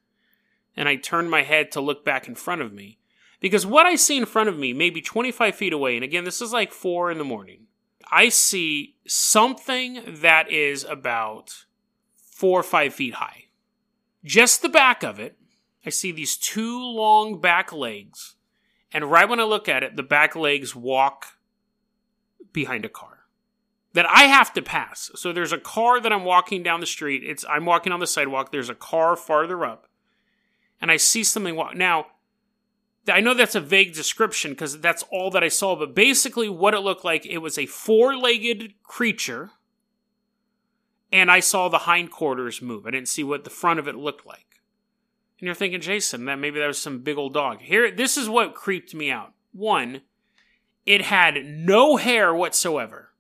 and 0.77 0.89
I 0.89 0.97
turned 0.97 1.31
my 1.31 1.43
head 1.43 1.71
to 1.73 1.81
look 1.81 2.05
back 2.05 2.29
in 2.29 2.35
front 2.35 2.63
of 2.63 2.73
me. 2.73 2.99
Because 3.41 3.65
what 3.65 3.87
I 3.87 3.95
see 3.95 4.17
in 4.17 4.27
front 4.27 4.49
of 4.49 4.59
me, 4.59 4.73
maybe 4.73 5.01
25 5.01 5.55
feet 5.55 5.73
away, 5.73 5.95
and 5.95 6.05
again, 6.05 6.25
this 6.25 6.43
is 6.43 6.53
like 6.53 6.73
4 6.73 7.11
in 7.11 7.19
the 7.19 7.25
morning, 7.25 7.67
I 8.11 8.31
see 8.31 8.97
something 9.07 10.03
that 10.07 10.51
is 10.51 10.85
about 10.85 11.65
4 12.17 12.61
or 12.61 12.63
5 12.63 12.95
feet 12.95 13.15
high. 13.15 13.45
Just 14.25 14.63
the 14.63 14.69
back 14.69 15.03
of 15.03 15.21
it, 15.21 15.39
I 15.87 15.91
see 15.91 16.11
these 16.11 16.37
two 16.37 16.83
long 16.83 17.41
back 17.41 17.73
legs 17.73 18.35
and 18.93 19.11
right 19.11 19.29
when 19.29 19.41
I 19.41 19.45
look 19.45 19.69
at 19.69 19.83
it, 19.83 19.97
the 19.97 20.03
back 20.03 20.35
legs 20.35 20.75
walk 20.75 21.27
behind 22.53 22.85
a 22.85 22.89
car 22.89 23.27
that 23.93 24.07
I 24.09 24.25
have 24.25 24.53
to 24.55 24.63
pass. 24.63 25.11
So 25.15 25.33
there's 25.33 25.53
a 25.53 25.59
car 25.59 26.01
that 26.01 26.13
I'm 26.13 26.25
walking 26.25 26.63
down 26.63 26.81
the 26.81 26.87
street. 26.87 27.23
It's 27.25 27.45
I'm 27.49 27.67
walking 27.67 27.93
on 27.93 28.01
the 28.01 28.07
sidewalk. 28.07 28.51
There's 28.51 28.71
a 28.71 28.75
car 28.75 29.17
farther 29.17 29.65
up, 29.65 29.89
and 30.81 30.91
I 30.91 30.97
see 30.97 31.25
something 31.25 31.55
walk. 31.55 31.75
Now, 31.77 32.07
I 33.09 33.21
know 33.21 33.35
that's 33.35 33.55
a 33.55 33.61
vague 33.61 33.95
description 33.95 34.53
because 34.53 34.81
that's 34.81 35.05
all 35.11 35.31
that 35.31 35.45
I 35.45 35.49
saw. 35.49 35.77
But 35.77 35.95
basically, 35.95 36.49
what 36.49 36.75
it 36.75 36.81
looked 36.81 37.05
like, 37.05 37.27
it 37.27 37.39
was 37.39 37.59
a 37.59 37.67
four-legged 37.67 38.75
creature, 38.83 39.51
and 41.13 41.31
I 41.31 41.41
saw 41.41 41.69
the 41.69 41.79
hindquarters 41.79 42.61
move. 42.61 42.87
I 42.87 42.91
didn't 42.91 43.09
see 43.09 43.25
what 43.25 43.45
the 43.45 43.51
front 43.51 43.79
of 43.79 43.89
it 43.89 43.95
looked 43.95 44.27
like 44.27 44.49
and 45.39 45.47
you're 45.47 45.55
thinking, 45.55 45.81
Jason, 45.81 46.25
that 46.25 46.39
maybe 46.39 46.59
that 46.59 46.67
was 46.67 46.79
some 46.79 47.01
big 47.01 47.17
old 47.17 47.33
dog. 47.33 47.61
Here, 47.61 47.91
this 47.91 48.17
is 48.17 48.29
what 48.29 48.55
creeped 48.55 48.95
me 48.95 49.11
out. 49.11 49.35
One, 49.53 50.01
it 50.85 51.03
had 51.03 51.45
no 51.45 51.97
hair 51.97 52.35
whatsoever 52.35 53.11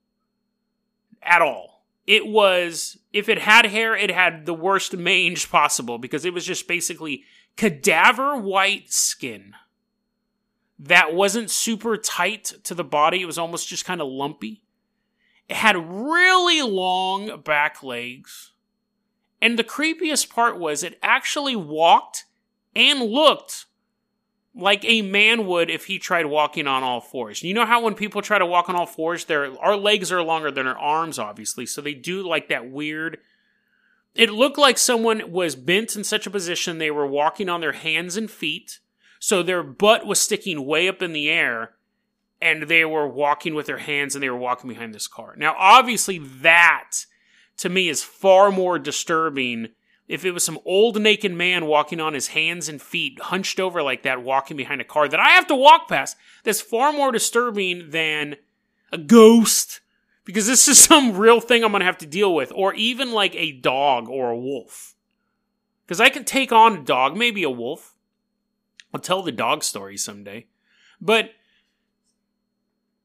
at 1.22 1.40
all. 1.40 1.84
It 2.06 2.26
was, 2.26 2.98
if 3.12 3.28
it 3.28 3.38
had 3.38 3.66
hair, 3.66 3.94
it 3.94 4.10
had 4.10 4.46
the 4.46 4.54
worst 4.54 4.96
mange 4.96 5.48
possible 5.50 5.98
because 5.98 6.24
it 6.24 6.34
was 6.34 6.44
just 6.44 6.66
basically 6.66 7.22
cadaver 7.56 8.36
white 8.36 8.90
skin 8.90 9.52
that 10.78 11.14
wasn't 11.14 11.50
super 11.50 11.96
tight 11.96 12.52
to 12.64 12.74
the 12.74 12.84
body. 12.84 13.20
It 13.20 13.26
was 13.26 13.38
almost 13.38 13.68
just 13.68 13.84
kind 13.84 14.00
of 14.00 14.08
lumpy. 14.08 14.62
It 15.48 15.56
had 15.56 15.76
really 15.76 16.62
long 16.62 17.40
back 17.40 17.82
legs 17.82 18.52
and 19.40 19.58
the 19.58 19.64
creepiest 19.64 20.30
part 20.30 20.58
was 20.58 20.82
it 20.82 20.98
actually 21.02 21.56
walked 21.56 22.24
and 22.74 23.02
looked 23.02 23.66
like 24.54 24.84
a 24.84 25.02
man 25.02 25.46
would 25.46 25.70
if 25.70 25.84
he 25.84 25.98
tried 25.98 26.26
walking 26.26 26.66
on 26.66 26.82
all 26.82 27.00
fours. 27.00 27.42
You 27.42 27.54
know 27.54 27.66
how 27.66 27.82
when 27.82 27.94
people 27.94 28.22
try 28.22 28.38
to 28.38 28.46
walk 28.46 28.68
on 28.68 28.74
all 28.74 28.86
fours, 28.86 29.26
their 29.26 29.56
our 29.60 29.76
legs 29.76 30.10
are 30.10 30.22
longer 30.22 30.50
than 30.50 30.66
our 30.66 30.78
arms, 30.78 31.18
obviously, 31.18 31.66
so 31.66 31.80
they 31.80 31.94
do 31.94 32.26
like 32.26 32.48
that 32.48 32.70
weird. 32.70 33.18
It 34.14 34.30
looked 34.30 34.58
like 34.58 34.78
someone 34.78 35.30
was 35.30 35.54
bent 35.54 35.94
in 35.94 36.02
such 36.02 36.26
a 36.26 36.30
position 36.30 36.78
they 36.78 36.90
were 36.90 37.06
walking 37.06 37.48
on 37.48 37.60
their 37.60 37.72
hands 37.72 38.16
and 38.16 38.28
feet, 38.28 38.80
so 39.18 39.42
their 39.42 39.62
butt 39.62 40.06
was 40.06 40.20
sticking 40.20 40.64
way 40.64 40.88
up 40.88 41.02
in 41.02 41.12
the 41.12 41.30
air, 41.30 41.72
and 42.40 42.64
they 42.64 42.84
were 42.84 43.08
walking 43.08 43.54
with 43.54 43.66
their 43.66 43.78
hands 43.78 44.14
and 44.14 44.22
they 44.22 44.30
were 44.30 44.36
walking 44.36 44.68
behind 44.68 44.94
this 44.94 45.08
car. 45.08 45.34
Now, 45.36 45.54
obviously, 45.58 46.18
that 46.18 46.92
to 47.58 47.68
me 47.68 47.88
is 47.88 48.02
far 48.02 48.50
more 48.50 48.78
disturbing 48.78 49.70
if 50.08 50.24
it 50.24 50.32
was 50.32 50.42
some 50.42 50.58
old 50.64 51.00
naked 51.00 51.32
man 51.32 51.66
walking 51.66 52.00
on 52.00 52.14
his 52.14 52.28
hands 52.28 52.68
and 52.68 52.80
feet, 52.80 53.20
hunched 53.20 53.60
over 53.60 53.82
like 53.82 54.02
that, 54.04 54.22
walking 54.22 54.56
behind 54.56 54.80
a 54.80 54.84
car 54.84 55.06
that 55.06 55.20
I 55.20 55.30
have 55.30 55.46
to 55.48 55.54
walk 55.54 55.88
past. 55.88 56.16
That's 56.44 56.62
far 56.62 56.92
more 56.92 57.12
disturbing 57.12 57.90
than 57.90 58.36
a 58.90 58.96
ghost, 58.96 59.80
because 60.24 60.46
this 60.46 60.66
is 60.66 60.78
some 60.82 61.16
real 61.16 61.40
thing 61.40 61.62
I'm 61.62 61.72
gonna 61.72 61.84
have 61.84 61.98
to 61.98 62.06
deal 62.06 62.34
with, 62.34 62.50
or 62.54 62.72
even 62.74 63.12
like 63.12 63.34
a 63.34 63.52
dog 63.52 64.08
or 64.08 64.30
a 64.30 64.38
wolf. 64.38 64.94
Because 65.86 66.00
I 66.00 66.08
can 66.08 66.24
take 66.24 66.52
on 66.52 66.78
a 66.78 66.84
dog, 66.84 67.16
maybe 67.16 67.42
a 67.42 67.50
wolf. 67.50 67.94
I'll 68.92 69.00
tell 69.00 69.22
the 69.22 69.32
dog 69.32 69.64
story 69.64 69.96
someday. 69.96 70.46
But 71.00 71.30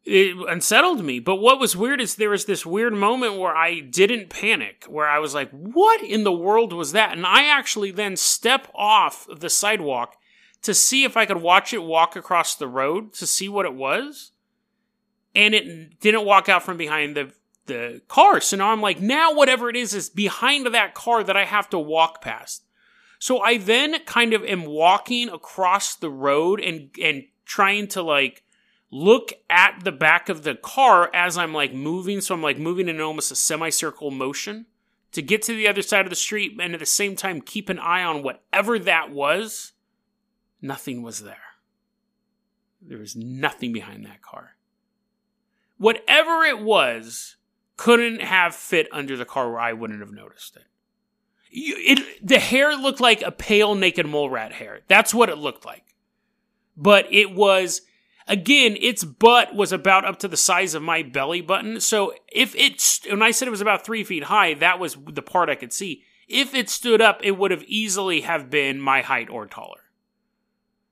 it 0.05 0.35
unsettled 0.49 1.03
me. 1.03 1.19
But 1.19 1.37
what 1.37 1.59
was 1.59 1.77
weird 1.77 2.01
is 2.01 2.15
there 2.15 2.29
was 2.29 2.45
this 2.45 2.65
weird 2.65 2.93
moment 2.93 3.37
where 3.37 3.55
I 3.55 3.79
didn't 3.79 4.29
panic, 4.29 4.85
where 4.87 5.07
I 5.07 5.19
was 5.19 5.33
like, 5.33 5.49
what 5.51 6.01
in 6.01 6.23
the 6.23 6.31
world 6.31 6.73
was 6.73 6.91
that? 6.91 7.13
And 7.13 7.25
I 7.25 7.45
actually 7.45 7.91
then 7.91 8.17
step 8.17 8.67
off 8.75 9.27
the 9.33 9.49
sidewalk 9.49 10.17
to 10.63 10.73
see 10.73 11.03
if 11.03 11.15
I 11.15 11.25
could 11.25 11.41
watch 11.41 11.73
it 11.73 11.83
walk 11.83 12.15
across 12.15 12.55
the 12.55 12.67
road 12.67 13.13
to 13.13 13.27
see 13.27 13.47
what 13.47 13.65
it 13.65 13.73
was. 13.73 14.31
And 15.35 15.53
it 15.53 15.99
didn't 15.99 16.25
walk 16.25 16.49
out 16.49 16.63
from 16.63 16.77
behind 16.77 17.15
the, 17.15 17.31
the 17.65 18.01
car. 18.07 18.41
So 18.41 18.57
now 18.57 18.71
I'm 18.71 18.81
like, 18.81 18.99
now 18.99 19.33
whatever 19.33 19.69
it 19.69 19.75
is 19.75 19.93
is 19.93 20.09
behind 20.09 20.65
that 20.65 20.93
car 20.93 21.23
that 21.23 21.37
I 21.37 21.45
have 21.45 21.69
to 21.69 21.79
walk 21.79 22.21
past. 22.21 22.63
So 23.23 23.39
I 23.39 23.57
then 23.57 24.03
kind 24.03 24.33
of 24.33 24.43
am 24.43 24.65
walking 24.65 25.29
across 25.29 25.95
the 25.95 26.09
road 26.09 26.59
and, 26.59 26.89
and 27.01 27.23
trying 27.45 27.87
to 27.87 28.01
like 28.01 28.43
look 28.91 29.31
at 29.49 29.85
the 29.85 29.93
back 29.93 30.27
of 30.27 30.43
the 30.43 30.55
car 30.55 31.09
as 31.15 31.37
I'm 31.37 31.53
like 31.53 31.73
moving. 31.73 32.19
So 32.19 32.35
I'm 32.35 32.41
like 32.41 32.57
moving 32.57 32.89
in 32.89 32.99
almost 32.99 33.31
a 33.31 33.35
semicircle 33.35 34.11
motion 34.11 34.65
to 35.13 35.21
get 35.21 35.41
to 35.43 35.55
the 35.55 35.69
other 35.69 35.81
side 35.81 36.05
of 36.05 36.09
the 36.09 36.17
street 36.17 36.57
and 36.59 36.73
at 36.73 36.81
the 36.81 36.85
same 36.85 37.15
time 37.15 37.39
keep 37.39 37.69
an 37.69 37.79
eye 37.79 38.03
on 38.03 38.23
whatever 38.23 38.77
that 38.77 39.09
was. 39.09 39.71
Nothing 40.61 41.01
was 41.01 41.21
there. 41.21 41.55
There 42.81 42.97
was 42.97 43.15
nothing 43.15 43.71
behind 43.71 44.05
that 44.05 44.21
car. 44.21 44.57
Whatever 45.77 46.43
it 46.43 46.59
was 46.59 47.37
couldn't 47.77 48.19
have 48.19 48.53
fit 48.53 48.89
under 48.91 49.15
the 49.15 49.23
car 49.23 49.49
where 49.49 49.61
I 49.61 49.71
wouldn't 49.71 50.01
have 50.01 50.11
noticed 50.11 50.57
it. 50.57 50.65
It, 51.55 52.25
the 52.25 52.39
hair 52.39 52.75
looked 52.75 52.99
like 52.99 53.21
a 53.21 53.31
pale 53.31 53.75
naked 53.75 54.07
mole 54.07 54.29
rat 54.29 54.53
hair. 54.53 54.81
That's 54.87 55.13
what 55.13 55.29
it 55.29 55.37
looked 55.37 55.65
like. 55.65 55.83
But 56.75 57.05
it 57.11 57.33
was 57.33 57.81
Again, 58.27 58.77
its 58.79 59.03
butt 59.03 59.53
was 59.53 59.73
about 59.73 60.05
up 60.05 60.19
to 60.19 60.27
the 60.27 60.37
size 60.37 60.73
of 60.75 60.81
my 60.81 61.03
belly 61.03 61.41
button. 61.41 61.81
So 61.81 62.13
if 62.31 62.55
it, 62.55 62.81
when 63.09 63.21
I 63.21 63.31
said 63.31 63.47
it 63.47 63.51
was 63.51 63.61
about 63.61 63.85
three 63.85 64.03
feet 64.03 64.25
high, 64.25 64.53
that 64.55 64.79
was 64.79 64.95
the 64.95 65.21
part 65.21 65.49
I 65.49 65.55
could 65.55 65.73
see. 65.73 66.03
If 66.29 66.55
it 66.55 66.69
stood 66.69 67.01
up, 67.01 67.19
it 67.21 67.37
would 67.37 67.51
have 67.51 67.63
easily 67.63 68.21
have 68.21 68.49
been 68.49 68.79
my 68.79 69.01
height 69.01 69.29
or 69.29 69.45
taller. 69.45 69.81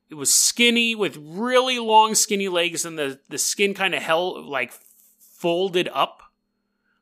It 0.09 0.15
was 0.15 0.33
skinny 0.33 0.93
with 0.93 1.17
really 1.21 1.79
long, 1.79 2.15
skinny 2.15 2.49
legs, 2.49 2.83
and 2.83 2.99
the, 2.99 3.21
the 3.29 3.37
skin 3.37 3.73
kind 3.73 3.95
of 3.95 4.03
held 4.03 4.45
like 4.45 4.73
folded 5.17 5.87
up, 5.93 6.21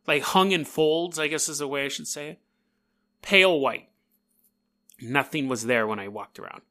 like 0.06 0.22
hung 0.22 0.52
in 0.52 0.64
folds, 0.64 1.18
I 1.18 1.28
guess 1.28 1.50
is 1.50 1.58
the 1.58 1.68
way 1.68 1.86
I 1.86 1.88
should 1.88 2.08
say 2.08 2.30
it. 2.30 2.40
Pale 3.22 3.60
white. 3.60 3.90
Nothing 5.02 5.48
was 5.48 5.66
there 5.66 5.88
when 5.88 6.00
I 6.00 6.08
walked 6.08 6.40
around. 6.40 6.62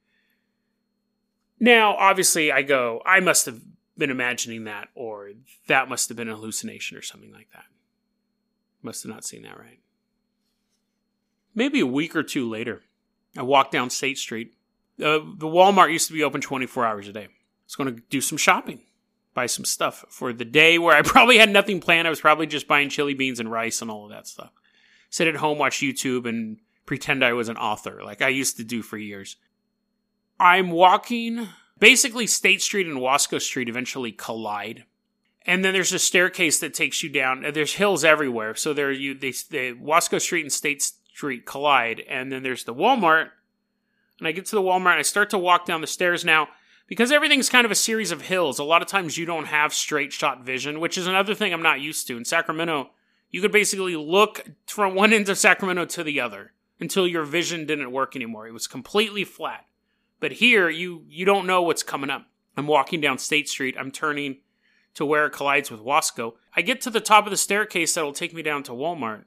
Now, 1.61 1.97
obviously, 1.97 2.53
I 2.53 2.63
go, 2.63 3.03
I 3.05 3.21
must 3.21 3.47
have 3.47 3.61
been 3.97 4.11
imagining 4.11 4.65
that, 4.65 4.89
or 4.95 5.31
that 5.67 5.89
must 5.89 6.09
have 6.09 6.17
been 6.17 6.29
an 6.29 6.37
hallucination 6.37 6.97
or 6.97 7.03
something 7.03 7.33
like 7.33 7.51
that. 7.53 7.65
Must 8.83 9.03
have 9.03 9.13
not 9.13 9.25
seen 9.25 9.43
that 9.43 9.59
right. 9.59 9.81
Maybe 11.55 11.81
a 11.81 11.87
week 11.87 12.15
or 12.15 12.23
two 12.23 12.49
later, 12.49 12.83
I 13.37 13.43
walked 13.43 13.73
down 13.73 13.91
State 13.91 14.19
Street. 14.19 14.55
Uh, 15.01 15.19
the 15.19 15.47
Walmart 15.47 15.93
used 15.93 16.07
to 16.07 16.13
be 16.13 16.23
open 16.23 16.41
24 16.41 16.87
hours 16.87 17.09
a 17.09 17.13
day. 17.13 17.25
I 17.25 17.29
was 17.67 17.77
going 17.77 17.95
to 17.95 18.03
do 18.09 18.21
some 18.21 18.39
shopping, 18.39 18.83
buy 19.35 19.47
some 19.47 19.65
stuff 19.65 20.05
for 20.09 20.33
the 20.33 20.45
day 20.45 20.79
where 20.79 20.97
I 20.97 21.03
probably 21.05 21.39
had 21.39 21.51
nothing 21.51 21.81
planned. 21.81 22.07
I 22.07 22.11
was 22.11 22.21
probably 22.21 22.47
just 22.47 22.69
buying 22.69 22.89
chili 22.89 23.15
beans 23.15 23.41
and 23.41 23.51
rice 23.51 23.83
and 23.83 23.91
all 23.91 24.05
of 24.05 24.11
that 24.11 24.29
stuff. 24.29 24.53
Sit 25.11 25.29
at 25.29 25.37
home, 25.37 25.59
watch 25.59 25.79
YouTube, 25.79 26.29
and 26.29 26.59
pretend 26.87 27.25
I 27.25 27.33
was 27.33 27.49
an 27.49 27.57
author, 27.57 28.03
like 28.03 28.23
I 28.23 28.29
used 28.29 28.57
to 28.57 28.64
do 28.64 28.83
for 28.83 28.97
years. 28.99 29.37
I'm 30.40 30.71
walking. 30.71 31.49
Basically, 31.79 32.27
State 32.27 32.62
Street 32.62 32.87
and 32.87 32.99
Wasco 32.99 33.40
Street 33.40 33.68
eventually 33.68 34.12
collide. 34.12 34.85
And 35.47 35.64
then 35.64 35.73
there's 35.73 35.92
a 35.92 35.99
staircase 35.99 36.59
that 36.61 36.75
takes 36.75 37.03
you 37.03 37.09
down. 37.09 37.44
There's 37.55 37.75
hills 37.75 38.05
everywhere. 38.05 38.55
So 38.55 38.73
there 38.75 38.92
you 38.92 39.14
they, 39.14 39.31
the 39.31 39.75
Wasco 39.75 40.21
Street 40.21 40.42
and 40.42 40.53
State 40.53 40.83
Street 40.83 41.47
collide. 41.47 42.01
And 42.09 42.31
then 42.31 42.42
there's 42.42 42.64
the 42.64 42.75
Walmart. 42.75 43.31
And 44.18 44.29
I 44.29 44.33
get 44.33 44.47
to 44.47 44.57
the 44.57 44.62
Walmart 44.62 44.92
and 44.92 44.99
I 44.99 45.03
start 45.03 45.31
to 45.31 45.38
walk 45.38 45.64
down 45.64 45.81
the 45.81 45.87
stairs 45.87 46.25
now. 46.25 46.49
Because 46.87 47.12
everything's 47.12 47.51
kind 47.51 47.64
of 47.64 47.71
a 47.71 47.77
series 47.77 48.11
of 48.11 48.23
hills, 48.23 48.59
a 48.59 48.64
lot 48.64 48.81
of 48.81 48.88
times 48.88 49.18
you 49.18 49.27
don't 49.27 49.47
have 49.47 49.75
straight 49.75 50.12
shot 50.12 50.44
vision, 50.44 50.81
which 50.81 50.97
is 50.97 51.07
another 51.07 51.35
thing 51.35 51.53
I'm 51.53 51.62
not 51.62 51.81
used 51.81 52.07
to. 52.09 52.16
In 52.16 52.25
Sacramento, 52.25 52.90
you 53.31 53.41
could 53.41 53.53
basically 53.53 53.97
look 53.97 54.47
from 54.67 54.95
one 54.95 55.12
end 55.12 55.29
of 55.29 55.38
Sacramento 55.38 55.85
to 55.87 56.05
the 56.05 56.21
other 56.21 56.53
until 56.81 57.07
your 57.07 57.25
vision 57.25 57.67
didn't 57.67 57.93
work 57.93 58.17
anymore. 58.17 58.47
It 58.47 58.53
was 58.53 58.67
completely 58.67 59.25
flat. 59.25 59.67
But 60.21 60.33
here, 60.33 60.69
you 60.69 61.05
you 61.09 61.25
don't 61.25 61.47
know 61.47 61.62
what's 61.62 61.83
coming 61.83 62.11
up. 62.11 62.27
I'm 62.57 62.67
walking 62.67 63.01
down 63.01 63.19
State 63.19 63.49
Street. 63.49 63.77
I'm 63.79 63.91
turning 63.91 64.38
to 64.95 65.07
where 65.07 65.27
it 65.27 65.33
collides 65.33 65.71
with 65.71 65.81
Wasco. 65.81 66.35
I 66.57 66.62
get 66.62 66.81
to 66.83 66.91
the 66.91 67.01
top 67.01 67.25
of 67.25 67.31
the 67.31 67.37
staircase 67.37 67.95
that'll 67.95 68.12
take 68.12 68.35
me 68.35 68.43
down 68.43 68.64
to 68.64 68.73
Walmart. 68.73 69.25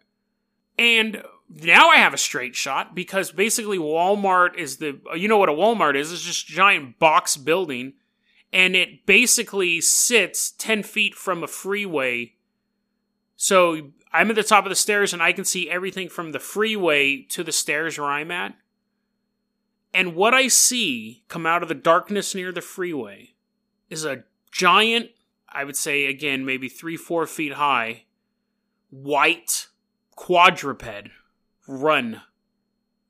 And 0.78 1.24
now 1.50 1.90
I 1.90 1.98
have 1.98 2.14
a 2.14 2.18
straight 2.18 2.56
shot 2.56 2.94
because 2.94 3.32
basically 3.32 3.78
Walmart 3.78 4.58
is 4.58 4.78
the 4.78 5.00
you 5.16 5.28
know 5.28 5.38
what 5.38 5.50
a 5.50 5.54
Walmart 5.54 5.96
is? 5.96 6.12
It's 6.12 6.24
just 6.24 6.48
giant 6.48 7.00
box 7.00 7.38
building 7.38 7.94
and 8.54 8.76
it 8.76 9.06
basically 9.06 9.80
sits 9.80 10.52
10 10.52 10.84
feet 10.84 11.16
from 11.16 11.44
a 11.44 11.48
freeway. 11.48 12.34
So 13.42 13.90
I'm 14.14 14.30
at 14.30 14.36
the 14.36 14.44
top 14.44 14.66
of 14.66 14.70
the 14.70 14.76
stairs 14.76 15.14
and 15.14 15.24
I 15.24 15.34
can 15.34 15.46
see 15.46 15.68
everything 15.68 16.10
from 16.10 16.32
the 16.32 16.40
freeway 16.40 17.24
to 17.30 17.44
the 17.44 17.52
stairs 17.52 17.98
where 17.98 18.08
I'm 18.08 18.30
at. 18.30 18.54
And 19.96 20.14
what 20.14 20.36
I 20.36 20.48
see 20.48 21.24
come 21.28 21.48
out 21.48 21.64
of 21.64 21.68
the 21.68 21.74
darkness 21.74 22.36
near 22.36 22.52
the 22.52 22.62
freeway 22.62 23.34
is 23.90 24.06
a 24.06 24.26
giant, 24.52 25.10
I 25.50 25.64
would 25.64 25.76
say 25.76 26.06
again, 26.06 26.46
maybe 26.46 26.70
three, 26.70 26.96
four 26.96 27.26
feet 27.26 27.54
high, 27.54 28.04
white 28.92 29.70
quadruped 30.16 31.10
run 31.68 32.22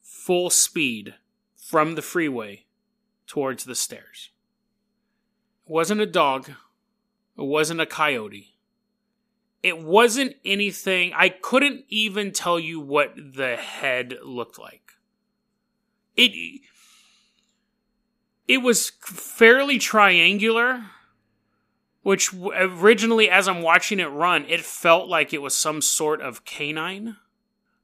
full 0.01 0.49
speed 0.49 1.15
from 1.57 1.95
the 1.95 2.01
freeway 2.01 2.67
towards 3.27 3.65
the 3.65 3.75
stairs. 3.75 4.29
It 5.67 5.73
wasn't 5.73 5.99
a 5.99 6.05
dog. 6.05 6.51
It 7.37 7.43
wasn't 7.43 7.81
a 7.81 7.85
coyote. 7.85 8.51
It 9.63 9.83
wasn't 9.83 10.35
anything. 10.43 11.13
I 11.15 11.29
couldn't 11.29 11.85
even 11.87 12.31
tell 12.31 12.59
you 12.59 12.79
what 12.79 13.13
the 13.15 13.55
head 13.55 14.17
looked 14.23 14.57
like. 14.57 14.93
It 16.15 16.61
it 18.47 18.57
was 18.57 18.91
fairly 19.01 19.77
triangular, 19.77 20.85
which 22.01 22.33
originally, 22.33 23.29
as 23.29 23.47
I'm 23.47 23.61
watching 23.61 23.99
it 23.99 24.07
run, 24.07 24.45
it 24.49 24.61
felt 24.61 25.07
like 25.07 25.31
it 25.31 25.41
was 25.41 25.55
some 25.55 25.81
sort 25.81 26.21
of 26.21 26.43
canine. 26.43 27.17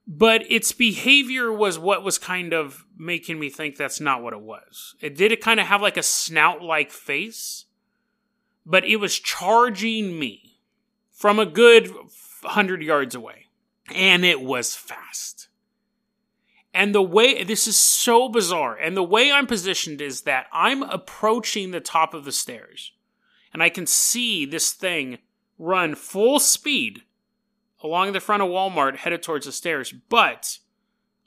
But 0.07 0.49
its 0.49 0.71
behavior 0.71 1.51
was 1.51 1.77
what 1.77 2.03
was 2.03 2.17
kind 2.17 2.53
of 2.53 2.85
making 2.97 3.39
me 3.39 3.49
think 3.49 3.75
that's 3.75 3.99
not 3.99 4.23
what 4.23 4.33
it 4.33 4.41
was. 4.41 4.95
It 5.01 5.15
did 5.15 5.39
kind 5.41 5.59
of 5.59 5.67
have 5.67 5.81
like 5.81 5.97
a 5.97 6.03
snout 6.03 6.61
like 6.61 6.91
face, 6.91 7.65
but 8.65 8.85
it 8.85 8.97
was 8.97 9.19
charging 9.19 10.17
me 10.17 10.46
from 11.17 11.39
a 11.39 11.45
good 11.47 11.89
100 12.41 12.83
yards 12.83 13.15
away. 13.15 13.47
And 13.93 14.23
it 14.23 14.39
was 14.39 14.75
fast. 14.75 15.47
And 16.73 16.93
the 16.93 17.01
way, 17.01 17.43
this 17.43 17.65
is 17.65 17.75
so 17.75 18.29
bizarre. 18.29 18.75
And 18.75 18.95
the 18.95 19.03
way 19.03 19.31
I'm 19.31 19.47
positioned 19.47 19.99
is 19.99 20.21
that 20.21 20.45
I'm 20.53 20.83
approaching 20.83 21.71
the 21.71 21.79
top 21.79 22.13
of 22.13 22.23
the 22.23 22.31
stairs. 22.31 22.91
And 23.51 23.63
I 23.63 23.69
can 23.69 23.87
see 23.87 24.45
this 24.45 24.71
thing 24.71 25.17
run 25.57 25.95
full 25.95 26.39
speed 26.39 27.01
along 27.81 28.11
the 28.11 28.19
front 28.19 28.43
of 28.43 28.49
Walmart 28.49 28.97
headed 28.97 29.23
towards 29.23 29.47
the 29.47 29.51
stairs. 29.51 29.91
But 30.09 30.59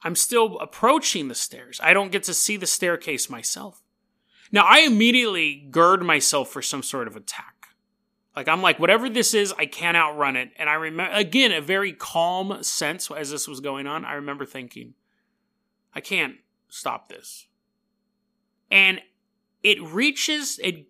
I'm 0.05 0.15
still 0.15 0.61
approaching 0.61 1.27
the 1.27 1.35
stairs. 1.35 1.81
I 1.83 1.95
don't 1.95 2.13
get 2.13 2.23
to 2.25 2.35
see 2.35 2.57
the 2.57 2.67
staircase 2.67 3.29
myself. 3.29 3.83
Now, 4.53 4.65
I 4.69 4.81
immediately 4.81 5.67
gird 5.71 6.03
myself 6.03 6.49
for 6.51 6.63
some 6.63 6.85
sort 6.85 7.09
of 7.09 7.17
attack. 7.17 7.60
Like, 8.37 8.49
I'm 8.49 8.63
like, 8.63 8.79
whatever 8.79 9.09
this 9.09 9.35
is, 9.35 9.53
I 9.59 9.67
can't 9.67 9.97
outrun 9.97 10.37
it. 10.37 10.51
And 10.57 10.69
I 10.69 10.75
remember, 10.75 11.13
again, 11.13 11.53
a 11.53 11.61
very 11.61 11.93
calm 11.93 12.63
sense 12.63 13.11
as 13.11 13.31
this 13.31 13.49
was 13.49 13.61
going 13.61 13.87
on. 13.87 14.05
I 14.05 14.15
remember 14.15 14.47
thinking, 14.47 14.95
I 15.95 16.01
can't 16.01 16.37
stop 16.69 17.09
this. 17.09 17.47
And 18.71 19.01
it 19.65 19.83
reaches, 19.83 20.61
it, 20.63 20.87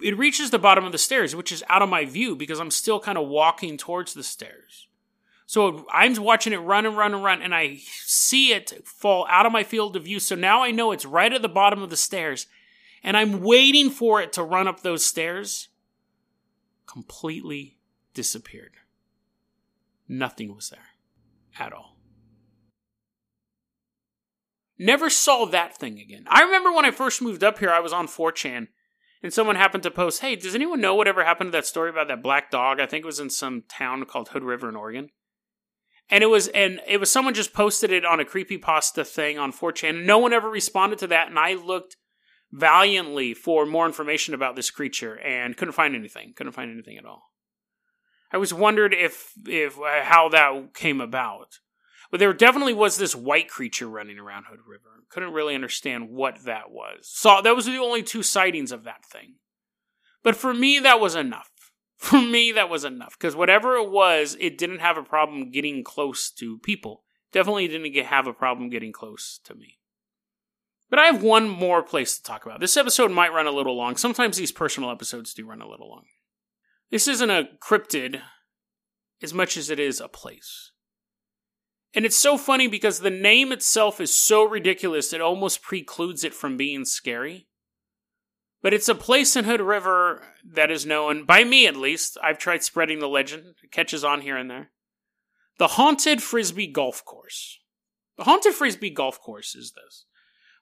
it 0.00 0.16
reaches 0.16 0.50
the 0.50 0.58
bottom 0.58 0.84
of 0.84 0.92
the 0.92 0.98
stairs, 0.98 1.34
which 1.34 1.50
is 1.50 1.64
out 1.68 1.82
of 1.82 1.88
my 1.88 2.04
view 2.04 2.36
because 2.36 2.60
I'm 2.60 2.70
still 2.70 3.00
kind 3.00 3.18
of 3.18 3.26
walking 3.26 3.76
towards 3.76 4.14
the 4.14 4.22
stairs. 4.22 4.86
So 5.46 5.86
I'm 5.92 6.14
watching 6.22 6.52
it 6.52 6.58
run 6.58 6.86
and 6.86 6.96
run 6.96 7.12
and 7.12 7.22
run, 7.22 7.42
and 7.42 7.54
I 7.54 7.76
see 7.76 8.52
it 8.52 8.72
fall 8.86 9.26
out 9.28 9.46
of 9.46 9.52
my 9.52 9.62
field 9.62 9.94
of 9.94 10.04
view. 10.04 10.18
So 10.18 10.34
now 10.34 10.62
I 10.62 10.70
know 10.70 10.90
it's 10.90 11.04
right 11.04 11.32
at 11.32 11.42
the 11.42 11.48
bottom 11.48 11.82
of 11.82 11.90
the 11.90 11.96
stairs, 11.96 12.46
and 13.02 13.16
I'm 13.16 13.42
waiting 13.42 13.90
for 13.90 14.22
it 14.22 14.32
to 14.34 14.42
run 14.42 14.66
up 14.66 14.80
those 14.80 15.04
stairs. 15.04 15.68
Completely 16.86 17.78
disappeared. 18.12 18.72
Nothing 20.08 20.54
was 20.54 20.70
there 20.70 20.88
at 21.58 21.72
all. 21.72 21.96
Never 24.78 25.08
saw 25.08 25.46
that 25.46 25.76
thing 25.76 25.98
again. 25.98 26.24
I 26.28 26.42
remember 26.42 26.72
when 26.72 26.84
I 26.84 26.90
first 26.90 27.22
moved 27.22 27.44
up 27.44 27.58
here, 27.58 27.70
I 27.70 27.80
was 27.80 27.92
on 27.92 28.08
4chan, 28.08 28.68
and 29.22 29.32
someone 29.32 29.56
happened 29.56 29.84
to 29.84 29.90
post, 29.90 30.20
Hey, 30.20 30.36
does 30.36 30.54
anyone 30.54 30.80
know 30.80 30.94
whatever 30.94 31.24
happened 31.24 31.52
to 31.52 31.58
that 31.58 31.66
story 31.66 31.90
about 31.90 32.08
that 32.08 32.22
black 32.22 32.50
dog? 32.50 32.80
I 32.80 32.86
think 32.86 33.04
it 33.04 33.06
was 33.06 33.20
in 33.20 33.30
some 33.30 33.62
town 33.68 34.04
called 34.04 34.28
Hood 34.28 34.42
River 34.42 34.68
in 34.68 34.76
Oregon 34.76 35.10
and 36.10 36.22
it 36.22 36.28
was 36.28 36.48
and 36.48 36.80
it 36.86 36.98
was 36.98 37.10
someone 37.10 37.34
just 37.34 37.52
posted 37.52 37.90
it 37.90 38.04
on 38.04 38.20
a 38.20 38.24
creepy 38.24 38.58
pasta 38.58 39.04
thing 39.04 39.38
on 39.38 39.52
4chan. 39.52 40.04
No 40.04 40.18
one 40.18 40.32
ever 40.32 40.48
responded 40.48 40.98
to 41.00 41.06
that, 41.08 41.28
and 41.28 41.38
I 41.38 41.54
looked 41.54 41.96
valiantly 42.54 43.34
for 43.34 43.66
more 43.66 43.86
information 43.86 44.32
about 44.32 44.54
this 44.56 44.70
creature 44.70 45.18
and 45.18 45.56
couldn't 45.56 45.72
find 45.74 45.94
anything. 45.94 46.32
Couldn't 46.34 46.52
find 46.52 46.70
anything 46.70 46.96
at 46.96 47.04
all. 47.04 47.30
I 48.32 48.36
was 48.36 48.54
wondered 48.54 48.94
if 48.94 49.32
if 49.46 49.78
uh, 49.78 50.04
how 50.04 50.28
that 50.30 50.74
came 50.74 51.00
about. 51.00 51.58
But 52.10 52.20
there 52.20 52.32
definitely 52.32 52.74
was 52.74 52.96
this 52.96 53.16
white 53.16 53.48
creature 53.48 53.88
running 53.88 54.18
around 54.18 54.44
Hood 54.48 54.60
River. 54.68 55.02
Couldn't 55.08 55.32
really 55.32 55.54
understand 55.54 56.10
what 56.10 56.44
that 56.44 56.70
was. 56.70 57.08
Saw 57.08 57.40
that 57.40 57.56
was 57.56 57.66
the 57.66 57.78
only 57.78 58.02
two 58.02 58.22
sightings 58.22 58.70
of 58.72 58.84
that 58.84 59.04
thing. 59.04 59.34
But 60.22 60.36
for 60.36 60.54
me, 60.54 60.78
that 60.78 61.00
was 61.00 61.14
enough 61.14 61.50
for 61.96 62.20
me, 62.20 62.52
that 62.52 62.68
was 62.68 62.84
enough 62.84 63.16
because 63.18 63.34
whatever 63.34 63.76
it 63.76 63.90
was, 63.90 64.36
it 64.38 64.58
didn't 64.58 64.80
have 64.80 64.98
a 64.98 65.02
problem 65.02 65.50
getting 65.50 65.82
close 65.82 66.30
to 66.32 66.58
people. 66.58 67.02
Definitely 67.32 67.68
didn't 67.68 67.92
get, 67.92 68.06
have 68.06 68.26
a 68.26 68.32
problem 68.32 68.68
getting 68.68 68.92
close 68.92 69.40
to 69.44 69.54
me. 69.54 69.78
But 70.90 70.98
I 70.98 71.06
have 71.06 71.22
one 71.22 71.48
more 71.48 71.82
place 71.82 72.16
to 72.16 72.22
talk 72.22 72.46
about. 72.46 72.60
This 72.60 72.76
episode 72.76 73.10
might 73.10 73.32
run 73.32 73.46
a 73.46 73.52
little 73.52 73.76
long. 73.76 73.96
Sometimes 73.96 74.36
these 74.36 74.52
personal 74.52 74.90
episodes 74.90 75.34
do 75.34 75.46
run 75.46 75.62
a 75.62 75.68
little 75.68 75.88
long. 75.88 76.04
This 76.90 77.08
isn't 77.08 77.30
a 77.30 77.48
cryptid 77.60 78.20
as 79.22 79.34
much 79.34 79.56
as 79.56 79.70
it 79.70 79.80
is 79.80 80.00
a 80.00 80.08
place. 80.08 80.72
And 81.94 82.04
it's 82.04 82.16
so 82.16 82.36
funny 82.36 82.66
because 82.66 83.00
the 83.00 83.10
name 83.10 83.52
itself 83.52 84.00
is 84.00 84.14
so 84.14 84.44
ridiculous, 84.44 85.12
it 85.12 85.20
almost 85.20 85.62
precludes 85.62 86.24
it 86.24 86.34
from 86.34 86.56
being 86.56 86.84
scary. 86.84 87.46
But 88.62 88.74
it's 88.74 88.88
a 88.88 88.94
place 88.94 89.36
in 89.36 89.44
Hood 89.44 89.60
River 89.60 90.22
that 90.44 90.70
is 90.70 90.86
known, 90.86 91.24
by 91.24 91.44
me 91.44 91.66
at 91.66 91.76
least. 91.76 92.18
I've 92.22 92.38
tried 92.38 92.64
spreading 92.64 92.98
the 92.98 93.08
legend, 93.08 93.54
it 93.62 93.70
catches 93.70 94.02
on 94.02 94.22
here 94.22 94.36
and 94.36 94.50
there. 94.50 94.70
The 95.58 95.68
Haunted 95.68 96.22
Frisbee 96.22 96.66
Golf 96.66 97.04
Course. 97.04 97.60
The 98.16 98.24
Haunted 98.24 98.54
Frisbee 98.54 98.90
Golf 98.90 99.20
Course 99.20 99.54
is 99.54 99.72
this. 99.72 100.06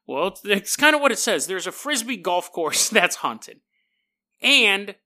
Well, 0.07 0.35
it's, 0.45 0.77
kind 0.77 0.95
of 0.95 1.01
what 1.01 1.13
it 1.13 1.19
says. 1.19 1.47
There's 1.47 1.67
a 1.67 1.73
Frisbee 1.73 2.17
golf 2.17 2.53
course 2.53 2.89
that's 2.91 3.17
haunted. 3.17 3.61
And 4.41 4.97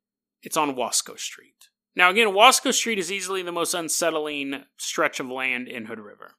it's 0.43 0.57
on 0.57 0.75
Wasco 0.75 1.19
Street. 1.19 1.69
Now, 1.95 2.11
again, 2.11 2.29
Wasco 2.29 2.73
Street 2.73 2.99
is 2.99 3.13
easily 3.13 3.43
the 3.43 3.53
most 3.53 3.75
unsettling 3.75 4.65
stretch 4.77 5.21
of 5.21 5.31
land 5.31 5.69
in 5.69 5.87
Hood 5.87 5.99
River. 5.99 6.33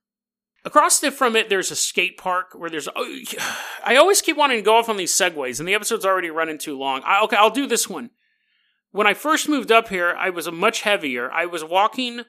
Across 0.66 1.04
it 1.04 1.14
from 1.14 1.36
it, 1.36 1.50
there's 1.50 1.72
a 1.72 1.76
skate 1.76 2.18
park 2.18 2.48
where 2.54 2.70
there's. 2.70 2.90
Oh, 2.94 3.20
I 3.86 3.96
always 3.96 4.22
keep 4.22 4.38
wanting 4.38 4.58
to 4.58 4.64
go 4.64 4.76
off 4.76 4.90
on 4.90 4.98
these 4.98 5.14
segues, 5.14 5.60
and 5.60 5.68
the 5.68 5.74
episode's 5.74 6.06
already 6.06 6.30
running 6.30 6.58
too 6.58 6.78
long. 6.78 7.02
I, 7.06 7.22
okay, 7.24 7.38
I'll 7.38 7.50
do 7.50 7.68
this 7.68 7.90
one. 7.90 8.12
When 8.92 9.08
I 9.08 9.14
first 9.14 9.50
moved 9.50 9.72
up 9.72 9.90
here, 9.90 10.16
I 10.18 10.30
was 10.30 10.52
much 10.52 10.82
heavier. 10.82 11.32
I 11.32 11.46
was 11.46 11.64
walking 11.64 12.24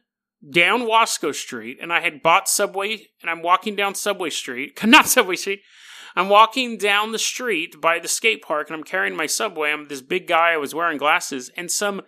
down 0.49 0.83
Wasco 0.83 1.35
Street, 1.35 1.79
and 1.81 1.93
I 1.93 2.01
had 2.01 2.23
bought 2.23 2.49
Subway, 2.49 3.09
and 3.21 3.31
I'm 3.31 3.43
walking 3.43 3.75
down 3.75 3.95
Subway 3.95 4.31
Street, 4.31 4.83
not 4.87 5.09
Subway 5.09 5.37
Street. 5.37 5.61
I'm 6.19 6.29
walking 6.29 6.79
down 6.79 7.13
the 7.13 7.19
street 7.19 7.81
by 7.81 8.01
the 8.01 8.09
skate 8.09 8.43
park, 8.43 8.69
and 8.69 8.77
I'm 8.77 8.83
carrying 8.83 9.15
my 9.15 9.27
Subway. 9.27 9.71
I'm 9.71 9.87
this 9.87 10.03
big 10.03 10.27
guy. 10.27 10.51
I 10.51 10.57
was 10.57 10.75
wearing 10.75 10.99
glasses, 10.99 11.49
and 11.57 11.71
some 11.71 12.03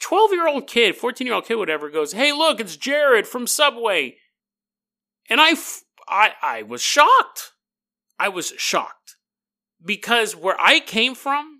12 0.00 0.32
year 0.32 0.48
old 0.48 0.66
kid, 0.66 0.96
14 0.96 1.24
year 1.24 1.36
old 1.36 1.44
kid, 1.44 1.54
whatever, 1.54 1.88
goes, 1.88 2.10
Hey, 2.10 2.32
look, 2.32 2.58
it's 2.58 2.76
Jared 2.76 3.28
from 3.28 3.46
Subway. 3.46 4.16
And 5.30 5.40
I, 5.40 5.54
I, 6.08 6.32
I 6.42 6.62
was 6.62 6.82
shocked. 6.82 7.52
I 8.18 8.28
was 8.28 8.54
shocked 8.56 9.14
because 9.84 10.34
where 10.34 10.60
I 10.60 10.80
came 10.80 11.14
from, 11.14 11.57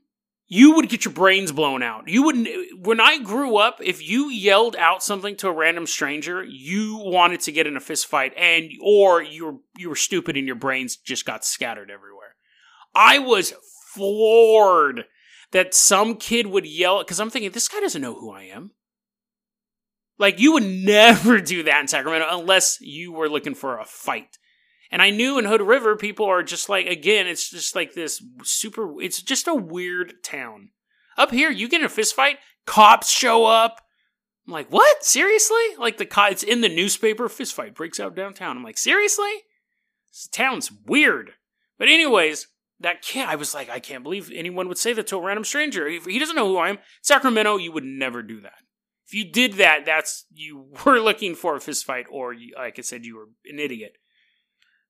you 0.51 0.75
would 0.75 0.89
get 0.89 1.05
your 1.05 1.13
brains 1.13 1.53
blown 1.53 1.83
out. 1.83 2.09
You 2.09 2.23
wouldn't. 2.23 2.49
When 2.87 3.01
I 3.01 3.19
grew 3.19 3.59
up, 3.59 3.81
if 3.83 4.07
you 4.07 4.31
yelled 4.31 4.77
out 4.77 5.03
something 5.03 5.37
to 5.37 5.49
a 5.49 5.53
random 5.53 5.87
stranger, 5.87 6.43
you 6.43 6.97
wanted 6.97 7.41
to 7.41 7.53
get 7.53 7.67
in 7.67 7.77
a 7.77 7.81
fist 7.81 8.07
fight, 8.07 8.33
and 8.35 8.71
or 8.83 9.23
you 9.23 9.45
were 9.45 9.59
you 9.77 9.91
were 9.91 9.97
stupid 9.97 10.37
and 10.39 10.47
your 10.47 10.57
brains 10.57 10.97
just 10.97 11.27
got 11.27 11.45
scattered 11.45 11.91
everywhere. 11.91 12.35
I 12.95 13.19
was 13.19 13.53
floored 13.93 15.05
that 15.53 15.75
some 15.75 16.17
kid 16.17 16.47
would 16.47 16.67
yell 16.67 16.99
because 17.01 17.21
I'm 17.21 17.31
thinking 17.31 17.51
this 17.51 17.69
guy 17.69 17.81
doesn't 17.81 18.01
know 18.01 18.19
who 18.19 18.31
I 18.31 18.45
am. 18.45 18.71
Like 20.19 20.41
you 20.41 20.55
would 20.55 20.63
never 20.67 21.41
do 21.41 21.63
that 21.65 21.81
in 21.83 21.89
Sacramento 21.89 22.27
unless 22.31 22.81
you 22.81 23.13
were 23.13 23.29
looking 23.29 23.55
for 23.55 23.79
a 23.79 23.85
fight. 23.85 24.39
And 24.91 25.03
I 25.03 25.11
knew 25.11 25.39
in 25.39 25.45
Hood 25.45 25.61
River, 25.61 25.97
people 25.97 26.27
are 26.27 26.43
just 26.43 26.69
like, 26.69 26.87
again, 26.87 27.27
it's 27.27 27.51
just 27.51 27.77
like 27.77 27.95
this 27.95 28.23
super, 28.43 29.01
it's 29.03 29.21
just 29.23 29.47
a 29.47 29.55
weird 29.55 30.23
town. 30.23 30.71
Up 31.17 31.31
here, 31.31 31.51
you 31.51 31.69
get 31.69 31.81
in 31.81 31.87
a 31.87 31.91
fist 31.91 32.15
fight, 32.15 32.39
cops 32.65 33.11
show 33.11 33.45
up. 33.45 33.81
I'm 34.47 34.53
like, 34.53 34.73
what? 34.73 35.05
Seriously? 35.05 35.77
Like 35.79 35.99
the 35.99 36.07
co- 36.07 36.27
it's 36.27 36.43
in 36.43 36.63
the 36.63 36.69
newspaper, 36.69 37.29
fist 37.29 37.55
fight 37.55 37.75
breaks 37.75 38.01
out 38.01 38.17
downtown. 38.17 38.57
I'm 38.57 38.65
like, 38.65 38.79
seriously? 38.79 39.31
This 40.11 40.29
town's 40.29 40.73
weird. 40.87 41.33
But 41.79 41.89
anyways, 41.89 42.47
that 42.81 43.03
kid, 43.03 43.27
I 43.27 43.35
was 43.35 43.55
like, 43.55 43.69
I 43.69 43.81
can't 43.81 44.03
believe 44.03 44.31
anyone 44.35 44.69
would 44.69 44.79
say 44.79 44.93
that 44.95 45.07
to 45.09 45.17
a 45.17 45.23
random 45.23 45.45
stranger. 45.45 45.87
If 45.87 46.07
he 46.07 46.19
doesn't 46.19 46.37
know 46.37 46.49
who 46.49 46.57
I 46.57 46.71
am. 46.71 46.79
Sacramento, 47.03 47.57
you 47.57 47.73
would 47.73 47.85
never 47.85 48.23
do 48.23 48.41
that. 48.41 48.61
If 49.07 49.15
you 49.15 49.31
did 49.31 49.55
that, 49.55 49.85
that's 49.85 50.25
you 50.33 50.67
were 50.85 51.01
looking 51.01 51.35
for 51.35 51.57
a 51.57 51.61
fist 51.61 51.85
fight, 51.85 52.07
or 52.11 52.33
you, 52.33 52.55
like 52.57 52.79
I 52.79 52.83
said, 52.83 53.05
you 53.05 53.17
were 53.17 53.29
an 53.47 53.59
idiot. 53.59 53.97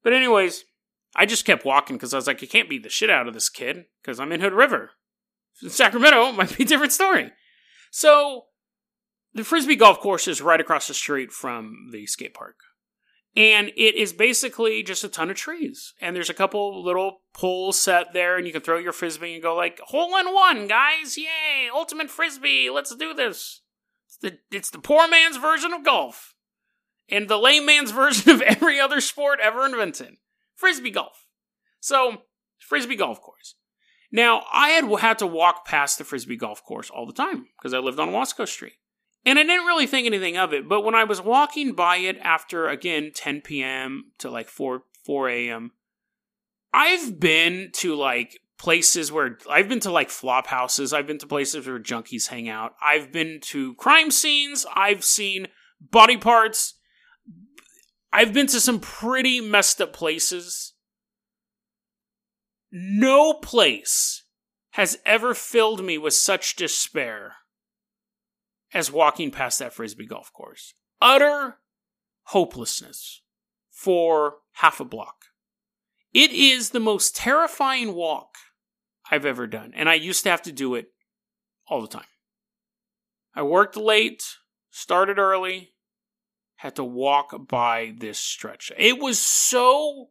But 0.03 0.13
anyways, 0.13 0.65
I 1.17 1.27
just 1.27 1.45
kept 1.45 1.65
walking 1.65 1.97
because 1.97 2.15
I 2.15 2.19
was 2.19 2.27
like, 2.27 2.43
I 2.43 2.47
can't 2.47 2.69
beat 2.69 2.83
the 2.83 2.89
shit 2.89 3.11
out 3.11 3.29
of 3.29 3.35
this 3.35 3.49
kid 3.49 3.87
because 4.03 4.21
I'm 4.21 4.33
in 4.33 4.41
Hood 4.41 4.53
River. 4.53 4.93
In 5.63 5.71
Sacramento, 5.71 6.33
might 6.33 6.57
be 6.57 6.65
a 6.65 6.67
different 6.67 6.93
story. 6.93 7.33
So 7.91 8.45
the 9.35 9.45
frisbee 9.45 9.77
golf 9.77 10.01
course 10.01 10.29
is 10.29 10.43
right 10.43 10.61
across 10.61 10.89
the 10.89 10.95
street 10.95 11.33
from 11.33 11.89
the 11.93 12.07
skate 12.07 12.35
park. 12.35 12.57
And 13.37 13.69
it 13.77 13.95
is 13.95 14.13
basically 14.13 14.83
just 14.83 15.05
a 15.05 15.09
ton 15.09 15.31
of 15.31 15.37
trees. 15.37 15.95
And 16.01 16.17
there's 16.17 16.31
a 16.31 16.35
couple 16.35 16.83
little 16.85 17.21
poles 17.35 17.79
set 17.79 18.13
there, 18.13 18.37
and 18.37 18.47
you 18.47 18.53
can 18.53 18.63
throw 18.63 18.79
your 18.79 18.93
frisbee 18.93 19.35
and 19.35 19.43
go 19.43 19.55
like, 19.55 19.79
hole 19.81 20.17
in 20.17 20.35
one, 20.35 20.67
guys! 20.67 21.17
Yay! 21.17 21.69
Ultimate 21.73 22.11
frisbee! 22.11 22.69
Let's 22.69 22.95
do 22.97 23.15
this! 23.15 23.63
It's 24.07 24.17
the, 24.17 24.39
it's 24.51 24.71
the 24.71 24.81
poor 24.81 25.07
man's 25.07 25.37
version 25.37 25.73
of 25.73 25.85
golf. 25.85 26.35
And 27.11 27.29
the 27.29 27.39
layman's 27.39 27.91
version 27.93 28.31
of 28.31 28.43
every 28.43 28.81
other 28.81 29.01
sport 29.01 29.41
ever 29.43 29.65
invented. 29.65 30.17
Frisbee 30.55 30.91
golf. 30.91 31.27
So, 31.81 32.23
frisbee 32.59 32.97
golf 32.97 33.21
course. 33.21 33.55
Now, 34.11 34.45
I 34.53 34.71
had 34.71 34.85
had 35.01 35.19
to 35.19 35.27
walk 35.27 35.67
past 35.67 35.99
the 35.99 36.05
frisbee 36.05 36.37
golf 36.37 36.65
course 36.65 36.91
all 36.91 37.07
the 37.07 37.13
time 37.13 37.47
because 37.59 37.75
I 37.75 37.79
lived 37.79 38.01
on 38.01 38.11
Wasco 38.11 38.49
Street. 38.49 38.75
And 39.25 39.39
I 39.39 39.43
didn't 39.43 39.67
really 39.67 39.87
think 39.87 40.07
anything 40.07 40.37
of 40.39 40.55
it, 40.55 40.69
but 40.69 40.83
when 40.83 40.95
I 40.95 41.05
was 41.05 41.21
walking 41.21 41.73
by 41.73 41.97
it 41.99 42.17
after 42.23 42.69
again 42.69 43.11
10 43.15 43.43
p.m. 43.43 44.13
to 44.19 44.31
like 44.31 44.49
4 44.49 44.85
4 45.05 45.29
a.m., 45.29 45.73
I've 46.73 47.19
been 47.19 47.71
to 47.75 47.95
like 47.95 48.39
places 48.59 49.13
where 49.13 49.39
I've 49.51 49.69
been 49.69 49.81
to 49.81 49.91
like 49.91 50.09
flop 50.11 50.47
houses, 50.47 50.93
I've 50.93 51.07
been 51.07 51.19
to 51.19 51.27
places 51.27 51.67
where 51.67 51.79
junkies 51.79 52.29
hang 52.29 52.49
out, 52.49 52.75
I've 52.81 53.13
been 53.13 53.41
to 53.43 53.75
crime 53.75 54.11
scenes, 54.11 54.65
I've 54.75 55.05
seen 55.05 55.49
body 55.81 56.17
parts, 56.17 56.78
I've 58.19 58.33
been 58.33 58.49
to 58.49 58.61
some 58.61 58.81
pretty 58.81 59.41
messed 59.41 59.81
up 59.81 59.93
places. 59.93 60.73
No 62.73 63.35
place 63.35 64.25
has 64.71 64.99
ever 65.07 65.35
filled 65.35 65.85
me 65.85 65.99
with 65.99 66.15
such 66.15 66.57
despair 66.57 67.35
as 68.75 68.91
walking 68.91 69.31
past 69.31 69.61
that 69.61 69.73
frisbee 69.73 70.05
golf 70.05 70.33
course. 70.33 70.75
Utter 71.01 71.59
hopelessness 72.25 73.23
for 73.71 74.39
half 74.55 74.81
a 74.81 74.85
block. 74.85 75.27
It 76.13 76.33
is 76.33 76.71
the 76.71 76.81
most 76.81 77.15
terrifying 77.15 77.95
walk 77.95 78.35
I've 79.13 79.27
ever 79.27 79.47
done, 79.47 79.71
and 79.77 79.89
I 79.89 79.95
used 79.95 80.25
to 80.25 80.31
have 80.31 80.43
to 80.43 80.51
do 80.51 80.75
it 80.75 80.89
all 81.69 81.81
the 81.81 81.87
time. 81.87 82.03
I 83.37 83.43
worked 83.43 83.77
late, 83.77 84.25
started 84.71 85.21
early, 85.21 85.75
had 86.59 86.75
to 86.75 86.85
walk 86.85 87.47
by 87.47 87.95
this 87.97 88.19
stretch. 88.19 88.73
It 88.77 88.99
was 89.01 89.21
so 89.21 90.09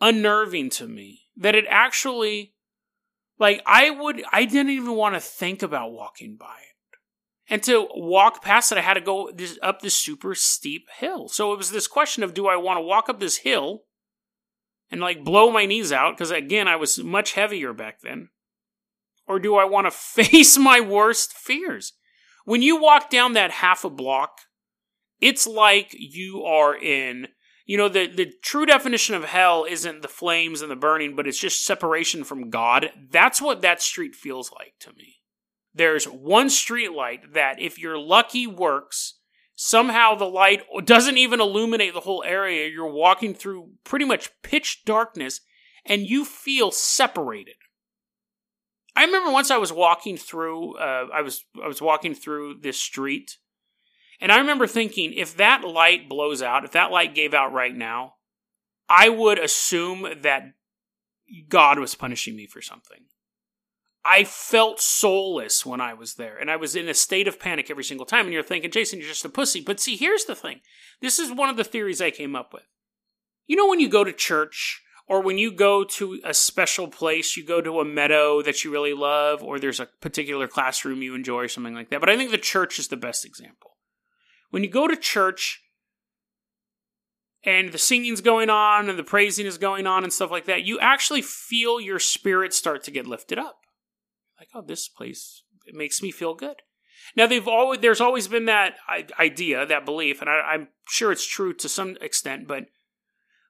unnerving 0.00 0.70
to 0.70 0.88
me 0.88 1.24
that 1.36 1.54
it 1.54 1.66
actually, 1.68 2.54
like, 3.38 3.62
I 3.66 3.90
would, 3.90 4.22
I 4.32 4.46
didn't 4.46 4.70
even 4.70 4.94
want 4.94 5.14
to 5.14 5.20
think 5.20 5.62
about 5.62 5.92
walking 5.92 6.36
by 6.40 6.46
it. 6.46 6.98
And 7.50 7.62
to 7.64 7.86
walk 7.94 8.42
past 8.42 8.72
it, 8.72 8.78
I 8.78 8.80
had 8.80 8.94
to 8.94 9.02
go 9.02 9.30
this, 9.30 9.58
up 9.62 9.82
this 9.82 9.94
super 9.94 10.34
steep 10.34 10.88
hill. 10.98 11.28
So 11.28 11.52
it 11.52 11.58
was 11.58 11.70
this 11.70 11.86
question 11.86 12.22
of 12.22 12.32
do 12.32 12.46
I 12.46 12.56
want 12.56 12.78
to 12.78 12.82
walk 12.82 13.10
up 13.10 13.20
this 13.20 13.36
hill 13.36 13.82
and 14.90 15.02
like 15.02 15.22
blow 15.22 15.50
my 15.52 15.66
knees 15.66 15.92
out? 15.92 16.16
Because 16.16 16.30
again, 16.30 16.66
I 16.66 16.76
was 16.76 16.98
much 16.98 17.34
heavier 17.34 17.74
back 17.74 18.00
then. 18.00 18.30
Or 19.26 19.38
do 19.38 19.56
I 19.56 19.66
want 19.66 19.86
to 19.86 19.90
face 20.24 20.56
my 20.56 20.80
worst 20.80 21.34
fears? 21.34 21.92
When 22.46 22.62
you 22.62 22.80
walk 22.80 23.10
down 23.10 23.34
that 23.34 23.50
half 23.50 23.84
a 23.84 23.90
block, 23.90 24.38
it's 25.22 25.46
like 25.46 25.94
you 25.96 26.42
are 26.42 26.76
in, 26.76 27.28
you 27.64 27.78
know, 27.78 27.88
the, 27.88 28.08
the 28.08 28.32
true 28.42 28.66
definition 28.66 29.14
of 29.14 29.24
hell 29.24 29.64
isn't 29.66 30.02
the 30.02 30.08
flames 30.08 30.60
and 30.60 30.70
the 30.70 30.76
burning, 30.76 31.14
but 31.14 31.28
it's 31.28 31.40
just 31.40 31.64
separation 31.64 32.24
from 32.24 32.50
God. 32.50 32.90
That's 33.10 33.40
what 33.40 33.62
that 33.62 33.80
street 33.80 34.16
feels 34.16 34.50
like 34.52 34.74
to 34.80 34.92
me. 34.92 35.20
There's 35.72 36.04
one 36.04 36.50
street 36.50 36.92
light 36.92 37.32
that, 37.32 37.62
if 37.62 37.78
you're 37.78 37.96
lucky, 37.96 38.46
works. 38.46 39.20
Somehow 39.54 40.16
the 40.16 40.24
light 40.24 40.62
doesn't 40.84 41.18
even 41.18 41.40
illuminate 41.40 41.94
the 41.94 42.00
whole 42.00 42.24
area. 42.26 42.68
You're 42.68 42.92
walking 42.92 43.32
through 43.32 43.70
pretty 43.84 44.04
much 44.04 44.30
pitch 44.42 44.82
darkness 44.84 45.40
and 45.86 46.02
you 46.02 46.24
feel 46.24 46.72
separated. 46.72 47.54
I 48.96 49.04
remember 49.04 49.30
once 49.30 49.50
I 49.50 49.56
was 49.56 49.72
walking 49.72 50.16
through, 50.16 50.76
uh, 50.78 51.06
I 51.14 51.22
was 51.22 51.44
I 51.62 51.66
was 51.66 51.80
walking 51.80 52.14
through 52.14 52.58
this 52.60 52.78
street, 52.78 53.38
and 54.22 54.30
I 54.30 54.38
remember 54.38 54.68
thinking, 54.68 55.12
if 55.14 55.36
that 55.36 55.64
light 55.64 56.08
blows 56.08 56.42
out, 56.42 56.64
if 56.64 56.70
that 56.70 56.92
light 56.92 57.12
gave 57.12 57.34
out 57.34 57.52
right 57.52 57.74
now, 57.74 58.14
I 58.88 59.08
would 59.08 59.38
assume 59.38 60.06
that 60.22 60.52
God 61.48 61.80
was 61.80 61.96
punishing 61.96 62.36
me 62.36 62.46
for 62.46 62.62
something. 62.62 63.06
I 64.04 64.22
felt 64.22 64.80
soulless 64.80 65.66
when 65.66 65.80
I 65.80 65.94
was 65.94 66.14
there, 66.14 66.36
and 66.36 66.52
I 66.52 66.56
was 66.56 66.76
in 66.76 66.88
a 66.88 66.94
state 66.94 67.26
of 67.26 67.40
panic 67.40 67.68
every 67.68 67.82
single 67.82 68.06
time. 68.06 68.26
And 68.26 68.32
you're 68.32 68.44
thinking, 68.44 68.70
Jason, 68.70 69.00
you're 69.00 69.08
just 69.08 69.24
a 69.24 69.28
pussy. 69.28 69.60
But 69.60 69.80
see, 69.80 69.96
here's 69.96 70.24
the 70.24 70.36
thing 70.36 70.60
this 71.00 71.18
is 71.18 71.32
one 71.32 71.48
of 71.48 71.56
the 71.56 71.64
theories 71.64 72.00
I 72.00 72.12
came 72.12 72.36
up 72.36 72.52
with. 72.52 72.66
You 73.48 73.56
know, 73.56 73.68
when 73.68 73.80
you 73.80 73.88
go 73.88 74.04
to 74.04 74.12
church, 74.12 74.82
or 75.08 75.20
when 75.20 75.36
you 75.36 75.52
go 75.52 75.82
to 75.82 76.20
a 76.24 76.32
special 76.32 76.86
place, 76.86 77.36
you 77.36 77.44
go 77.44 77.60
to 77.60 77.80
a 77.80 77.84
meadow 77.84 78.40
that 78.42 78.62
you 78.62 78.70
really 78.70 78.94
love, 78.94 79.42
or 79.42 79.58
there's 79.58 79.80
a 79.80 79.88
particular 80.00 80.46
classroom 80.46 81.02
you 81.02 81.16
enjoy, 81.16 81.40
or 81.40 81.48
something 81.48 81.74
like 81.74 81.90
that. 81.90 81.98
But 81.98 82.08
I 82.08 82.16
think 82.16 82.30
the 82.30 82.38
church 82.38 82.78
is 82.78 82.86
the 82.86 82.96
best 82.96 83.24
example. 83.24 83.71
When 84.52 84.62
you 84.62 84.70
go 84.70 84.86
to 84.86 84.96
church, 84.96 85.60
and 87.44 87.72
the 87.72 87.78
singing's 87.78 88.20
going 88.20 88.50
on 88.50 88.88
and 88.88 88.96
the 88.96 89.02
praising 89.02 89.46
is 89.46 89.58
going 89.58 89.86
on 89.86 90.04
and 90.04 90.12
stuff 90.12 90.30
like 90.30 90.44
that, 90.44 90.62
you 90.62 90.78
actually 90.78 91.22
feel 91.22 91.80
your 91.80 91.98
spirit 91.98 92.54
start 92.54 92.84
to 92.84 92.92
get 92.92 93.06
lifted 93.06 93.36
up 93.38 93.62
like, 94.38 94.48
oh, 94.54 94.62
this 94.66 94.88
place 94.88 95.44
it 95.66 95.74
makes 95.74 96.02
me 96.02 96.10
feel 96.10 96.34
good. 96.34 96.56
Now 97.16 97.26
they've 97.26 97.46
always 97.46 97.80
there's 97.80 98.00
always 98.00 98.28
been 98.28 98.46
that 98.46 98.74
idea, 99.18 99.64
that 99.64 99.84
belief, 99.84 100.20
and 100.20 100.28
I, 100.28 100.40
I'm 100.52 100.68
sure 100.88 101.12
it's 101.12 101.26
true 101.26 101.54
to 101.54 101.68
some 101.68 101.96
extent. 102.00 102.46
But 102.46 102.64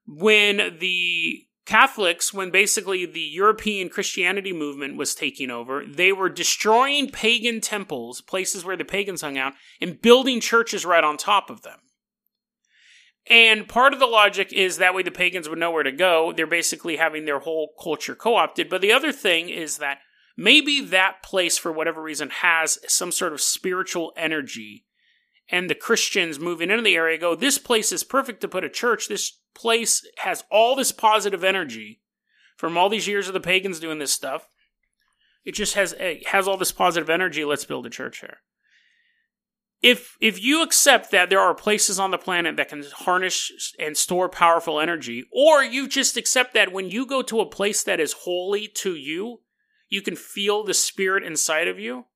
when 0.06 0.78
the 0.78 1.46
Catholics, 1.64 2.34
when 2.34 2.50
basically 2.50 3.06
the 3.06 3.20
European 3.20 3.88
Christianity 3.88 4.52
movement 4.52 4.96
was 4.96 5.14
taking 5.14 5.50
over, 5.50 5.84
they 5.86 6.12
were 6.12 6.28
destroying 6.28 7.08
pagan 7.08 7.60
temples, 7.60 8.20
places 8.20 8.64
where 8.64 8.76
the 8.76 8.84
pagans 8.84 9.20
hung 9.20 9.38
out, 9.38 9.52
and 9.80 10.02
building 10.02 10.40
churches 10.40 10.84
right 10.84 11.04
on 11.04 11.16
top 11.16 11.50
of 11.50 11.62
them. 11.62 11.78
And 13.28 13.68
part 13.68 13.92
of 13.92 14.00
the 14.00 14.06
logic 14.06 14.52
is 14.52 14.78
that 14.78 14.94
way 14.94 15.02
the 15.02 15.12
pagans 15.12 15.48
would 15.48 15.58
know 15.58 15.70
where 15.70 15.84
to 15.84 15.92
go. 15.92 16.32
They're 16.32 16.46
basically 16.46 16.96
having 16.96 17.24
their 17.24 17.38
whole 17.38 17.70
culture 17.80 18.16
co 18.16 18.34
opted. 18.34 18.68
But 18.68 18.80
the 18.80 18.92
other 18.92 19.12
thing 19.12 19.48
is 19.48 19.78
that 19.78 19.98
maybe 20.36 20.80
that 20.80 21.22
place, 21.22 21.56
for 21.56 21.70
whatever 21.70 22.02
reason, 22.02 22.30
has 22.30 22.80
some 22.88 23.12
sort 23.12 23.32
of 23.32 23.40
spiritual 23.40 24.12
energy. 24.16 24.86
And 25.48 25.68
the 25.68 25.74
Christians 25.74 26.38
moving 26.38 26.70
into 26.70 26.82
the 26.82 26.96
area 26.96 27.18
go, 27.18 27.34
This 27.34 27.58
place 27.58 27.92
is 27.92 28.04
perfect 28.04 28.40
to 28.40 28.48
put 28.48 28.64
a 28.64 28.68
church. 28.68 29.08
This 29.08 29.38
place 29.54 30.06
has 30.18 30.44
all 30.50 30.74
this 30.76 30.92
positive 30.92 31.44
energy 31.44 32.00
from 32.56 32.78
all 32.78 32.88
these 32.88 33.08
years 33.08 33.28
of 33.28 33.34
the 33.34 33.40
pagans 33.40 33.80
doing 33.80 33.98
this 33.98 34.12
stuff. 34.12 34.48
It 35.44 35.52
just 35.52 35.74
has 35.74 35.94
it 35.98 36.28
has 36.28 36.46
all 36.46 36.56
this 36.56 36.72
positive 36.72 37.10
energy. 37.10 37.44
Let's 37.44 37.64
build 37.64 37.86
a 37.86 37.90
church 37.90 38.20
here. 38.20 38.38
If 39.82 40.16
if 40.20 40.40
you 40.40 40.62
accept 40.62 41.10
that 41.10 41.28
there 41.28 41.40
are 41.40 41.54
places 41.54 41.98
on 41.98 42.12
the 42.12 42.18
planet 42.18 42.56
that 42.56 42.68
can 42.68 42.84
harness 42.84 43.74
and 43.78 43.96
store 43.96 44.28
powerful 44.28 44.78
energy, 44.78 45.24
or 45.32 45.64
you 45.64 45.88
just 45.88 46.16
accept 46.16 46.54
that 46.54 46.72
when 46.72 46.88
you 46.88 47.04
go 47.04 47.22
to 47.22 47.40
a 47.40 47.46
place 47.46 47.82
that 47.82 47.98
is 47.98 48.12
holy 48.12 48.68
to 48.76 48.94
you, 48.94 49.40
you 49.88 50.00
can 50.00 50.14
feel 50.14 50.62
the 50.62 50.74
spirit 50.74 51.24
inside 51.24 51.66
of 51.66 51.80
you. 51.80 52.06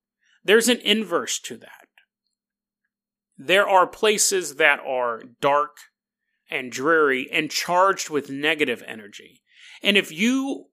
There's 0.43 0.69
an 0.69 0.79
inverse 0.79 1.39
to 1.39 1.57
that. 1.57 1.86
There 3.37 3.67
are 3.67 3.85
places 3.85 4.55
that 4.55 4.79
are 4.79 5.21
dark 5.41 5.77
and 6.49 6.71
dreary 6.71 7.29
and 7.31 7.51
charged 7.51 8.09
with 8.09 8.29
negative 8.29 8.83
energy. 8.87 9.41
And 9.83 9.95
if 9.97 10.11
you 10.11 10.65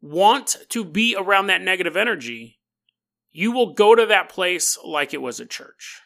want 0.00 0.56
to 0.70 0.84
be 0.84 1.14
around 1.16 1.48
that 1.48 1.60
negative 1.60 1.96
energy, 1.96 2.60
you 3.30 3.52
will 3.52 3.74
go 3.74 3.94
to 3.94 4.06
that 4.06 4.28
place 4.28 4.78
like 4.82 5.12
it 5.12 5.20
was 5.20 5.38
a 5.38 5.46
church. 5.46 6.00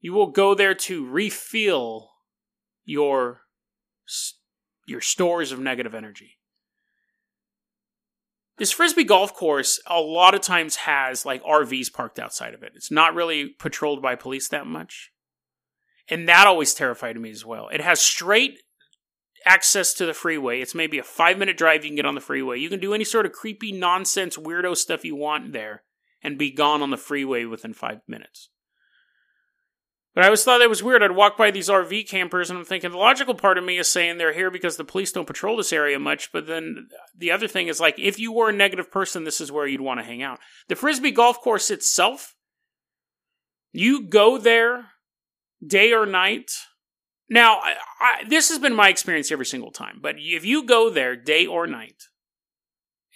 You 0.00 0.12
will 0.12 0.30
go 0.30 0.54
there 0.54 0.74
to 0.74 1.06
refill 1.06 2.10
your 2.84 3.42
your 4.86 5.00
stores 5.00 5.52
of 5.52 5.58
negative 5.58 5.94
energy 5.94 6.37
this 8.58 8.72
frisbee 8.72 9.04
golf 9.04 9.34
course 9.34 9.80
a 9.86 10.00
lot 10.00 10.34
of 10.34 10.40
times 10.40 10.76
has 10.76 11.24
like 11.24 11.42
RVs 11.42 11.92
parked 11.92 12.18
outside 12.18 12.54
of 12.54 12.62
it. 12.62 12.72
It's 12.74 12.90
not 12.90 13.14
really 13.14 13.50
patrolled 13.58 14.02
by 14.02 14.14
police 14.14 14.48
that 14.48 14.66
much. 14.66 15.12
And 16.08 16.28
that 16.28 16.46
always 16.46 16.74
terrified 16.74 17.18
me 17.18 17.30
as 17.30 17.44
well. 17.44 17.68
It 17.68 17.80
has 17.80 18.00
straight 18.00 18.58
access 19.44 19.94
to 19.94 20.06
the 20.06 20.14
freeway. 20.14 20.60
It's 20.60 20.74
maybe 20.74 20.98
a 20.98 21.04
five 21.04 21.38
minute 21.38 21.56
drive 21.56 21.84
you 21.84 21.90
can 21.90 21.96
get 21.96 22.06
on 22.06 22.14
the 22.14 22.20
freeway. 22.20 22.58
You 22.58 22.68
can 22.68 22.80
do 22.80 22.94
any 22.94 23.04
sort 23.04 23.26
of 23.26 23.32
creepy 23.32 23.72
nonsense, 23.72 24.36
weirdo 24.36 24.76
stuff 24.76 25.04
you 25.04 25.16
want 25.16 25.52
there 25.52 25.84
and 26.22 26.38
be 26.38 26.50
gone 26.50 26.82
on 26.82 26.90
the 26.90 26.96
freeway 26.96 27.44
within 27.44 27.72
five 27.72 28.00
minutes. 28.08 28.50
But 30.18 30.24
I 30.24 30.28
always 30.30 30.42
thought 30.42 30.58
that 30.58 30.68
was 30.68 30.82
weird. 30.82 31.00
I'd 31.00 31.12
walk 31.12 31.36
by 31.36 31.52
these 31.52 31.68
RV 31.68 32.08
campers 32.08 32.50
and 32.50 32.58
I'm 32.58 32.64
thinking 32.64 32.90
the 32.90 32.96
logical 32.96 33.36
part 33.36 33.56
of 33.56 33.62
me 33.62 33.78
is 33.78 33.86
saying 33.86 34.18
they're 34.18 34.32
here 34.32 34.50
because 34.50 34.76
the 34.76 34.82
police 34.82 35.12
don't 35.12 35.28
patrol 35.28 35.56
this 35.56 35.72
area 35.72 35.96
much. 36.00 36.32
But 36.32 36.48
then 36.48 36.88
the 37.16 37.30
other 37.30 37.46
thing 37.46 37.68
is 37.68 37.78
like, 37.78 38.00
if 38.00 38.18
you 38.18 38.32
were 38.32 38.48
a 38.48 38.52
negative 38.52 38.90
person, 38.90 39.22
this 39.22 39.40
is 39.40 39.52
where 39.52 39.68
you'd 39.68 39.80
want 39.80 40.00
to 40.00 40.04
hang 40.04 40.20
out. 40.20 40.40
The 40.66 40.74
Frisbee 40.74 41.12
golf 41.12 41.40
course 41.40 41.70
itself, 41.70 42.34
you 43.72 44.08
go 44.08 44.38
there 44.38 44.86
day 45.64 45.92
or 45.92 46.04
night. 46.04 46.50
Now, 47.30 47.60
I, 47.60 47.76
I, 48.00 48.24
this 48.28 48.48
has 48.48 48.58
been 48.58 48.74
my 48.74 48.88
experience 48.88 49.30
every 49.30 49.46
single 49.46 49.70
time, 49.70 50.00
but 50.02 50.16
if 50.18 50.44
you 50.44 50.66
go 50.66 50.90
there 50.90 51.14
day 51.14 51.46
or 51.46 51.68
night, 51.68 52.08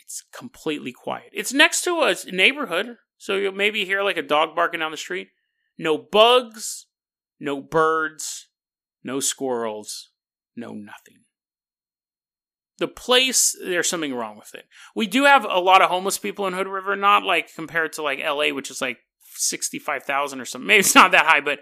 it's 0.05 0.23
completely 0.33 0.93
quiet. 0.93 1.31
It's 1.33 1.53
next 1.53 1.83
to 1.83 2.01
a 2.03 2.15
neighborhood, 2.31 2.99
so 3.19 3.35
you'll 3.35 3.51
maybe 3.51 3.85
hear 3.85 4.05
like 4.05 4.19
a 4.19 4.23
dog 4.23 4.55
barking 4.55 4.79
down 4.79 4.93
the 4.93 4.97
street. 4.97 5.31
No 5.77 5.99
bugs, 5.99 6.87
no 7.43 7.61
birds, 7.61 8.47
no 9.03 9.19
squirrels, 9.19 10.11
no 10.55 10.73
nothing. 10.73 11.25
The 12.79 12.87
place, 12.87 13.57
there's 13.61 13.89
something 13.89 14.15
wrong 14.15 14.39
with 14.39 14.55
it. 14.55 14.65
We 14.95 15.09
do 15.09 15.25
have 15.25 15.45
a 15.45 15.59
lot 15.59 15.83
of 15.83 15.91
homeless 15.91 16.19
people 16.19 16.47
in 16.47 16.55
Hood 16.55 16.69
River, 16.69 16.95
not 16.95 17.25
like 17.25 17.53
compared 17.53 17.93
to 17.95 18.03
like 18.03 18.21
LA, 18.21 18.55
which 18.55 18.71
is 18.71 18.81
like 18.81 18.99
65,000 19.35 20.41
or 20.41 20.45
something. 20.45 20.67
Maybe 20.69 20.81
it's 20.81 20.95
not 20.95 21.11
that 21.11 21.27
high, 21.27 21.41
but 21.41 21.61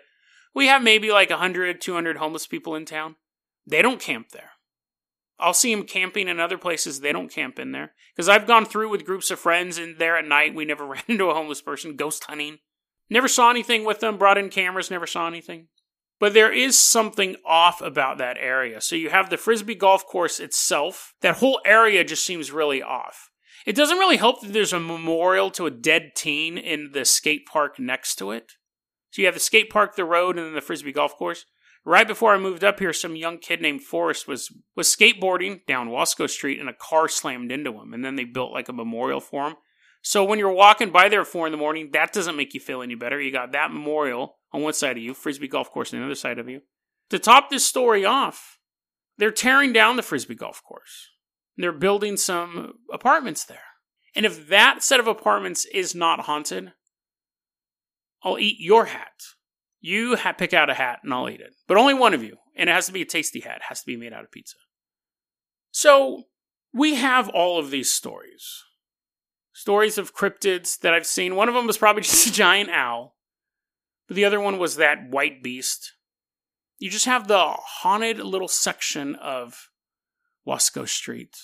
we 0.55 0.66
have 0.66 0.83
maybe 0.83 1.11
like 1.11 1.31
100, 1.31 1.81
200 1.81 2.16
homeless 2.18 2.47
people 2.47 2.74
in 2.74 2.85
town. 2.85 3.16
They 3.66 3.83
don't 3.83 4.01
camp 4.01 4.31
there. 4.33 4.51
I'll 5.39 5.55
see 5.55 5.74
them 5.74 5.87
camping 5.87 6.28
in 6.28 6.41
other 6.41 6.59
places. 6.59 7.01
They 7.01 7.12
don't 7.12 7.33
camp 7.33 7.59
in 7.59 7.72
there. 7.72 7.93
Because 8.14 8.28
I've 8.28 8.47
gone 8.47 8.66
through 8.66 8.91
with 8.91 9.07
groups 9.07 9.31
of 9.31 9.39
friends 9.39 9.78
and 9.78 9.97
there 9.99 10.18
at 10.18 10.26
night. 10.26 10.55
We 10.55 10.64
never 10.66 10.85
ran 10.87 11.05
into 11.09 11.31
a 11.31 11.35
homeless 11.35 11.62
person 11.62 11.97
ghost 11.97 12.24
hunting. 12.24 12.59
Never 13.09 13.26
saw 13.26 13.51
anything 13.51 13.85
with 13.85 13.99
them, 13.99 14.18
brought 14.18 14.39
in 14.39 14.51
cameras, 14.51 14.91
never 14.91 15.07
saw 15.07 15.26
anything. 15.26 15.66
But 16.21 16.35
there 16.35 16.53
is 16.53 16.79
something 16.79 17.37
off 17.47 17.81
about 17.81 18.18
that 18.18 18.37
area. 18.39 18.81
So 18.83 18.95
you 18.95 19.09
have 19.09 19.31
the 19.31 19.39
Frisbee 19.39 19.75
golf 19.75 20.07
course 20.07 20.39
itself. 20.39 21.14
That 21.23 21.39
whole 21.39 21.61
area 21.64 22.05
just 22.05 22.25
seems 22.25 22.53
really 22.53 22.83
off. 22.83 23.31
It 23.66 23.75
doesn't 23.75 23.99
really 23.99 24.18
help 24.18 24.43
that 24.43 24.53
there's 24.53 24.73
a 24.73 24.81
memorial 24.81 25.51
to 25.53 25.66
a 25.66 25.71
dead 25.71 26.12
teen 26.14 26.59
in 26.59 26.91
the 26.93 27.07
skate 27.07 27.47
park 27.47 27.79
next 27.79 28.16
to 28.16 28.31
it. 28.33 28.53
So 29.11 29.23
you 29.23 29.27
have 29.27 29.35
the 29.35 29.41
skate 29.41 29.71
park, 29.71 29.97
the 29.97 30.05
road, 30.05 30.37
and 30.37 30.47
then 30.47 30.55
the 30.55 30.61
Frisbee 30.61 30.93
golf 30.93 31.16
course. 31.16 31.47
Right 31.85 32.07
before 32.07 32.35
I 32.35 32.39
moved 32.39 32.62
up 32.62 32.79
here, 32.79 32.93
some 32.93 33.16
young 33.16 33.39
kid 33.39 33.62
named 33.62 33.83
Forrest 33.83 34.29
was 34.29 34.55
was 34.77 34.95
skateboarding 34.95 35.64
down 35.66 35.89
Wasco 35.89 36.29
Street 36.29 36.61
and 36.61 36.68
a 36.68 36.75
car 36.75 37.09
slammed 37.09 37.51
into 37.51 37.73
him. 37.73 37.95
And 37.95 38.05
then 38.05 38.16
they 38.16 38.25
built 38.25 38.53
like 38.53 38.68
a 38.68 38.75
memorial 38.75 39.21
for 39.21 39.49
him. 39.49 39.55
So 40.03 40.23
when 40.23 40.39
you're 40.39 40.53
walking 40.53 40.91
by 40.91 41.09
there 41.09 41.23
at 41.23 41.27
four 41.27 41.47
in 41.47 41.53
the 41.53 41.59
morning, 41.59 41.91
that 41.93 42.12
doesn't 42.12 42.37
make 42.37 42.53
you 42.53 42.61
feel 42.61 42.83
any 42.83 42.95
better. 42.95 43.21
You 43.21 43.33
got 43.33 43.53
that 43.53 43.73
memorial 43.73 44.37
on 44.53 44.62
one 44.62 44.72
side 44.72 44.96
of 44.96 45.03
you, 45.03 45.14
Frisbee 45.14 45.48
Golf 45.48 45.70
Course 45.70 45.92
on 45.92 46.01
the 46.01 46.05
other 46.05 46.14
side 46.14 46.38
of 46.38 46.48
you. 46.48 46.62
To 47.11 47.18
top 47.18 47.51
this 47.51 47.64
story 47.64 48.05
off, 48.05 48.59
they're 49.18 49.30
tearing 49.30 49.72
down 49.72 49.96
the 49.96 50.03
Frisbee 50.03 50.34
Golf 50.34 50.62
Course. 50.62 51.09
They're 51.57 51.72
building 51.72 52.16
some 52.16 52.74
apartments 52.92 53.44
there. 53.44 53.59
And 54.14 54.24
if 54.26 54.48
that 54.48 54.82
set 54.82 55.01
of 55.01 55.07
apartments 55.07 55.66
is 55.66 55.94
not 55.94 56.20
haunted, 56.20 56.72
I'll 58.22 58.38
eat 58.38 58.57
your 58.59 58.86
hat. 58.86 59.22
You 59.80 60.16
ha- 60.16 60.32
pick 60.32 60.53
out 60.53 60.70
a 60.70 60.74
hat 60.74 61.01
and 61.03 61.12
I'll 61.12 61.28
eat 61.28 61.40
it. 61.40 61.55
But 61.66 61.76
only 61.76 61.94
one 61.94 62.14
of 62.14 62.22
you. 62.22 62.36
And 62.57 62.68
it 62.68 62.72
has 62.72 62.86
to 62.86 62.92
be 62.92 63.03
a 63.03 63.07
tasty 63.07 63.40
hat. 63.40 63.57
It 63.57 63.62
has 63.68 63.80
to 63.80 63.86
be 63.86 63.96
made 63.96 64.12
out 64.12 64.24
of 64.24 64.30
pizza. 64.30 64.57
So 65.70 66.24
we 66.72 66.96
have 66.96 67.28
all 67.28 67.59
of 67.59 67.70
these 67.70 67.90
stories 67.90 68.64
stories 69.53 69.98
of 69.98 70.14
cryptids 70.14 70.78
that 70.80 70.94
I've 70.94 71.07
seen. 71.07 71.36
One 71.36 71.48
of 71.48 71.55
them 71.55 71.66
was 71.66 71.76
probably 71.76 72.03
just 72.05 72.26
a 72.26 72.32
giant 72.32 72.70
owl, 72.70 73.16
but 74.11 74.16
the 74.16 74.24
other 74.24 74.40
one 74.40 74.58
was 74.58 74.74
that 74.74 75.08
white 75.08 75.40
beast. 75.40 75.92
You 76.80 76.90
just 76.90 77.04
have 77.04 77.28
the 77.28 77.38
haunted 77.38 78.18
little 78.18 78.48
section 78.48 79.14
of 79.14 79.68
Wasco 80.44 80.88
Street 80.88 81.36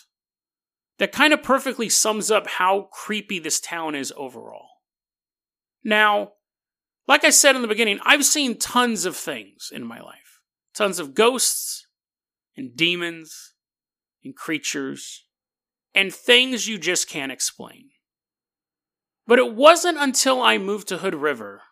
that 0.98 1.12
kind 1.12 1.32
of 1.32 1.44
perfectly 1.44 1.88
sums 1.88 2.28
up 2.28 2.48
how 2.48 2.88
creepy 2.90 3.38
this 3.38 3.60
town 3.60 3.94
is 3.94 4.12
overall. 4.16 4.66
Now, 5.84 6.32
like 7.06 7.22
I 7.22 7.30
said 7.30 7.54
in 7.54 7.62
the 7.62 7.68
beginning, 7.68 8.00
I've 8.02 8.24
seen 8.24 8.58
tons 8.58 9.04
of 9.04 9.14
things 9.14 9.70
in 9.72 9.84
my 9.84 10.00
life 10.00 10.40
tons 10.74 10.98
of 10.98 11.14
ghosts 11.14 11.86
and 12.56 12.74
demons 12.74 13.54
and 14.24 14.34
creatures 14.34 15.24
and 15.94 16.12
things 16.12 16.66
you 16.66 16.78
just 16.78 17.08
can't 17.08 17.30
explain. 17.30 17.90
But 19.24 19.38
it 19.38 19.54
wasn't 19.54 19.98
until 19.98 20.42
I 20.42 20.58
moved 20.58 20.88
to 20.88 20.98
Hood 20.98 21.14
River 21.14 21.62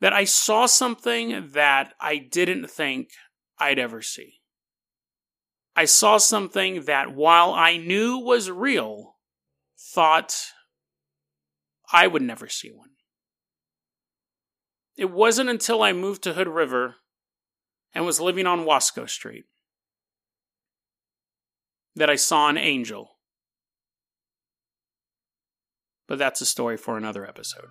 that 0.00 0.12
I 0.12 0.24
saw 0.24 0.66
something 0.66 1.50
that 1.52 1.94
I 2.00 2.18
didn't 2.18 2.68
think 2.68 3.10
I'd 3.58 3.78
ever 3.78 4.02
see. 4.02 4.40
I 5.76 5.86
saw 5.86 6.18
something 6.18 6.82
that, 6.82 7.14
while 7.14 7.52
I 7.52 7.76
knew 7.76 8.18
was 8.18 8.50
real, 8.50 9.16
thought 9.78 10.36
I 11.92 12.06
would 12.06 12.22
never 12.22 12.48
see 12.48 12.70
one. 12.70 12.90
It 14.96 15.10
wasn't 15.10 15.50
until 15.50 15.82
I 15.82 15.92
moved 15.92 16.22
to 16.22 16.34
Hood 16.34 16.48
River 16.48 16.96
and 17.92 18.06
was 18.06 18.20
living 18.20 18.46
on 18.46 18.60
Wasco 18.60 19.08
Street 19.08 19.44
that 21.96 22.10
I 22.10 22.16
saw 22.16 22.48
an 22.48 22.56
angel 22.56 23.14
but 26.06 26.18
that's 26.18 26.40
a 26.40 26.46
story 26.46 26.76
for 26.76 26.96
another 26.96 27.26
episode. 27.26 27.70